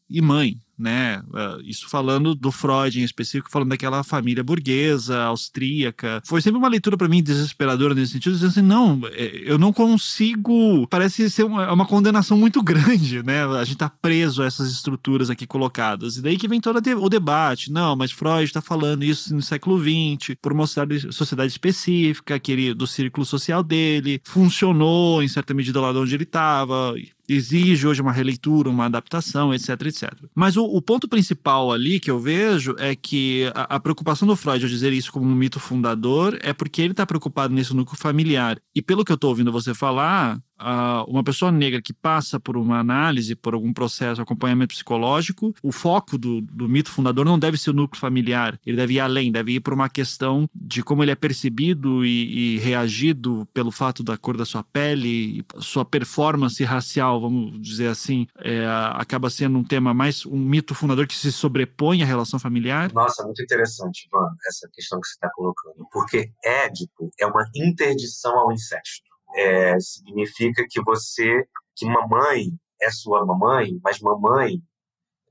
e 0.10 0.22
mãe, 0.22 0.58
né? 0.80 1.22
Ah, 1.34 1.58
isso 1.63 1.88
falando 1.89 2.34
do 2.34 2.52
Freud 2.52 3.00
em 3.00 3.04
específico, 3.04 3.52
falando 3.52 3.70
daquela 3.70 4.04
família 4.04 4.44
burguesa, 4.44 5.24
austríaca. 5.24 6.22
Foi 6.26 6.42
sempre 6.42 6.58
uma 6.58 6.68
leitura 6.68 6.98
para 6.98 7.08
mim 7.08 7.22
desesperadora 7.22 7.94
nesse 7.94 8.13
sentido, 8.13 8.34
dizendo 8.34 8.50
assim: 8.50 8.62
não, 8.62 9.02
é, 9.12 9.44
eu 9.44 9.58
não 9.58 9.74
consigo. 9.74 10.88
Parece 10.88 11.30
ser 11.30 11.44
uma, 11.44 11.65
é 11.65 11.72
uma 11.72 11.86
condenação 11.86 12.38
muito 12.38 12.62
grande, 12.63 13.22
né? 13.22 13.46
A 13.46 13.63
gente 13.63 13.78
tá 13.78 13.89
preso 13.89 14.42
a 14.42 14.46
essas 14.46 14.72
estruturas 14.72 15.30
aqui 15.30 15.46
colocadas. 15.46 16.18
E 16.18 16.22
daí 16.22 16.38
que 16.38 16.48
vem 16.48 16.62
todo 16.62 16.78
o 16.78 17.10
debate: 17.10 17.72
não, 17.72 17.96
mas 17.96 18.12
Freud 18.12 18.44
está 18.46 18.62
falando 18.62 19.04
isso 19.04 19.34
no 19.36 19.41
século 19.41 19.80
XX, 19.80 20.36
por 20.41 20.53
mostrar 20.53 20.88
sociedade 21.12 21.51
específica, 21.51 22.36
aquele 22.36 22.74
do 22.74 22.88
círculo 22.88 23.26
social 23.26 23.62
dele, 23.62 24.22
funcionou 24.24 25.22
em 25.22 25.28
certa 25.28 25.53
medida 25.53 25.82
lá 25.82 25.91
de 25.91 25.97
onde 25.97 26.16
ele 26.16 26.24
estava 26.24 26.95
exige 27.34 27.88
hoje 27.88 28.01
uma 28.01 28.11
releitura, 28.11 28.69
uma 28.69 28.86
adaptação, 28.86 29.53
etc, 29.53 29.69
etc. 29.86 30.13
Mas 30.36 30.57
o, 30.57 30.63
o 30.63 30.82
ponto 30.82 31.07
principal 31.07 31.71
ali 31.71 31.99
que 31.99 32.09
eu 32.09 32.19
vejo 32.19 32.75
é 32.77 32.95
que 32.95 33.51
a, 33.53 33.75
a, 33.75 33.80
preocupação 33.80 34.27
do 34.27 34.36
Freud 34.36 34.63
ao 34.63 34.69
dizer 34.69 34.93
isso 34.93 35.11
como 35.11 35.25
um 35.25 35.36
mito 35.36 35.59
fundador 35.59 36.38
é 36.41 36.53
porque 36.53 36.82
ele 36.82 36.91
está 36.91 37.05
preocupado 37.05 37.53
nesse 37.53 37.75
núcleo 37.75 37.97
familiar. 37.97 38.59
E 38.75 38.82
pelo 38.82 39.03
que 39.03 39.11
eu 39.11 39.15
estou 39.15 39.30
ouvindo 39.30 39.51
você 39.51 39.73
falar, 39.73 40.39
uh, 40.60 41.10
uma 41.10 41.24
pessoa 41.24 41.51
negra 41.51 41.82
que 41.82 41.93
passa 41.93 42.39
por 42.39 42.57
uma 42.57 42.80
análise, 42.80 43.36
por 43.36 43.53
algum 43.53 43.74
processo, 43.74 44.22
acompanhamento 44.22 44.74
psicológico, 44.74 45.53
o 45.64 45.72
foco 45.72 46.18
do, 46.18 46.41
do 46.41 46.68
mito 46.68 46.91
fundador 46.91 47.26
não 47.26 47.39
deve 47.39 47.57
ser 47.57 47.72
o 47.72 47.74
núcleo 47.74 47.99
familiar, 47.99 48.60
ele 48.66 48.78
deve 48.78 48.95
ir 48.95 48.99
além, 48.99 49.32
deve 49.32 49.53
ir 49.53 49.60
para 49.60 49.74
uma 49.74 49.89
questão 49.89 50.49
de 50.53 50.84
como 50.84 51.03
ele 51.03 51.12
é 51.12 51.16
percebido 51.16 52.05
e, 52.05 52.55
e, 52.55 52.60
reagido 52.60 53.47
pelo 53.53 53.72
fato 53.72 54.03
da 54.03 54.18
cor 54.18 54.38
da 54.38 54.45
sua 54.45 54.64
pele, 54.64 55.43
sua 55.60 55.86
performance 55.86 56.64
racial, 56.64 57.20
vamos 57.22 57.60
dizer 57.62 57.88
assim, 57.88 58.28
é, 58.39 58.66
acaba 58.93 59.30
sendo 59.30 59.57
um 59.57 59.64
tema 59.64 59.93
mais 59.93 60.26
um 60.26 60.38
mito 60.38 60.76
fundador 60.76 61.07
que 61.07 61.16
se 61.16 61.32
sobrepõe 61.32 62.01
à 62.03 62.05
relação 62.05 62.39
familiar. 62.39 62.91
Nossa, 62.93 63.24
muito 63.24 63.41
interessante, 63.41 64.07
Ivan, 64.07 64.30
essa 64.47 64.70
questão 64.74 64.99
que 64.99 65.07
você 65.07 65.14
está 65.14 65.30
colocando, 65.34 65.88
porque 65.91 66.32
Édipo 66.43 67.12
é 67.20 67.26
uma 67.26 67.43
interdição 67.55 68.38
ao 68.38 68.51
incesto 68.51 69.09
é, 69.36 69.80
significa 69.80 70.65
que 70.69 70.82
você, 70.82 71.47
que 71.75 71.86
mamãe 71.86 72.51
é 72.82 72.89
sua 72.89 73.25
mamãe, 73.25 73.80
mas 73.84 73.99
mamãe 73.99 74.61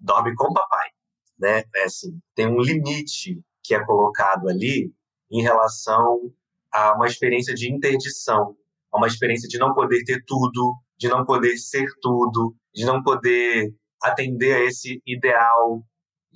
dorme 0.00 0.34
com 0.34 0.52
papai, 0.52 0.88
né? 1.38 1.64
É 1.74 1.84
assim, 1.84 2.20
tem 2.34 2.46
um 2.46 2.60
limite 2.60 3.40
que 3.62 3.74
é 3.74 3.84
colocado 3.84 4.48
ali 4.48 4.92
em 5.30 5.42
relação 5.42 6.32
a 6.72 6.94
uma 6.94 7.06
experiência 7.06 7.54
de 7.54 7.72
interdição, 7.72 8.56
a 8.92 8.98
uma 8.98 9.06
experiência 9.06 9.48
de 9.48 9.58
não 9.58 9.74
poder 9.74 10.04
ter 10.04 10.22
tudo, 10.26 10.74
de 10.98 11.08
não 11.08 11.24
poder 11.24 11.56
ser 11.56 11.86
tudo, 12.00 12.54
de 12.74 12.84
não 12.84 13.02
poder 13.02 13.74
atender 14.02 14.54
a 14.54 14.64
esse 14.64 15.02
ideal 15.06 15.82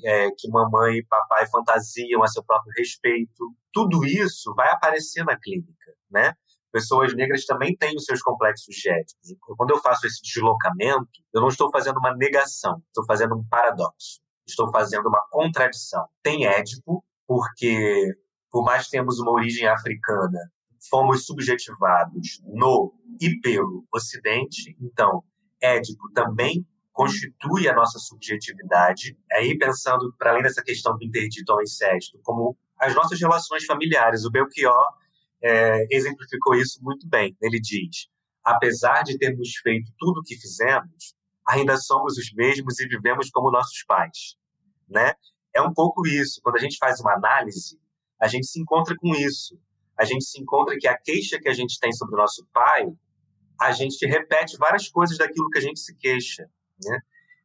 é, 0.05 0.31
que 0.31 0.49
mamãe 0.49 0.97
e 0.97 1.07
papai 1.07 1.47
fantasiam 1.49 2.23
a 2.23 2.27
seu 2.27 2.43
próprio 2.45 2.73
respeito. 2.77 3.55
Tudo 3.73 4.05
isso 4.05 4.55
vai 4.55 4.71
aparecer 4.71 5.25
na 5.25 5.39
clínica, 5.39 5.95
né? 6.11 6.35
Pessoas 6.73 7.15
negras 7.15 7.45
também 7.45 7.77
têm 7.77 7.95
os 7.95 8.05
seus 8.05 8.23
complexos 8.23 8.75
géticos. 8.75 9.35
Quando 9.57 9.71
eu 9.71 9.79
faço 9.79 10.07
esse 10.07 10.21
deslocamento, 10.23 11.21
eu 11.33 11.41
não 11.41 11.49
estou 11.49 11.71
fazendo 11.71 11.99
uma 11.99 12.17
negação, 12.17 12.83
estou 12.89 13.05
fazendo 13.05 13.37
um 13.37 13.45
paradoxo, 13.49 14.21
estou 14.47 14.71
fazendo 14.71 15.07
uma 15.07 15.23
contradição. 15.31 16.07
Tem 16.23 16.47
Édipo, 16.47 17.05
porque, 17.27 18.15
por 18.51 18.65
mais 18.65 18.85
que 18.87 18.93
temos 18.93 19.21
uma 19.21 19.33
origem 19.33 19.69
africana, 19.69 20.39
fomos 20.91 21.27
subjetivados 21.27 22.41
no 22.45 22.93
e 23.21 23.39
pelo 23.41 23.85
Ocidente, 23.95 24.77
então 24.81 25.23
Édipo 25.61 26.11
também 26.13 26.67
constitui 26.93 27.69
a 27.69 27.75
nossa 27.75 27.99
subjetividade. 27.99 29.17
Aí, 29.33 29.57
pensando, 29.57 30.15
para 30.19 30.31
além 30.31 30.43
dessa 30.43 30.63
questão 30.63 30.97
do 30.97 31.05
interdito 31.05 31.53
ao 31.53 31.63
incesto, 31.63 32.19
como 32.23 32.57
as 32.79 32.95
nossas 32.95 33.21
relações 33.21 33.65
familiares, 33.65 34.25
o 34.25 34.31
Belchior 34.31 34.87
é, 35.43 35.87
exemplificou 35.91 36.55
isso 36.55 36.79
muito 36.83 37.09
bem. 37.09 37.37
Ele 37.41 37.61
diz: 37.61 38.09
apesar 38.45 39.03
de 39.03 39.19
termos 39.19 39.57
feito 39.57 39.91
tudo 39.99 40.21
o 40.21 40.23
que 40.23 40.37
fizemos, 40.37 41.15
ainda 41.47 41.77
somos 41.77 42.17
os 42.17 42.33
mesmos 42.33 42.79
e 42.79 42.87
vivemos 42.87 43.31
como 43.31 43.51
nossos 43.51 43.85
pais, 43.85 44.37
né? 44.89 45.15
É 45.55 45.61
um 45.61 45.73
pouco 45.73 46.07
isso. 46.07 46.41
Quando 46.43 46.57
a 46.57 46.61
gente 46.61 46.79
faz 46.79 47.01
uma 47.01 47.15
análise, 47.15 47.79
a 48.21 48.29
gente 48.29 48.47
se 48.47 48.61
encontra 48.61 48.97
com 48.97 49.15
isso. 49.15 49.61
A 49.99 50.05
gente 50.05 50.25
se 50.25 50.41
encontra 50.41 50.77
que 50.79 50.89
a 50.89 50.97
queixa 50.97 51.39
que 51.39 51.49
a 51.49 51.53
gente 51.53 51.79
tem 51.79 51.93
sobre 51.93 52.15
o 52.15 52.19
nosso 52.19 52.47
pai, 52.53 52.87
a 53.61 53.73
gente 53.73 54.07
repete 54.07 54.57
várias 54.57 54.89
coisas 54.89 55.19
daquilo 55.19 55.51
que 55.51 55.59
a 55.59 55.63
gente 55.63 55.79
se 55.79 55.95
queixa, 55.97 56.49
né? 56.85 56.99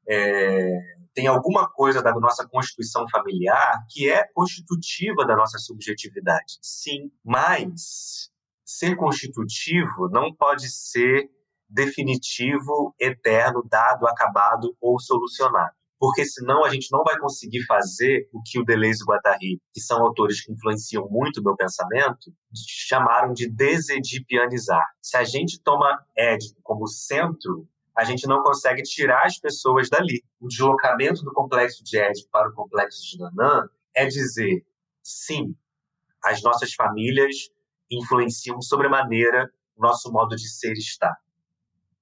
É, 0.09 0.96
tem 1.17 1.25
alguma 1.25 1.67
coisa 1.67 1.99
da 1.99 2.11
nossa 2.11 2.47
constituição 2.47 3.03
familiar 3.09 3.83
que 3.89 4.07
é 4.07 4.23
constitutiva 4.35 5.25
da 5.25 5.35
nossa 5.35 5.57
subjetividade. 5.57 6.59
Sim, 6.61 7.09
mas 7.25 8.29
ser 8.63 8.95
constitutivo 8.95 10.09
não 10.11 10.31
pode 10.31 10.69
ser 10.69 11.27
definitivo, 11.67 12.93
eterno, 12.99 13.65
dado, 13.67 14.05
acabado 14.05 14.77
ou 14.79 14.99
solucionado. 14.99 15.73
Porque 15.99 16.23
senão 16.23 16.63
a 16.63 16.69
gente 16.69 16.91
não 16.91 17.03
vai 17.03 17.17
conseguir 17.17 17.65
fazer 17.65 18.29
o 18.31 18.39
que 18.45 18.59
o 18.59 18.63
Deleuze 18.63 18.99
e 18.99 19.03
o 19.03 19.07
Guattari, 19.07 19.59
que 19.73 19.81
são 19.81 19.99
autores 20.05 20.45
que 20.45 20.51
influenciam 20.51 21.07
muito 21.09 21.39
o 21.39 21.43
meu 21.43 21.55
pensamento, 21.55 22.31
chamaram 22.87 23.33
de 23.33 23.49
desedipianizar. 23.49 24.85
Se 25.01 25.17
a 25.17 25.23
gente 25.23 25.59
toma 25.63 25.97
Édipo 26.15 26.59
como 26.61 26.85
centro 26.87 27.67
a 27.97 28.03
gente 28.03 28.27
não 28.27 28.43
consegue 28.43 28.83
tirar 28.83 29.25
as 29.25 29.39
pessoas 29.39 29.89
dali. 29.89 30.23
O 30.39 30.47
deslocamento 30.47 31.23
do 31.23 31.33
complexo 31.33 31.83
de 31.83 31.97
Édipo 31.97 32.29
para 32.31 32.47
o 32.47 32.53
complexo 32.53 33.01
de 33.09 33.17
Nanã 33.17 33.67
é 33.95 34.05
dizer, 34.05 34.63
sim, 35.01 35.55
as 36.23 36.43
nossas 36.43 36.75
famílias 36.75 37.49
influenciam 37.89 38.61
sobremaneira 38.61 39.51
o 39.75 39.81
nosso 39.81 40.11
modo 40.11 40.35
de 40.35 40.47
ser 40.47 40.73
e 40.73 40.79
estar. 40.79 41.15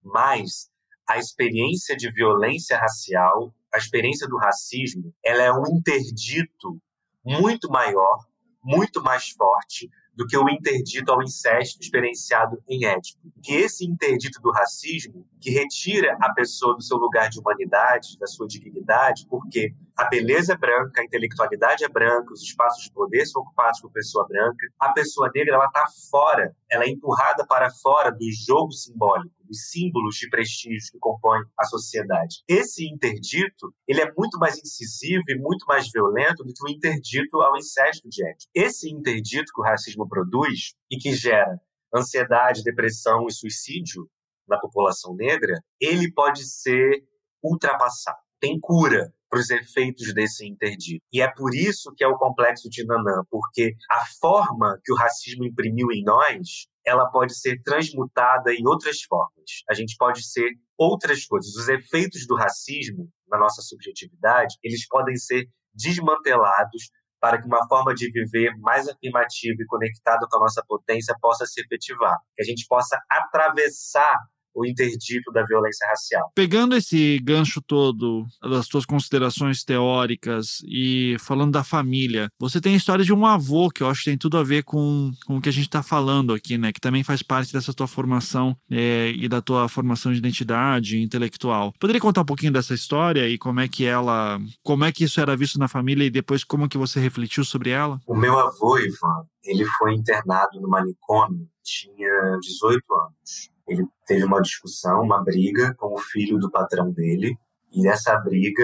Mas 0.04 0.70
a 1.08 1.18
experiência 1.18 1.96
de 1.96 2.12
violência 2.12 2.78
racial, 2.78 3.56
a 3.74 3.78
experiência 3.78 4.28
do 4.28 4.38
racismo, 4.38 5.14
ela 5.24 5.44
é 5.44 5.52
um 5.52 5.64
interdito 5.78 6.78
muito 7.24 7.70
maior, 7.70 8.26
muito 8.62 9.02
mais 9.02 9.30
forte 9.30 9.90
do 10.16 10.26
que 10.26 10.38
o 10.38 10.50
interdito 10.50 11.12
ao 11.12 11.22
incesto 11.22 11.82
experienciado 11.82 12.62
em 12.68 12.86
Édipo. 12.86 13.20
Que 13.44 13.56
esse 13.56 13.86
interdito 13.86 14.42
do 14.42 14.52
racismo, 14.52 15.28
que 15.42 15.50
retira 15.50 16.18
a 16.22 16.34
pessoa 16.34 16.76
do 16.76 16.82
seu 16.82 16.98
lugar 16.98 17.30
de 17.30 17.40
humanidade, 17.40 18.18
da 18.18 18.26
sua 18.26 18.48
dignidade, 18.48 19.28
porque 19.30 19.74
a 19.98 20.06
beleza 20.06 20.54
é 20.54 20.58
branca, 20.58 21.02
a 21.02 21.06
intelectualidade 21.06 21.84
é 21.84 21.90
branca, 21.90 22.34
os 22.34 22.42
espaços 22.42 22.84
de 22.84 22.92
poder 22.92 23.26
são 23.26 23.42
ocupados 23.42 23.82
por 23.82 23.92
pessoa 23.92 24.26
branca, 24.28 24.68
a 24.80 24.92
pessoa 24.94 25.30
negra 25.34 25.56
ela 25.56 25.66
está 25.66 25.86
fora, 26.10 26.56
ela 26.70 26.86
é 26.86 26.90
empurrada 26.90 27.46
para 27.46 27.70
fora 27.70 28.12
do 28.12 28.26
jogo 28.32 28.72
simbólico 28.72 29.35
os 29.50 29.70
símbolos 29.70 30.16
de 30.16 30.30
prestígio 30.30 30.92
que 30.92 31.00
compõem 31.00 31.42
a 31.58 31.66
sociedade. 31.66 32.44
Esse 32.48 32.88
interdito, 32.88 33.74
ele 33.88 34.02
é 34.02 34.12
muito 34.18 34.38
mais 34.40 34.58
incisivo 34.58 35.24
e 35.28 35.38
muito 35.38 35.66
mais 35.66 35.90
violento 35.92 36.44
do 36.44 36.54
que 36.54 36.64
o 36.64 36.70
interdito 36.70 37.42
ao 37.42 37.58
incesto 37.58 38.08
de 38.10 38.26
ética. 38.28 38.50
Esse 38.54 38.90
interdito 38.90 39.52
que 39.54 39.62
o 39.62 39.64
racismo 39.64 40.08
produz 40.08 40.74
e 40.92 40.98
que 40.98 41.14
gera 41.14 41.60
ansiedade, 41.94 42.64
depressão 42.64 43.26
e 43.28 43.34
suicídio 43.34 44.10
na 44.48 44.60
população 44.60 45.16
negra, 45.16 45.60
ele 45.80 46.12
pode 46.12 46.46
ser 46.46 47.04
ultrapassado. 47.44 48.18
Tem 48.40 48.60
cura 48.60 49.14
para 49.30 49.40
os 49.40 49.50
efeitos 49.50 50.14
desse 50.14 50.48
interdito. 50.48 51.04
E 51.12 51.22
é 51.22 51.30
por 51.30 51.54
isso 51.54 51.94
que 51.96 52.04
é 52.04 52.08
o 52.08 52.18
complexo 52.18 52.70
de 52.70 52.86
Nanã, 52.86 53.24
porque 53.30 53.76
a 53.90 54.06
forma 54.20 54.80
que 54.84 54.94
o 54.94 54.96
racismo 54.96 55.46
imprimiu 55.46 55.92
em 55.92 56.04
nós 56.04 56.68
ela 56.86 57.10
pode 57.10 57.38
ser 57.38 57.62
transmutada 57.64 58.54
em 58.54 58.66
outras 58.68 59.02
formas. 59.02 59.64
A 59.70 59.74
gente 59.74 59.96
pode 59.98 60.24
ser 60.24 60.50
outras 60.78 61.26
coisas. 61.26 61.56
Os 61.56 61.68
efeitos 61.68 62.28
do 62.28 62.36
racismo 62.36 63.10
na 63.28 63.38
nossa 63.38 63.62
subjetividade, 63.62 64.56
eles 64.64 64.88
podem 64.88 65.16
ser 65.16 65.46
desmantelados 65.74 66.90
para 67.20 67.42
que 67.42 67.48
uma 67.48 67.68
forma 67.68 67.94
de 67.94 68.12
viver 68.12 68.56
mais 68.60 68.88
afirmativa 68.88 69.56
e 69.60 69.66
conectada 69.66 70.28
com 70.30 70.38
a 70.38 70.42
nossa 70.42 70.64
potência 70.68 71.16
possa 71.20 71.46
se 71.46 71.60
efetivar. 71.62 72.18
Que 72.36 72.44
a 72.44 72.46
gente 72.46 72.66
possa 72.68 73.00
atravessar 73.10 74.16
o 74.56 74.66
interdito 74.66 75.32
da 75.32 75.44
violência 75.44 75.88
racial. 75.88 76.32
Pegando 76.34 76.76
esse 76.76 77.20
gancho 77.20 77.62
todo 77.62 78.26
das 78.42 78.68
suas 78.68 78.86
considerações 78.86 79.64
teóricas 79.64 80.60
e 80.68 81.18
falando 81.20 81.52
da 81.52 81.64
família, 81.64 82.30
você 82.40 82.62
tem 82.62 82.74
a 82.74 82.78
história 82.78 83.04
de 83.04 83.14
um 83.14 83.26
avô 83.26 83.70
que 83.70 83.84
eu 83.84 83.90
acho 83.90 84.04
que 84.04 84.10
tem 84.10 84.18
tudo 84.18 84.38
a 84.38 84.44
ver 84.44 84.64
com, 84.64 85.12
com 85.26 85.38
o 85.38 85.42
que 85.42 85.50
a 85.50 85.52
gente 85.52 85.66
está 85.66 85.84
falando 85.84 86.34
aqui, 86.34 86.58
né? 86.58 86.72
Que 86.72 86.80
também 86.80 87.04
faz 87.04 87.22
parte 87.22 87.52
dessa 87.52 87.74
tua 87.74 87.88
formação 87.88 88.56
é, 88.72 89.12
e 89.16 89.28
da 89.28 89.42
tua 89.42 89.68
formação 89.68 90.12
de 90.14 90.20
identidade 90.20 91.02
intelectual. 91.02 91.74
Poderia 91.80 92.02
contar 92.02 92.22
um 92.22 92.26
pouquinho 92.26 92.54
dessa 92.54 92.74
história 92.74 93.28
e 93.28 93.38
como 93.38 93.60
é 93.60 93.68
que 93.68 93.86
ela, 93.86 94.40
como 94.64 94.86
é 94.86 94.92
que 94.92 95.04
isso 95.04 95.20
era 95.20 95.36
visto 95.36 95.60
na 95.60 95.68
família 95.68 96.06
e 96.06 96.10
depois 96.10 96.44
como 96.44 96.70
que 96.70 96.78
você 96.78 97.00
refletiu 97.00 97.44
sobre 97.44 97.72
ela? 97.72 98.00
O 98.08 98.16
meu 98.16 98.40
avô, 98.40 98.78
Ivan, 98.78 99.26
ele 99.44 99.66
foi 99.66 99.94
internado 99.94 100.62
no 100.62 100.70
manicômio, 100.70 101.48
tinha 101.64 102.38
18 102.42 102.82
anos 102.94 103.55
ele 103.68 103.86
teve 104.06 104.24
uma 104.24 104.42
discussão, 104.42 105.02
uma 105.02 105.24
briga 105.24 105.74
com 105.76 105.94
o 105.94 105.98
filho 105.98 106.38
do 106.38 106.52
patrão 106.52 106.92
dele, 106.92 107.38
e 107.72 107.88
essa 107.88 108.18
briga 108.18 108.64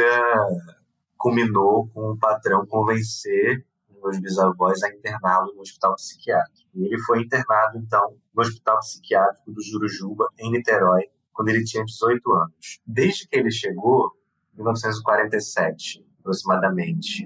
culminou 1.18 1.88
com 1.94 2.12
o 2.12 2.18
patrão 2.18 2.66
convencer 2.66 3.66
meus 4.02 4.20
bisavós 4.20 4.82
a 4.84 4.90
interná-lo 4.90 5.54
no 5.54 5.62
hospital 5.62 5.96
psiquiátrico. 5.96 6.70
E 6.74 6.86
ele 6.86 7.00
foi 7.00 7.22
internado, 7.22 7.78
então, 7.78 8.16
no 8.34 8.42
hospital 8.42 8.80
psiquiátrico 8.80 9.52
do 9.52 9.62
Jurujuba, 9.62 10.28
em 10.40 10.52
Niterói, 10.52 11.04
quando 11.32 11.50
ele 11.50 11.64
tinha 11.64 11.86
18 11.86 12.32
anos. 12.32 12.80
Desde 12.86 13.28
que 13.28 13.38
ele 13.38 13.52
chegou, 13.52 14.12
em 14.54 14.58
1947, 14.58 16.06
aproximadamente, 16.20 17.26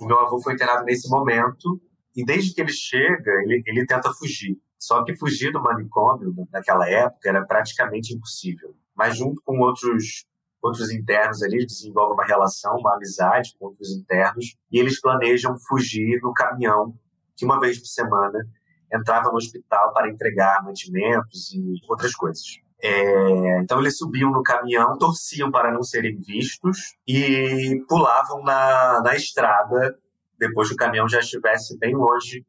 o 0.00 0.06
meu 0.06 0.18
avô 0.18 0.40
foi 0.40 0.54
internado 0.54 0.84
nesse 0.84 1.08
momento, 1.08 1.80
e 2.14 2.24
desde 2.24 2.54
que 2.54 2.60
ele 2.60 2.72
chega, 2.72 3.30
ele, 3.42 3.62
ele 3.66 3.86
tenta 3.86 4.12
fugir. 4.12 4.58
Só 4.78 5.02
que 5.04 5.16
fugir 5.16 5.52
do 5.52 5.62
manicômio 5.62 6.34
naquela 6.52 6.88
época 6.88 7.28
era 7.28 7.44
praticamente 7.44 8.14
impossível. 8.14 8.74
mas 8.94 9.16
junto 9.16 9.42
com 9.44 9.58
outros 9.58 10.24
outros 10.62 10.90
internos 10.90 11.42
ali, 11.42 11.64
desenvolve 11.64 12.14
uma 12.14 12.24
relação, 12.24 12.76
uma 12.76 12.94
amizade 12.94 13.54
com 13.58 13.66
outros 13.66 13.90
internos, 13.90 14.56
e 14.70 14.78
eles 14.78 15.00
planejam 15.00 15.56
fugir 15.68 16.20
no 16.22 16.32
caminhão 16.32 16.94
que 17.36 17.44
uma 17.44 17.60
vez 17.60 17.78
por 17.78 17.86
semana 17.86 18.38
entrava 18.92 19.30
no 19.30 19.36
hospital 19.36 19.92
para 19.92 20.08
entregar 20.08 20.64
mantimentos 20.64 21.52
e 21.52 21.80
outras 21.88 22.14
coisas. 22.14 22.42
É, 22.82 23.60
então 23.60 23.80
eles 23.80 23.96
subiam 23.96 24.30
no 24.30 24.42
caminhão, 24.42 24.98
torciam 24.98 25.50
para 25.50 25.72
não 25.72 25.82
serem 25.82 26.18
vistos 26.18 26.96
e 27.06 27.82
pulavam 27.88 28.42
na, 28.42 29.00
na 29.02 29.14
estrada 29.14 29.96
depois 30.38 30.68
que 30.68 30.74
o 30.74 30.76
caminhão 30.76 31.08
já 31.08 31.20
estivesse 31.20 31.78
bem 31.78 31.94
longe 31.94 32.44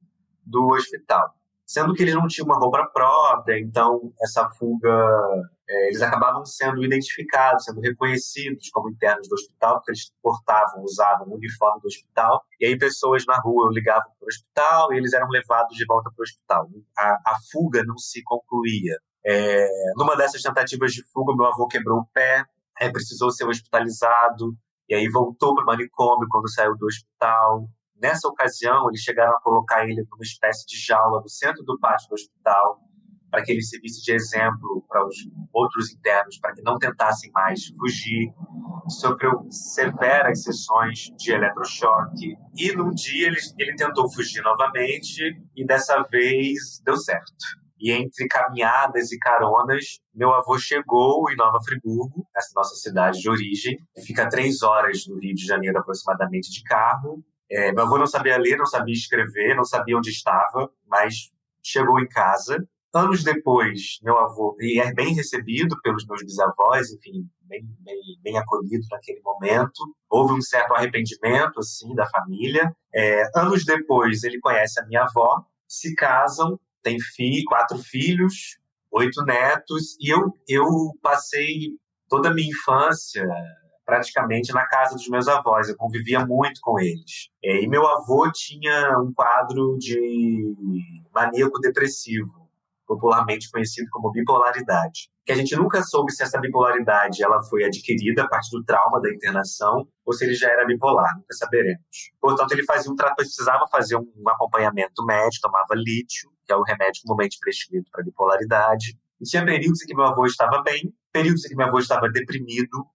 do 0.46 0.68
hospital. 0.74 1.34
Sendo 1.68 1.93
que 1.93 2.01
eles 2.01 2.15
não 2.15 2.28
tinham 2.28 2.45
uma 2.45 2.57
roupa 2.57 2.89
própria, 2.93 3.59
então 3.59 4.13
essa 4.22 4.49
fuga, 4.51 4.89
é, 5.70 5.88
eles 5.88 6.01
acabavam 6.01 6.45
sendo 6.45 6.82
identificados, 6.82 7.65
sendo 7.65 7.82
reconhecidos 7.82 8.70
como 8.70 8.89
internos 8.89 9.28
do 9.28 9.34
hospital, 9.34 9.76
porque 9.76 9.91
eles 9.91 10.13
portavam, 10.24 10.82
usavam 10.84 11.28
o 11.28 11.36
uniforme 11.36 11.82
do 11.82 11.88
hospital, 11.88 12.41
e 12.57 12.68
aí 12.68 12.78
pessoas 12.78 13.26
na 13.26 13.38
rua 13.41 13.70
ligavam 13.74 14.09
para 14.18 14.26
o 14.26 14.30
hospital 14.30 14.93
e 14.93 14.97
eles 14.97 15.11
eram 15.11 15.28
levados 15.28 15.76
de 15.76 15.86
volta 15.86 16.09
para 16.09 16.22
o 16.22 16.24
hospital. 16.24 16.70
A, 16.97 17.32
a 17.32 17.36
fuga 17.51 17.84
não 17.84 17.97
se 17.97 18.24
concluía. 18.24 18.97
É, 19.26 19.68
numa 19.97 20.15
dessas 20.15 20.41
tentativas 20.41 20.93
de 20.93 21.03
fuga, 21.11 21.36
meu 21.36 21.47
avô 21.47 21.68
quebrou 21.68 21.99
o 21.99 22.07
pé, 22.13 22.45
é, 22.80 22.89
precisou 22.89 23.30
ser 23.30 23.45
hospitalizado, 23.45 24.55
e 24.88 24.95
aí 24.95 25.09
voltou 25.09 25.53
para 25.53 25.63
o 25.63 25.68
manicômio 25.68 26.30
quando 26.32 26.49
saiu 26.49 26.78
do 26.78 26.86
hospital. 26.86 27.68
Nessa 28.02 28.28
ocasião, 28.28 28.88
eles 28.89 29.02
chegaram 29.02 29.36
a 29.36 29.41
colocar 29.41 29.84
ele 29.84 30.04
numa 30.10 30.22
espécie 30.22 30.66
de 30.68 30.78
jaula 30.78 31.22
no 31.22 31.30
centro 31.30 31.64
do 31.64 31.80
pátio 31.80 32.08
do 32.10 32.14
hospital, 32.14 32.80
para 33.30 33.43
que 33.43 33.52
ele 33.52 33.62
servisse 33.62 34.04
de 34.04 34.14
exemplo 34.14 34.86
para 34.88 35.06
os 35.06 35.16
outros 35.52 35.91
internos, 35.91 36.39
para 36.39 36.54
que 36.54 36.62
não 36.62 36.78
tentassem 36.78 37.32
mais 37.32 37.68
fugir. 37.78 38.32
Sofreu 38.88 39.45
severas 39.50 40.43
sessões 40.43 41.12
de 41.18 41.34
eletrochoque. 41.34 42.38
E 42.56 42.72
num 42.74 42.91
dia 42.91 43.28
ele, 43.28 43.38
ele 43.58 43.76
tentou 43.76 44.10
fugir 44.12 44.41
novamente, 44.41 45.22
e 45.56 45.66
dessa 45.66 46.02
vez 46.04 46.82
deu 46.86 46.95
certo. 46.95 47.36
E 47.80 47.91
entre 47.91 48.28
caminhadas 48.28 49.12
e 49.12 49.20
caronas, 49.20 50.00
meu 50.14 50.34
avô 50.34 50.58
chegou 50.58 51.30
em 51.30 51.36
Nova 51.36 51.60
Friburgo, 51.64 52.28
essa 52.36 52.52
nossa 52.56 52.76
cidade 52.76 53.20
de 53.20 53.30
origem. 53.30 53.78
Fica 54.06 54.24
a 54.24 54.30
três 54.30 54.64
horas 54.64 55.06
do 55.06 55.20
Rio 55.20 55.36
de 55.36 55.45
Janeiro, 55.45 55.78
aproximadamente, 55.78 56.50
de 56.50 56.64
carro. 56.64 57.24
É, 57.50 57.72
meu 57.72 57.86
avô 57.86 57.98
não 57.98 58.08
sabia 58.08 58.38
ler, 58.38 58.58
não 58.58 58.66
sabia 58.66 58.93
escrever, 58.93 59.56
não 59.56 59.64
sabia 59.64 59.98
onde 59.98 60.10
estava, 60.10 60.70
mas 60.86 61.32
chegou 61.64 62.00
em 62.00 62.08
casa. 62.08 62.68
Anos 62.93 63.24
depois, 63.24 64.00
meu 64.02 64.18
avô, 64.18 64.56
e 64.60 64.80
é 64.80 64.93
bem 64.93 65.14
recebido 65.14 65.80
pelos 65.82 66.06
meus 66.08 66.24
bisavós, 66.24 66.91
enfim, 66.91 67.30
bem, 67.41 67.62
bem, 67.80 68.00
bem 68.24 68.38
acolhido 68.38 68.86
naquele 68.89 69.22
momento. 69.22 69.84
Houve 70.10 70.34
um 70.34 70.41
certo 70.41 70.74
arrependimento, 70.74 71.60
assim, 71.60 71.93
da 71.93 72.08
família. 72.10 72.74
É, 72.93 73.24
anos 73.36 73.66
depois, 73.66 74.24
ele 74.24 74.39
conhece 74.39 74.80
a 74.80 74.86
minha 74.86 75.04
avó, 75.04 75.45
se 75.68 75.93
casam, 75.95 76.60
tem 76.82 77.00
fi, 77.00 77.43
quatro 77.45 77.78
filhos, 77.78 78.58
oito 78.91 79.24
netos, 79.24 79.98
e 80.00 80.10
eu, 80.10 80.34
eu 80.48 80.66
passei 81.02 81.78
toda 82.10 82.30
a 82.30 82.34
minha 82.34 82.50
infância 82.50 83.28
praticamente 83.88 84.54
na 84.54 84.68
casa 84.68 84.96
dos 84.96 85.08
meus 85.08 85.30
avós. 85.30 85.70
Eu 85.70 85.78
convivia 85.78 86.24
muito 86.26 86.60
com 86.62 86.78
eles. 86.78 87.30
É, 87.42 87.64
e 87.64 87.68
meu 87.68 87.88
avô 87.88 88.30
tinha 88.34 89.00
um 89.00 89.14
quadro 89.14 89.78
de 89.80 90.54
maníaco 91.16 91.58
depressivo, 91.60 92.50
popularmente 92.86 93.50
conhecido 93.50 93.88
como 93.90 94.12
bipolaridade. 94.12 95.10
Que 95.26 95.32
a 95.32 95.36
gente 95.36 95.56
nunca 95.56 95.82
soube 95.84 96.12
se 96.12 96.22
essa 96.22 96.38
bipolaridade 96.40 97.24
ela 97.24 97.42
foi 97.44 97.64
adquirida 97.64 98.24
a 98.24 98.28
partir 98.28 98.52
do 98.52 98.64
trauma 98.64 99.02
da 99.02 99.10
internação 99.10 99.88
ou 100.06 100.14
se 100.14 100.26
ele 100.26 100.34
já 100.34 100.50
era 100.50 100.66
bipolar, 100.66 101.16
nunca 101.16 101.34
saberemos. 101.34 101.82
Portanto, 102.20 102.52
ele 102.52 102.66
fazia 102.66 102.92
um 102.92 102.96
precisava 103.16 103.66
fazer 103.72 103.96
um 103.96 104.30
acompanhamento 104.30 105.06
médico, 105.06 105.48
tomava 105.48 105.76
lítio, 105.76 106.30
que 106.46 106.52
é 106.52 106.56
o 106.56 106.64
remédio 106.64 107.02
comumente 107.06 107.38
prescrito 107.40 107.90
para 107.90 108.04
bipolaridade. 108.04 108.98
E 109.20 109.24
tinha 109.24 109.46
períodos 109.46 109.82
em 109.82 109.86
que 109.86 109.96
meu 109.96 110.06
avô 110.06 110.26
estava 110.26 110.62
bem, 110.62 110.94
períodos 111.12 111.46
em 111.46 111.50
que 111.50 111.56
meu 111.56 111.68
avô 111.68 111.80
estava 111.80 112.10
deprimido, 112.10 112.86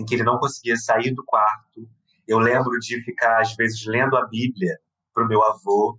em 0.00 0.04
que 0.04 0.14
ele 0.14 0.24
não 0.24 0.38
conseguia 0.38 0.76
sair 0.76 1.12
do 1.12 1.22
quarto. 1.22 1.86
Eu 2.26 2.38
lembro 2.38 2.78
de 2.78 3.02
ficar, 3.02 3.38
às 3.40 3.54
vezes, 3.54 3.84
lendo 3.84 4.16
a 4.16 4.26
Bíblia 4.26 4.78
para 5.12 5.24
o 5.24 5.28
meu 5.28 5.44
avô, 5.44 5.98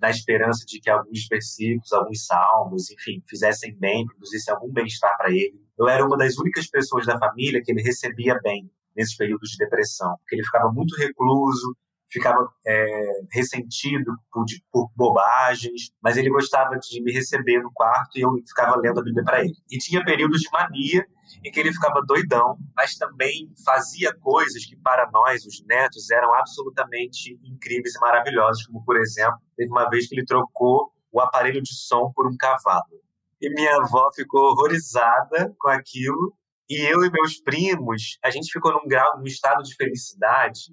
na 0.00 0.10
esperança 0.10 0.64
de 0.66 0.80
que 0.80 0.88
alguns 0.88 1.28
versículos, 1.28 1.92
alguns 1.92 2.24
salmos, 2.24 2.90
enfim, 2.90 3.22
fizessem 3.28 3.76
bem, 3.76 4.06
produzissem 4.06 4.54
algum 4.54 4.72
bem-estar 4.72 5.14
para 5.18 5.30
ele. 5.30 5.60
Eu 5.78 5.86
era 5.86 6.04
uma 6.04 6.16
das 6.16 6.38
únicas 6.38 6.66
pessoas 6.66 7.04
da 7.04 7.18
família 7.18 7.60
que 7.62 7.70
ele 7.70 7.82
recebia 7.82 8.40
bem 8.42 8.70
nesses 8.96 9.14
períodos 9.16 9.50
de 9.50 9.58
depressão, 9.58 10.16
porque 10.18 10.34
ele 10.34 10.44
ficava 10.44 10.72
muito 10.72 10.96
recluso, 10.96 11.76
ficava 12.12 12.46
é, 12.66 13.20
ressentido 13.32 14.12
por, 14.30 14.44
por, 14.70 14.90
bobagens, 14.94 15.90
mas 16.02 16.16
ele 16.16 16.28
gostava 16.28 16.78
de 16.78 17.02
me 17.02 17.10
receber 17.10 17.60
no 17.62 17.72
quarto 17.72 18.18
e 18.18 18.20
eu 18.20 18.30
ficava 18.46 18.76
lendo 18.76 19.00
a 19.00 19.02
Bíblia 19.02 19.24
para 19.24 19.40
ele. 19.40 19.54
E 19.70 19.78
tinha 19.78 20.04
períodos 20.04 20.40
de 20.40 20.50
mania 20.52 21.06
em 21.42 21.50
que 21.50 21.58
ele 21.58 21.72
ficava 21.72 22.02
doidão, 22.06 22.58
mas 22.76 22.96
também 22.96 23.50
fazia 23.64 24.14
coisas 24.14 24.66
que 24.66 24.76
para 24.76 25.10
nós, 25.10 25.46
os 25.46 25.64
netos, 25.64 26.10
eram 26.10 26.34
absolutamente 26.34 27.38
incríveis 27.42 27.94
e 27.94 28.00
maravilhosas, 28.00 28.66
como 28.66 28.84
por 28.84 28.98
exemplo, 28.98 29.38
teve 29.56 29.70
uma 29.70 29.88
vez 29.88 30.06
que 30.06 30.14
ele 30.14 30.26
trocou 30.26 30.92
o 31.10 31.20
aparelho 31.20 31.62
de 31.62 31.74
som 31.74 32.12
por 32.14 32.26
um 32.26 32.36
cavalo. 32.36 33.00
E 33.40 33.48
minha 33.50 33.76
avó 33.76 34.10
ficou 34.14 34.50
horrorizada 34.50 35.54
com 35.58 35.68
aquilo, 35.68 36.36
e 36.68 36.76
eu 36.82 37.02
e 37.04 37.10
meus 37.10 37.40
primos, 37.40 38.18
a 38.22 38.30
gente 38.30 38.52
ficou 38.52 38.72
num 38.72 38.86
grau, 38.86 39.18
num 39.18 39.26
estado 39.26 39.62
de 39.62 39.74
felicidade 39.74 40.72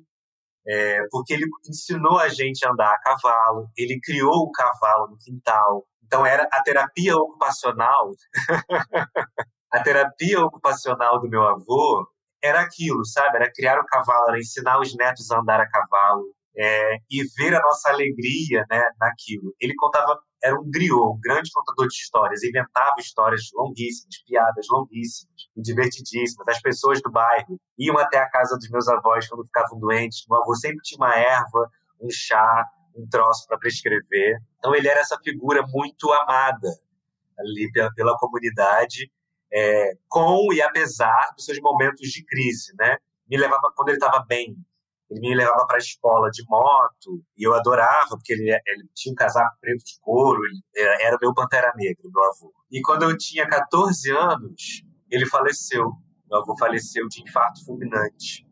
é, 0.69 0.99
porque 1.09 1.33
ele 1.33 1.45
ensinou 1.67 2.19
a 2.19 2.29
gente 2.29 2.65
a 2.65 2.71
andar 2.71 2.93
a 2.93 2.99
cavalo, 2.99 3.69
ele 3.75 3.99
criou 3.99 4.43
o 4.43 4.51
cavalo 4.51 5.07
no 5.09 5.17
quintal. 5.17 5.85
Então 6.03 6.25
era 6.25 6.47
a 6.51 6.61
terapia 6.61 7.15
ocupacional. 7.17 8.11
a 9.71 9.83
terapia 9.83 10.39
ocupacional 10.41 11.19
do 11.19 11.27
meu 11.27 11.43
avô 11.43 12.07
era 12.41 12.61
aquilo, 12.61 13.03
sabe? 13.05 13.37
Era 13.37 13.51
criar 13.51 13.79
o 13.79 13.85
cavalo, 13.85 14.29
era 14.29 14.39
ensinar 14.39 14.79
os 14.79 14.95
netos 14.95 15.29
a 15.31 15.39
andar 15.39 15.59
a 15.59 15.69
cavalo 15.69 16.25
é, 16.59 16.97
e 17.09 17.23
ver 17.37 17.55
a 17.55 17.61
nossa 17.61 17.89
alegria 17.89 18.65
né, 18.69 18.83
naquilo. 18.99 19.55
Ele 19.61 19.73
contava 19.75 20.19
era 20.41 20.57
um 20.57 20.69
griot, 20.69 20.93
um 20.93 21.19
grande 21.21 21.51
contador 21.51 21.87
de 21.87 21.95
histórias, 21.95 22.43
inventava 22.43 22.95
histórias 22.97 23.49
longuíssimas, 23.53 24.23
piadas 24.25 24.65
longuíssimas 24.69 25.35
divertidíssimas. 25.55 26.47
As 26.47 26.61
pessoas 26.61 27.01
do 27.01 27.11
bairro 27.11 27.59
iam 27.77 27.97
até 27.97 28.17
a 28.17 28.29
casa 28.29 28.55
dos 28.57 28.69
meus 28.69 28.87
avós 28.87 29.27
quando 29.27 29.45
ficavam 29.45 29.79
doentes. 29.79 30.25
Meu 30.29 30.41
avô 30.41 30.55
sempre 30.55 30.79
tinha 30.81 30.97
uma 30.97 31.13
erva, 31.13 31.69
um 32.01 32.09
chá, 32.09 32.65
um 32.95 33.07
troço 33.09 33.45
para 33.47 33.57
prescrever. 33.57 34.39
Então 34.57 34.73
ele 34.73 34.87
era 34.87 35.01
essa 35.01 35.17
figura 35.21 35.61
muito 35.67 36.11
amada 36.13 36.69
ali 37.37 37.71
pela, 37.71 37.91
pela 37.93 38.17
comunidade, 38.17 39.11
é, 39.51 39.93
com 40.07 40.53
e 40.53 40.61
apesar 40.61 41.31
dos 41.35 41.45
seus 41.45 41.59
momentos 41.59 42.09
de 42.09 42.23
crise, 42.23 42.73
né? 42.77 42.97
Me 43.29 43.37
levava 43.37 43.71
quando 43.75 43.89
ele 43.89 43.97
estava 43.97 44.25
bem, 44.25 44.55
ele 45.09 45.21
me 45.21 45.35
levava 45.35 45.65
para 45.65 45.77
a 45.77 45.79
escola 45.79 46.29
de 46.29 46.43
moto 46.47 47.23
e 47.37 47.43
eu 47.43 47.53
adorava, 47.53 48.09
porque 48.09 48.33
ele, 48.33 48.51
ele, 48.51 48.87
tinha 48.93 49.11
um 49.11 49.15
casaco 49.15 49.57
preto 49.59 49.83
de 49.83 49.99
couro, 50.01 50.39
ele 50.45 50.61
era 51.01 51.17
meu 51.19 51.33
Pantera 51.33 51.73
Negra, 51.75 52.03
meu 52.13 52.23
avô. 52.23 52.53
E 52.71 52.81
quando 52.81 53.03
eu 53.03 53.17
tinha 53.17 53.47
14 53.47 54.11
anos, 54.11 54.83
ele 55.09 55.25
faleceu. 55.25 55.91
Meu 56.29 56.41
avô 56.41 56.55
faleceu 56.57 57.07
de 57.07 57.23
infarto 57.23 57.65
fulminante. 57.65 58.45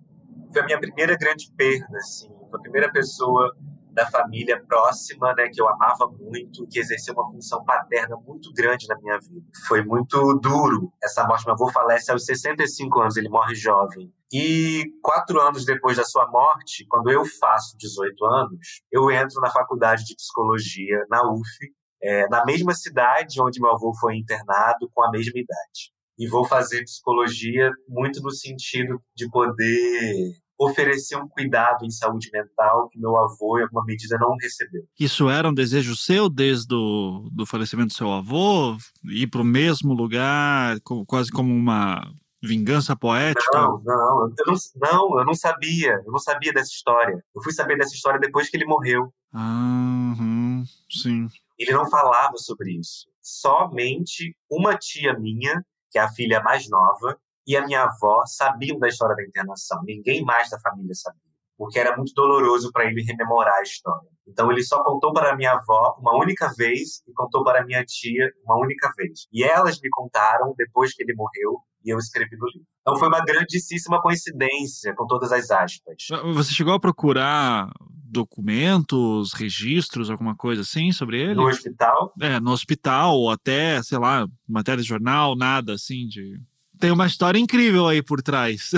Foi 0.52 0.62
a 0.62 0.66
minha 0.66 0.80
primeira 0.80 1.16
grande 1.16 1.52
perda, 1.56 1.98
assim. 1.98 2.28
Foi 2.50 2.60
a 2.60 2.62
primeira 2.62 2.92
pessoa 2.92 3.56
da 3.98 4.06
família 4.06 4.64
próxima, 4.64 5.34
né, 5.34 5.50
que 5.52 5.60
eu 5.60 5.68
amava 5.68 6.08
muito, 6.08 6.68
que 6.68 6.78
exerceu 6.78 7.16
uma 7.16 7.32
função 7.32 7.66
paterna 7.66 8.16
muito 8.16 8.54
grande 8.54 8.88
na 8.88 8.96
minha 9.00 9.18
vida. 9.20 9.44
Foi 9.68 9.84
muito 9.84 10.36
duro 10.36 10.94
essa 11.04 11.26
morte. 11.26 11.46
Meu 11.48 11.56
avô 11.56 11.72
falece 11.72 12.12
aos 12.12 12.24
65 12.24 13.02
anos, 13.02 13.18
ele 13.18 13.28
morre 13.28 13.56
jovem. 13.56 14.14
E 14.32 14.84
quatro 15.02 15.42
anos 15.42 15.66
depois 15.66 15.98
da 15.98 16.04
sua 16.04 16.30
morte, 16.30 16.86
quando 16.88 17.10
eu 17.10 17.26
faço 17.26 17.76
18 17.80 18.24
anos, 18.24 18.60
eu 18.92 19.10
entro 19.10 19.42
na 19.42 19.50
faculdade 19.50 20.06
de 20.06 20.16
psicologia 20.16 21.04
na 21.10 21.24
UF, 21.24 21.74
é, 22.00 22.28
na 22.28 22.46
mesma 22.46 22.76
cidade 22.76 23.42
onde 23.42 23.60
meu 23.60 23.72
avô 23.72 23.92
foi 24.00 24.16
internado, 24.16 24.92
com 24.94 25.04
a 25.04 25.10
mesma 25.10 25.40
idade. 25.40 25.92
E 26.20 26.28
vou 26.28 26.46
fazer 26.46 26.84
psicologia 26.84 27.72
muito 27.90 28.22
no 28.22 28.30
sentido 28.30 29.02
de 29.16 29.28
poder 29.28 30.36
oferecer 30.58 31.16
um 31.18 31.28
cuidado 31.28 31.86
em 31.86 31.90
saúde 31.90 32.30
mental 32.34 32.90
que 32.90 33.00
meu 33.00 33.16
avô, 33.18 33.60
em 33.60 33.64
alguma 33.64 33.86
medida, 33.86 34.18
não 34.18 34.36
recebeu. 34.36 34.84
Isso 35.00 35.30
era 35.30 35.48
um 35.48 35.54
desejo 35.54 35.96
seu 35.96 36.30
desde 36.30 36.74
o 36.74 37.30
do 37.32 37.46
falecimento 37.46 37.90
do 37.90 37.94
seu 37.94 38.12
avô? 38.12 38.76
Ir 39.06 39.28
para 39.28 39.42
o 39.42 39.46
mesmo 39.46 39.94
lugar, 39.94 40.78
quase 41.06 41.32
como 41.32 41.54
uma 41.54 42.12
vingança 42.42 42.96
poética? 42.96 43.50
Não, 43.54 43.82
não 43.84 44.34
eu, 44.38 44.46
não, 44.46 44.56
não, 44.76 45.20
eu 45.20 45.26
não 45.26 45.34
sabia. 45.36 46.02
Eu 46.06 46.12
não 46.12 46.20
sabia 46.20 46.54
dessa 46.54 46.72
história. 46.72 47.24
Eu 47.36 47.42
fui 47.42 47.54
saber 47.54 47.78
dessa 47.78 47.94
história 47.94 48.20
depois 48.20 48.50
que 48.50 48.58
ele 48.58 48.66
morreu. 48.66 49.14
Ah, 49.34 50.64
sim. 50.90 51.28
Ele 51.58 51.74
não 51.74 51.90
falava 51.90 52.38
sobre 52.38 52.72
isso. 52.72 53.08
Somente 53.22 54.36
uma 54.50 54.78
tia 54.78 55.18
minha, 55.18 55.64
que 55.92 56.00
é 56.00 56.02
a 56.02 56.10
filha 56.10 56.42
mais 56.42 56.70
nova, 56.70 57.18
e 57.48 57.56
a 57.56 57.66
minha 57.66 57.84
avó 57.84 58.24
sabiam 58.26 58.78
da 58.78 58.88
história 58.88 59.16
da 59.16 59.24
internação. 59.24 59.82
Ninguém 59.84 60.24
mais 60.24 60.50
da 60.50 60.60
família 60.60 60.94
sabia, 60.94 61.22
porque 61.58 61.80
era 61.80 61.96
muito 61.96 62.14
doloroso 62.14 62.72
para 62.72 62.86
ele 62.86 63.02
rememorar 63.02 63.56
a 63.56 63.64
história. 63.64 64.10
Então 64.28 64.52
ele 64.52 64.62
só 64.62 64.84
contou 64.84 65.14
para 65.14 65.36
minha 65.36 65.54
avó 65.54 65.98
uma 66.00 66.16
única 66.18 66.52
vez 66.58 67.02
e 67.08 67.14
contou 67.14 67.44
para 67.44 67.66
minha 67.66 67.84
tia 67.86 68.30
uma 68.44 68.60
única 68.60 68.92
vez. 68.98 69.28
E 69.32 69.44
elas 69.44 69.80
me 69.82 69.90
contaram 69.90 70.54
depois 70.58 70.94
que 70.94 71.02
ele 71.02 71.16
morreu 71.16 71.62
e 71.86 71.90
eu 71.90 71.98
escrevi 71.98 72.36
no 72.36 72.46
livro. 72.48 72.68
Então 72.82 72.98
foi 72.98 73.08
uma 73.08 73.24
grandíssima 73.24 74.02
coincidência, 74.02 74.94
com 74.94 75.08
todas 75.08 75.32
as 75.32 75.50
aspas. 75.50 75.96
Você 76.34 76.54
chegou 76.54 76.74
a 76.74 76.80
procurar 76.80 77.72
documentos, 78.10 79.34
registros, 79.34 80.10
alguma 80.10 80.36
coisa 80.36 80.62
assim 80.62 80.92
sobre 80.92 81.22
ele? 81.22 81.36
No 81.36 81.48
hospital? 81.48 82.14
É, 82.20 82.40
no 82.40 82.52
hospital, 82.52 83.16
ou 83.16 83.30
até, 83.30 83.82
sei 83.84 83.98
lá, 83.98 84.28
matéria 84.48 84.82
de 84.82 84.88
jornal, 84.88 85.36
nada 85.36 85.74
assim 85.74 86.08
de. 86.08 86.40
Tem 86.80 86.92
uma 86.92 87.08
história 87.08 87.40
incrível 87.40 87.88
aí 87.88 88.02
por 88.02 88.22
trás. 88.22 88.72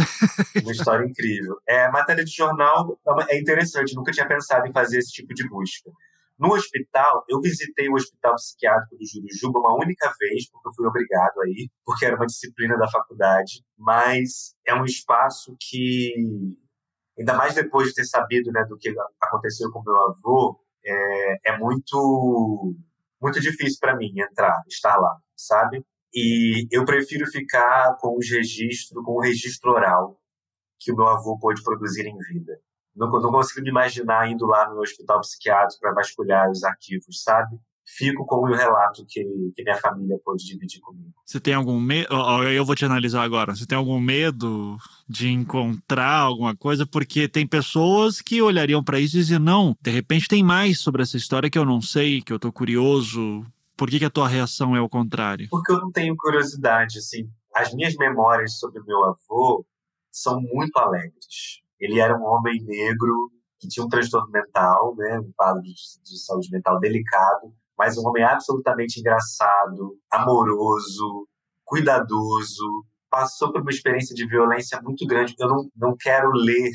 Uma 0.61 0.71
história 0.71 1.05
incrível. 1.05 1.57
É, 1.67 1.89
matéria 1.89 2.23
de 2.23 2.31
jornal 2.31 2.99
é 3.29 3.39
interessante, 3.39 3.95
nunca 3.95 4.11
tinha 4.11 4.27
pensado 4.27 4.67
em 4.67 4.71
fazer 4.71 4.99
esse 4.99 5.11
tipo 5.11 5.33
de 5.33 5.47
busca. 5.47 5.91
No 6.39 6.53
hospital, 6.53 7.25
eu 7.27 7.41
visitei 7.41 7.89
o 7.89 7.95
hospital 7.95 8.35
psiquiátrico 8.35 8.95
do 8.95 9.05
Jurujuba 9.05 9.59
uma 9.59 9.75
única 9.75 10.09
vez, 10.17 10.49
porque 10.49 10.69
eu 10.69 10.73
fui 10.73 10.87
obrigado 10.87 11.41
a 11.41 11.49
ir, 11.49 11.69
porque 11.83 12.05
era 12.05 12.15
uma 12.15 12.25
disciplina 12.25 12.77
da 12.77 12.89
faculdade, 12.89 13.61
mas 13.77 14.55
é 14.65 14.73
um 14.73 14.85
espaço 14.85 15.53
que, 15.59 16.13
ainda 17.17 17.33
mais 17.33 17.55
depois 17.55 17.89
de 17.89 17.95
ter 17.95 18.05
sabido 18.05 18.53
né, 18.53 18.63
do 18.69 18.77
que 18.77 18.95
aconteceu 19.19 19.69
com 19.69 19.83
meu 19.83 19.97
avô, 19.97 20.57
é, 20.85 21.51
é 21.51 21.57
muito, 21.57 22.73
muito 23.21 23.41
difícil 23.41 23.77
para 23.81 23.97
mim 23.97 24.09
entrar, 24.17 24.63
estar 24.69 24.95
lá, 24.95 25.17
sabe? 25.35 25.85
E 26.13 26.67
eu 26.71 26.85
prefiro 26.85 27.25
ficar 27.27 27.95
com 27.99 28.17
os 28.17 28.29
registros, 28.29 29.03
com 29.03 29.13
o 29.13 29.21
registro 29.21 29.71
oral 29.71 30.19
que 30.79 30.91
o 30.91 30.95
meu 30.95 31.07
avô 31.07 31.37
pôde 31.37 31.61
produzir 31.61 32.05
em 32.05 32.17
vida. 32.17 32.59
Não, 32.95 33.09
não 33.09 33.31
consigo 33.31 33.61
me 33.61 33.69
imaginar 33.69 34.29
indo 34.29 34.45
lá 34.45 34.69
no 34.69 34.81
hospital 34.81 35.19
psiquiátrico 35.21 35.81
para 35.81 35.93
vasculhar 35.93 36.49
os 36.49 36.63
arquivos, 36.63 37.21
sabe? 37.21 37.57
Fico 37.85 38.25
com 38.25 38.47
o 38.47 38.53
relato 38.53 39.03
que, 39.07 39.23
que 39.55 39.63
minha 39.63 39.75
família 39.77 40.15
pôde 40.23 40.45
dividir 40.45 40.79
comigo. 40.79 41.11
Você 41.25 41.39
tem 41.39 41.55
algum 41.55 41.79
medo? 41.79 42.13
Eu 42.43 42.63
vou 42.63 42.75
te 42.75 42.85
analisar 42.85 43.23
agora. 43.23 43.55
Você 43.55 43.65
tem 43.65 43.77
algum 43.77 43.99
medo 43.99 44.77
de 45.07 45.29
encontrar 45.29 46.19
alguma 46.19 46.55
coisa? 46.55 46.85
Porque 46.85 47.27
tem 47.27 47.47
pessoas 47.47 48.21
que 48.21 48.43
olhariam 48.43 48.83
para 48.83 48.99
isso 48.99 49.15
e 49.15 49.19
diziam: 49.21 49.39
não, 49.39 49.75
de 49.81 49.89
repente 49.89 50.27
tem 50.27 50.43
mais 50.43 50.79
sobre 50.79 51.01
essa 51.01 51.17
história 51.17 51.49
que 51.49 51.57
eu 51.57 51.65
não 51.65 51.81
sei, 51.81 52.21
que 52.21 52.31
eu 52.31 52.37
tô 52.37 52.51
curioso. 52.51 53.43
Por 53.79 53.89
que, 53.89 53.97
que 53.97 54.03
a 54.03 54.09
tua 54.09 54.27
reação 54.27 54.75
é 54.75 54.81
o 54.81 54.89
contrário? 54.89 55.47
Porque 55.49 55.71
eu 55.71 55.79
não 55.79 55.89
tenho 55.89 56.13
curiosidade, 56.17 56.97
assim. 56.97 57.29
As 57.55 57.73
minhas 57.73 57.95
memórias 57.95 58.59
sobre 58.59 58.83
meu 58.83 59.05
avô 59.05 59.65
são 60.11 60.41
muito 60.41 60.77
alegres. 60.77 61.61
Ele 61.79 61.97
era 61.97 62.13
um 62.13 62.25
homem 62.25 62.61
negro 62.65 63.31
que 63.57 63.69
tinha 63.69 63.85
um 63.85 63.87
transtorno 63.87 64.29
mental, 64.31 64.93
né, 64.97 65.19
um 65.19 65.31
quadro 65.33 65.61
de, 65.61 65.71
de 65.71 66.21
saúde 66.21 66.49
mental 66.51 66.77
delicado, 66.77 67.53
mas 67.77 67.97
um 67.97 68.05
homem 68.05 68.21
absolutamente 68.21 68.99
engraçado, 68.99 69.97
amoroso, 70.11 71.25
cuidadoso, 71.63 72.83
passou 73.09 73.49
por 73.53 73.61
uma 73.61 73.71
experiência 73.71 74.13
de 74.13 74.27
violência 74.27 74.81
muito 74.81 75.07
grande. 75.07 75.35
Eu 75.39 75.47
não, 75.47 75.69
não 75.77 75.95
quero 75.97 76.29
ler 76.33 76.69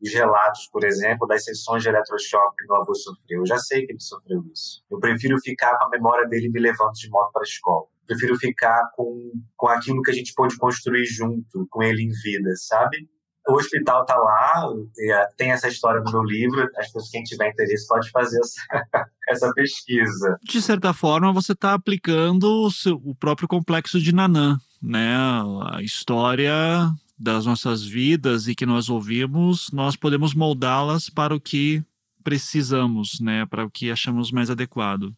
os 0.00 0.12
relatos, 0.12 0.68
por 0.70 0.84
exemplo, 0.84 1.26
das 1.26 1.44
sessões 1.44 1.82
de 1.82 1.88
eletrochoque 1.88 2.56
que 2.58 2.66
meu 2.66 2.76
avô 2.76 2.94
sofreu. 2.94 3.40
Eu 3.40 3.46
já 3.46 3.58
sei 3.58 3.84
que 3.84 3.92
ele 3.92 4.00
sofreu 4.00 4.42
isso. 4.52 4.82
Eu 4.90 4.98
prefiro 4.98 5.38
ficar 5.40 5.76
com 5.78 5.86
a 5.86 5.90
memória 5.90 6.26
dele 6.28 6.48
me 6.48 6.60
levando 6.60 6.92
de 6.92 7.08
moto 7.10 7.32
para 7.32 7.42
a 7.42 7.44
escola. 7.44 7.84
Eu 8.02 8.06
prefiro 8.06 8.36
ficar 8.36 8.80
com, 8.94 9.32
com 9.56 9.68
aquilo 9.68 10.02
que 10.02 10.10
a 10.10 10.14
gente 10.14 10.32
pôde 10.34 10.56
construir 10.56 11.04
junto, 11.04 11.66
com 11.70 11.82
ele 11.82 12.02
em 12.02 12.10
vida, 12.22 12.50
sabe? 12.56 13.08
O 13.48 13.54
hospital 13.54 14.02
está 14.02 14.14
lá, 14.14 14.70
é, 15.00 15.26
tem 15.36 15.52
essa 15.52 15.68
história 15.68 16.02
no 16.02 16.12
meu 16.12 16.22
livro. 16.22 16.68
As 16.76 16.86
pessoas, 16.86 17.08
quem 17.08 17.22
tiver 17.22 17.48
interesse, 17.48 17.88
pode 17.88 18.10
fazer 18.10 18.38
essa, 18.38 18.60
essa 19.28 19.52
pesquisa. 19.54 20.38
De 20.42 20.60
certa 20.60 20.92
forma, 20.92 21.32
você 21.32 21.52
está 21.52 21.72
aplicando 21.72 22.44
o, 22.44 22.70
seu, 22.70 22.96
o 22.96 23.14
próprio 23.14 23.48
complexo 23.48 23.98
de 23.98 24.14
Nanã, 24.14 24.58
né? 24.82 25.16
A 25.72 25.82
história 25.82 26.52
das 27.18 27.44
nossas 27.44 27.84
vidas 27.84 28.46
e 28.46 28.54
que 28.54 28.64
nós 28.64 28.88
ouvimos, 28.88 29.70
nós 29.72 29.96
podemos 29.96 30.34
moldá-las 30.34 31.10
para 31.10 31.34
o 31.34 31.40
que 31.40 31.82
precisamos, 32.22 33.18
né? 33.20 33.44
Para 33.46 33.64
o 33.64 33.70
que 33.70 33.90
achamos 33.90 34.30
mais 34.30 34.50
adequado. 34.50 35.14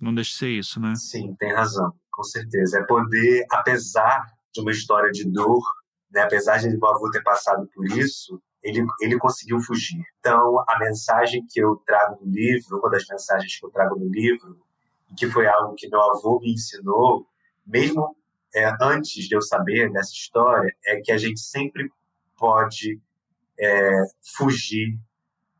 Não 0.00 0.14
deixe 0.14 0.32
de 0.32 0.36
ser 0.36 0.50
isso, 0.50 0.78
né? 0.78 0.94
Sim, 0.94 1.34
tem 1.38 1.52
razão, 1.52 1.92
com 2.12 2.22
certeza. 2.22 2.78
É 2.78 2.86
poder, 2.86 3.44
apesar 3.50 4.26
de 4.54 4.60
uma 4.60 4.70
história 4.70 5.10
de 5.10 5.24
dor, 5.24 5.62
né? 6.12 6.22
apesar 6.22 6.58
de 6.58 6.68
meu 6.68 6.86
avô 6.86 7.10
ter 7.10 7.22
passado 7.22 7.66
por 7.74 7.86
isso, 7.86 8.40
ele, 8.62 8.84
ele 9.00 9.18
conseguiu 9.18 9.60
fugir. 9.60 10.02
Então, 10.20 10.62
a 10.68 10.78
mensagem 10.78 11.44
que 11.50 11.60
eu 11.60 11.76
trago 11.86 12.24
no 12.24 12.30
livro, 12.30 12.78
uma 12.78 12.90
das 12.90 13.06
mensagens 13.08 13.58
que 13.58 13.66
eu 13.66 13.70
trago 13.70 13.98
no 13.98 14.08
livro, 14.08 14.60
que 15.16 15.28
foi 15.28 15.46
algo 15.46 15.74
que 15.74 15.88
meu 15.88 16.00
avô 16.00 16.40
me 16.40 16.52
ensinou, 16.52 17.26
mesmo 17.66 18.16
é, 18.54 18.72
antes 18.80 19.26
de 19.28 19.34
eu 19.34 19.42
saber 19.42 19.90
dessa 19.92 20.12
história, 20.12 20.72
é 20.86 21.00
que 21.00 21.10
a 21.10 21.18
gente 21.18 21.40
sempre 21.40 21.90
pode 22.36 23.00
é, 23.58 24.04
fugir 24.36 24.96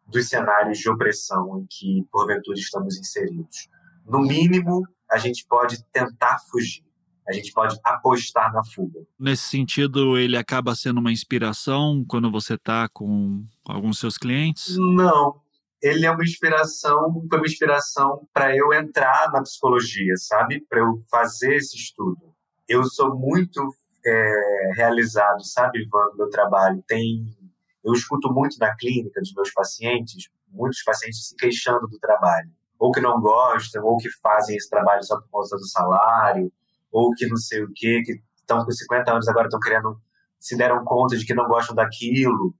dos 0.06 0.28
cenários 0.28 0.78
de 0.78 0.88
opressão 0.88 1.58
em 1.58 1.66
que, 1.68 2.06
porventura, 2.12 2.56
estamos 2.56 2.96
inseridos. 2.96 3.68
No 4.06 4.20
mínimo, 4.20 4.86
a 5.10 5.18
gente 5.18 5.44
pode 5.48 5.82
tentar 5.92 6.38
fugir. 6.50 6.84
A 7.26 7.32
gente 7.32 7.52
pode 7.52 7.78
apostar 7.82 8.52
na 8.52 8.62
fuga. 8.62 9.00
Nesse 9.18 9.44
sentido, 9.44 10.18
ele 10.18 10.36
acaba 10.36 10.74
sendo 10.74 11.00
uma 11.00 11.10
inspiração 11.10 12.04
quando 12.06 12.30
você 12.30 12.54
está 12.54 12.86
com 12.88 13.42
alguns 13.66 13.98
seus 13.98 14.18
clientes? 14.18 14.76
Não. 14.76 15.40
Ele 15.82 16.04
é 16.04 16.10
uma 16.10 16.22
inspiração, 16.22 17.26
foi 17.28 17.38
uma 17.38 17.46
inspiração 17.46 18.28
para 18.32 18.54
eu 18.54 18.72
entrar 18.74 19.30
na 19.32 19.42
psicologia, 19.42 20.16
sabe? 20.16 20.60
Para 20.68 20.80
eu 20.80 20.98
fazer 21.10 21.56
esse 21.56 21.76
estudo 21.76 22.33
eu 22.68 22.84
sou 22.84 23.14
muito 23.14 23.60
é, 24.04 24.72
realizado, 24.74 25.44
sabe, 25.44 25.82
Ivan, 25.82 26.10
do 26.12 26.18
meu 26.18 26.30
trabalho. 26.30 26.82
Tem, 26.86 27.36
eu 27.84 27.92
escuto 27.92 28.32
muito 28.32 28.58
na 28.58 28.74
clínica 28.76 29.20
dos 29.20 29.32
meus 29.34 29.52
pacientes, 29.52 30.28
muitos 30.48 30.82
pacientes 30.82 31.28
se 31.28 31.36
queixando 31.36 31.86
do 31.86 31.98
trabalho, 31.98 32.50
ou 32.78 32.92
que 32.92 33.00
não 33.00 33.20
gostam, 33.20 33.84
ou 33.84 33.96
que 33.96 34.10
fazem 34.20 34.56
esse 34.56 34.68
trabalho 34.68 35.02
só 35.02 35.20
por 35.20 35.28
conta 35.30 35.56
do 35.56 35.66
salário, 35.66 36.52
ou 36.90 37.10
que 37.12 37.26
não 37.26 37.36
sei 37.36 37.62
o 37.62 37.72
quê, 37.74 38.02
que 38.04 38.20
estão 38.36 38.64
com 38.64 38.70
50 38.70 39.12
anos 39.12 39.28
agora 39.28 39.46
estão 39.46 39.60
querendo, 39.60 40.00
se 40.38 40.56
deram 40.56 40.84
conta 40.84 41.16
de 41.16 41.24
que 41.24 41.34
não 41.34 41.46
gostam 41.46 41.74
daquilo. 41.74 42.54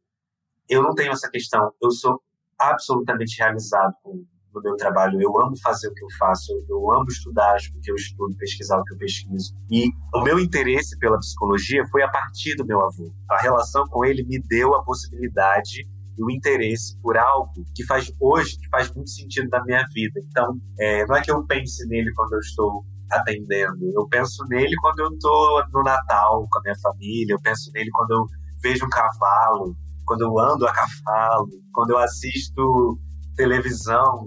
Eu 0.68 0.82
não 0.82 0.94
tenho 0.94 1.12
essa 1.12 1.30
questão. 1.30 1.72
Eu 1.80 1.90
sou 1.90 2.22
absolutamente 2.58 3.38
realizado 3.38 3.94
com, 4.02 4.24
no 4.54 4.62
meu 4.62 4.76
trabalho. 4.76 5.20
Eu 5.20 5.40
amo 5.40 5.56
fazer 5.62 5.88
o 5.88 5.94
que 5.94 6.04
eu 6.04 6.08
faço, 6.18 6.52
eu 6.68 6.92
amo 6.92 7.06
estudar 7.08 7.56
o 7.76 7.80
que 7.80 7.90
eu 7.90 7.94
estudo, 7.94 8.36
pesquisar 8.36 8.78
o 8.78 8.84
que 8.84 8.94
eu 8.94 8.98
pesquiso. 8.98 9.54
E 9.70 9.88
o 10.14 10.22
meu 10.22 10.38
interesse 10.38 10.98
pela 10.98 11.18
psicologia 11.18 11.84
foi 11.90 12.02
a 12.02 12.08
partir 12.08 12.54
do 12.56 12.64
meu 12.64 12.80
avô. 12.80 13.12
A 13.30 13.40
relação 13.40 13.84
com 13.88 14.04
ele 14.04 14.24
me 14.24 14.38
deu 14.38 14.74
a 14.74 14.82
possibilidade 14.82 15.86
e 16.16 16.22
o 16.22 16.30
interesse 16.30 16.96
por 17.00 17.16
algo 17.16 17.50
que 17.74 17.84
faz 17.84 18.10
hoje, 18.20 18.56
que 18.58 18.68
faz 18.68 18.92
muito 18.94 19.10
sentido 19.10 19.48
na 19.50 19.62
minha 19.64 19.84
vida. 19.92 20.20
Então, 20.28 20.56
é, 20.78 21.04
não 21.06 21.16
é 21.16 21.22
que 21.22 21.30
eu 21.30 21.44
pense 21.44 21.86
nele 21.88 22.12
quando 22.14 22.34
eu 22.34 22.38
estou 22.38 22.84
atendendo, 23.10 23.78
eu 23.94 24.08
penso 24.08 24.44
nele 24.48 24.74
quando 24.80 25.00
eu 25.00 25.08
estou 25.08 25.62
no 25.72 25.82
Natal 25.82 26.46
com 26.50 26.58
a 26.58 26.62
minha 26.62 26.78
família, 26.80 27.34
eu 27.34 27.40
penso 27.40 27.70
nele 27.72 27.90
quando 27.90 28.10
eu 28.12 28.26
vejo 28.62 28.86
um 28.86 28.88
cavalo, 28.88 29.76
quando 30.06 30.22
eu 30.22 30.38
ando 30.38 30.66
a 30.66 30.72
cavalo, 30.72 31.48
quando 31.72 31.90
eu 31.90 31.98
assisto 31.98 32.98
televisão, 33.36 34.24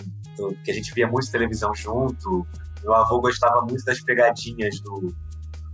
que 0.63 0.71
a 0.71 0.73
gente 0.73 0.93
via 0.93 1.07
muito 1.07 1.31
televisão 1.31 1.73
junto. 1.73 2.45
Meu 2.81 2.93
avô 2.93 3.19
gostava 3.19 3.61
muito 3.61 3.83
das 3.83 4.01
pegadinhas 4.01 4.79
do, 4.79 5.13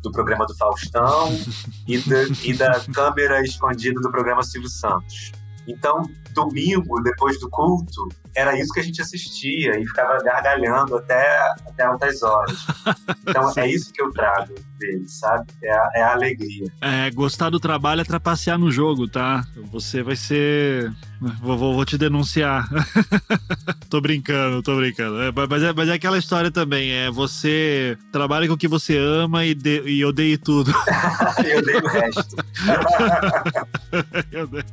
do 0.01 0.11
programa 0.11 0.45
do 0.45 0.55
Faustão 0.55 1.29
e, 1.87 1.97
de, 1.97 2.49
e 2.49 2.53
da 2.53 2.79
câmera 2.93 3.41
escondida 3.41 3.99
do 4.01 4.09
programa 4.09 4.43
Silvio 4.43 4.69
Santos. 4.69 5.31
Então, 5.67 6.03
domingo, 6.33 7.01
depois 7.01 7.39
do 7.39 7.49
culto, 7.49 8.09
era 8.35 8.57
isso 8.59 8.73
que 8.73 8.79
a 8.79 8.83
gente 8.83 9.01
assistia 9.01 9.79
e 9.79 9.85
ficava 9.85 10.17
gargalhando 10.23 10.97
até, 10.97 11.53
até 11.67 11.83
altas 11.83 12.21
horas. 12.21 12.65
Então, 13.25 13.51
é 13.55 13.67
isso 13.67 13.91
que 13.91 14.01
eu 14.01 14.11
trago 14.11 14.53
dele, 14.77 15.07
sabe? 15.07 15.47
É 15.63 15.71
a, 15.71 15.89
é 15.95 16.03
a 16.03 16.11
alegria. 16.11 16.67
É, 16.81 17.09
gostar 17.09 17.49
do 17.49 17.59
trabalho 17.59 18.01
é 18.01 18.03
trapacear 18.03 18.59
no 18.59 18.69
jogo, 18.69 19.07
tá? 19.07 19.43
Você 19.71 20.03
vai 20.03 20.15
ser. 20.15 20.93
Vou, 21.41 21.57
vou, 21.57 21.73
vou 21.73 21.85
te 21.85 21.97
denunciar. 21.97 22.67
tô 23.89 24.01
brincando, 24.01 24.61
tô 24.61 24.75
brincando. 24.75 25.21
É, 25.21 25.31
mas, 25.49 25.63
é, 25.63 25.73
mas 25.73 25.89
é 25.89 25.93
aquela 25.93 26.17
história 26.17 26.51
também. 26.51 26.91
É 26.91 27.09
você 27.09 27.97
trabalha 28.11 28.47
com 28.47 28.53
o 28.53 28.57
que 28.57 28.67
você 28.67 28.97
ama 28.97 29.45
e, 29.45 29.55
de, 29.55 29.81
e 29.83 30.03
odeia 30.03 30.37
tudo. 30.37 30.71
e 31.43 31.57
odeia 31.57 31.81
o 31.81 31.87
resto. 31.87 32.35
eu 34.31 34.43
odeio. 34.43 34.65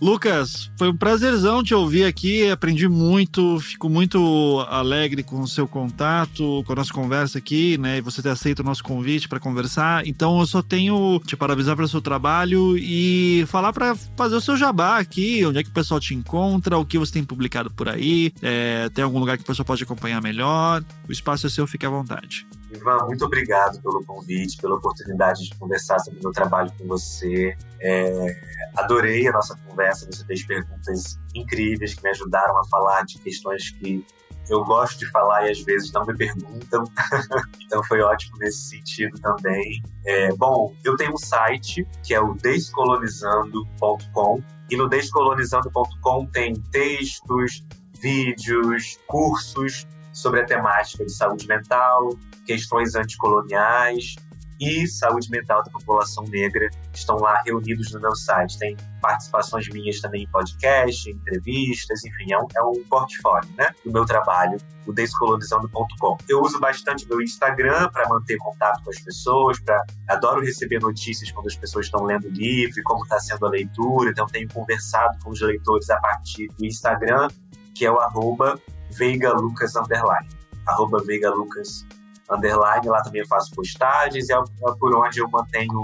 Lucas, 0.00 0.70
foi 0.76 0.90
um 0.90 0.96
prazerzão 0.96 1.62
te 1.62 1.74
ouvir 1.74 2.04
aqui, 2.04 2.50
aprendi 2.50 2.86
muito, 2.86 3.58
fico 3.60 3.88
muito 3.88 4.64
alegre 4.68 5.22
com 5.22 5.40
o 5.40 5.48
seu 5.48 5.66
contato, 5.66 6.62
com 6.66 6.72
a 6.72 6.76
nossa 6.76 6.92
conversa 6.92 7.38
aqui, 7.38 7.78
né? 7.78 7.98
E 7.98 8.00
você 8.02 8.20
ter 8.20 8.28
aceito 8.28 8.60
o 8.60 8.62
nosso 8.62 8.84
convite 8.84 9.26
para 9.26 9.40
conversar. 9.40 10.06
Então 10.06 10.38
eu 10.38 10.46
só 10.46 10.60
tenho 10.60 11.18
te 11.26 11.34
parabenizar 11.34 11.76
pelo 11.76 11.88
seu 11.88 12.02
trabalho 12.02 12.76
e 12.76 13.44
falar 13.48 13.72
para 13.72 13.94
fazer 14.16 14.36
o 14.36 14.40
seu 14.40 14.56
jabá 14.56 14.98
aqui, 14.98 15.44
onde 15.46 15.58
é 15.58 15.62
que 15.62 15.70
o 15.70 15.74
pessoal 15.74 15.98
te 15.98 16.14
encontra, 16.14 16.76
o 16.76 16.84
que 16.84 16.98
você 16.98 17.14
tem 17.14 17.24
publicado 17.24 17.70
por 17.70 17.88
aí, 17.88 18.32
é, 18.42 18.90
tem 18.90 19.02
algum 19.02 19.18
lugar 19.18 19.38
que 19.38 19.44
o 19.44 19.46
pessoal 19.46 19.64
pode 19.64 19.82
acompanhar 19.82 20.20
melhor. 20.20 20.84
O 21.08 21.12
espaço 21.12 21.46
é 21.46 21.50
seu, 21.50 21.66
fique 21.66 21.86
à 21.86 21.90
vontade. 21.90 22.46
Ivan, 22.70 22.98
muito 23.06 23.24
obrigado 23.24 23.80
pelo 23.80 24.04
convite, 24.04 24.58
pela 24.58 24.76
oportunidade 24.76 25.48
de 25.48 25.54
conversar 25.56 25.98
sobre 26.00 26.20
o 26.20 26.22
meu 26.22 26.32
trabalho 26.32 26.70
com 26.78 26.86
você. 26.86 27.56
É, 27.80 28.40
adorei 28.76 29.26
a 29.28 29.32
nossa 29.32 29.56
conversa, 29.68 30.06
você 30.10 30.24
fez 30.24 30.44
perguntas 30.44 31.18
incríveis 31.34 31.94
que 31.94 32.02
me 32.02 32.10
ajudaram 32.10 32.58
a 32.58 32.64
falar 32.66 33.04
de 33.04 33.18
questões 33.18 33.70
que 33.70 34.04
eu 34.48 34.64
gosto 34.64 34.98
de 34.98 35.06
falar 35.10 35.46
e 35.46 35.50
às 35.50 35.60
vezes 35.60 35.92
não 35.92 36.04
me 36.04 36.16
perguntam. 36.16 36.84
então 37.62 37.84
foi 37.84 38.00
ótimo 38.00 38.38
nesse 38.38 38.70
sentido 38.70 39.20
também. 39.20 39.80
É, 40.04 40.32
bom, 40.34 40.74
eu 40.84 40.96
tenho 40.96 41.14
um 41.14 41.18
site 41.18 41.86
que 42.02 42.14
é 42.14 42.20
o 42.20 42.34
descolonizando.com 42.34 44.42
e 44.70 44.76
no 44.76 44.88
descolonizando.com 44.88 46.26
tem 46.26 46.54
textos, 46.70 47.64
vídeos, 48.00 48.98
cursos 49.06 49.86
sobre 50.16 50.40
a 50.40 50.46
temática 50.46 51.04
de 51.04 51.12
saúde 51.12 51.46
mental, 51.46 52.08
questões 52.46 52.94
anticoloniais 52.94 54.16
e 54.58 54.86
saúde 54.86 55.30
mental 55.30 55.62
da 55.62 55.70
população 55.70 56.24
negra 56.24 56.70
estão 56.94 57.16
lá 57.16 57.42
reunidos 57.44 57.92
no 57.92 58.00
meu 58.00 58.16
site. 58.16 58.58
Tem 58.58 58.74
participações 59.02 59.68
minhas 59.68 60.00
também 60.00 60.22
em 60.22 60.30
podcast, 60.30 61.10
entrevistas, 61.10 62.02
enfim, 62.02 62.32
é 62.32 62.38
um, 62.38 62.46
é 62.56 62.62
um 62.62 62.82
portfólio 62.88 63.46
né, 63.58 63.74
do 63.84 63.92
meu 63.92 64.06
trabalho, 64.06 64.56
o 64.86 64.92
descolonizando.com. 64.94 66.16
Eu 66.26 66.40
uso 66.40 66.58
bastante 66.58 67.06
meu 67.06 67.20
Instagram 67.20 67.90
para 67.90 68.08
manter 68.08 68.38
contato 68.38 68.82
com 68.82 68.88
as 68.88 68.98
pessoas, 68.98 69.60
pra, 69.60 69.84
adoro 70.08 70.40
receber 70.40 70.80
notícias 70.80 71.30
quando 71.30 71.48
as 71.48 71.56
pessoas 71.56 71.84
estão 71.84 72.02
lendo 72.04 72.26
o 72.26 72.30
livro, 72.30 72.82
como 72.84 73.04
está 73.04 73.20
sendo 73.20 73.44
a 73.44 73.50
leitura, 73.50 74.08
então 74.08 74.24
tenho 74.24 74.48
conversado 74.48 75.18
com 75.22 75.28
os 75.28 75.42
leitores 75.42 75.90
a 75.90 76.00
partir 76.00 76.48
do 76.58 76.64
Instagram, 76.64 77.28
que 77.74 77.84
é 77.84 77.92
o 77.92 78.00
arroba 78.00 78.58
veigalucas, 78.96 79.74
underline. 79.76 80.28
Arroba 80.66 81.02
veigalucas, 81.04 81.86
underline. 82.30 82.88
Lá 82.88 83.02
também 83.02 83.22
eu 83.22 83.28
faço 83.28 83.54
postagens 83.54 84.28
e 84.28 84.32
é, 84.32 84.36
é 84.36 84.74
por 84.78 84.96
onde 84.96 85.20
eu 85.20 85.28
mantenho 85.28 85.82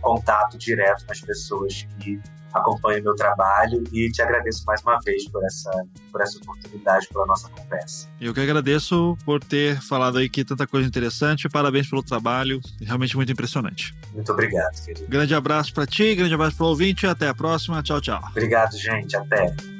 contato 0.00 0.56
direto 0.56 1.04
com 1.04 1.12
as 1.12 1.20
pessoas 1.20 1.86
que 1.98 2.20
acompanham 2.52 3.02
meu 3.02 3.14
trabalho 3.14 3.82
e 3.92 4.10
te 4.10 4.20
agradeço 4.22 4.64
mais 4.66 4.82
uma 4.82 4.98
vez 5.00 5.28
por 5.28 5.44
essa, 5.44 5.70
por 6.10 6.20
essa 6.20 6.38
oportunidade, 6.38 7.08
pela 7.08 7.26
nossa 7.26 7.48
conversa. 7.48 8.08
Eu 8.20 8.34
que 8.34 8.40
agradeço 8.40 9.16
por 9.24 9.42
ter 9.42 9.80
falado 9.80 10.18
aí 10.18 10.28
que 10.28 10.44
tanta 10.44 10.66
coisa 10.66 10.86
interessante. 10.86 11.48
Parabéns 11.48 11.88
pelo 11.88 12.02
trabalho, 12.02 12.60
realmente 12.80 13.16
muito 13.16 13.30
impressionante. 13.30 13.94
Muito 14.12 14.32
obrigado, 14.32 14.84
querido. 14.84 15.06
Grande 15.08 15.34
abraço 15.34 15.72
para 15.72 15.86
ti, 15.86 16.14
grande 16.14 16.34
abraço 16.34 16.56
para 16.56 16.66
o 16.66 16.68
ouvinte. 16.70 17.06
Até 17.06 17.28
a 17.28 17.34
próxima. 17.34 17.82
Tchau, 17.82 18.00
tchau. 18.00 18.20
Obrigado, 18.30 18.76
gente. 18.76 19.16
Até. 19.16 19.79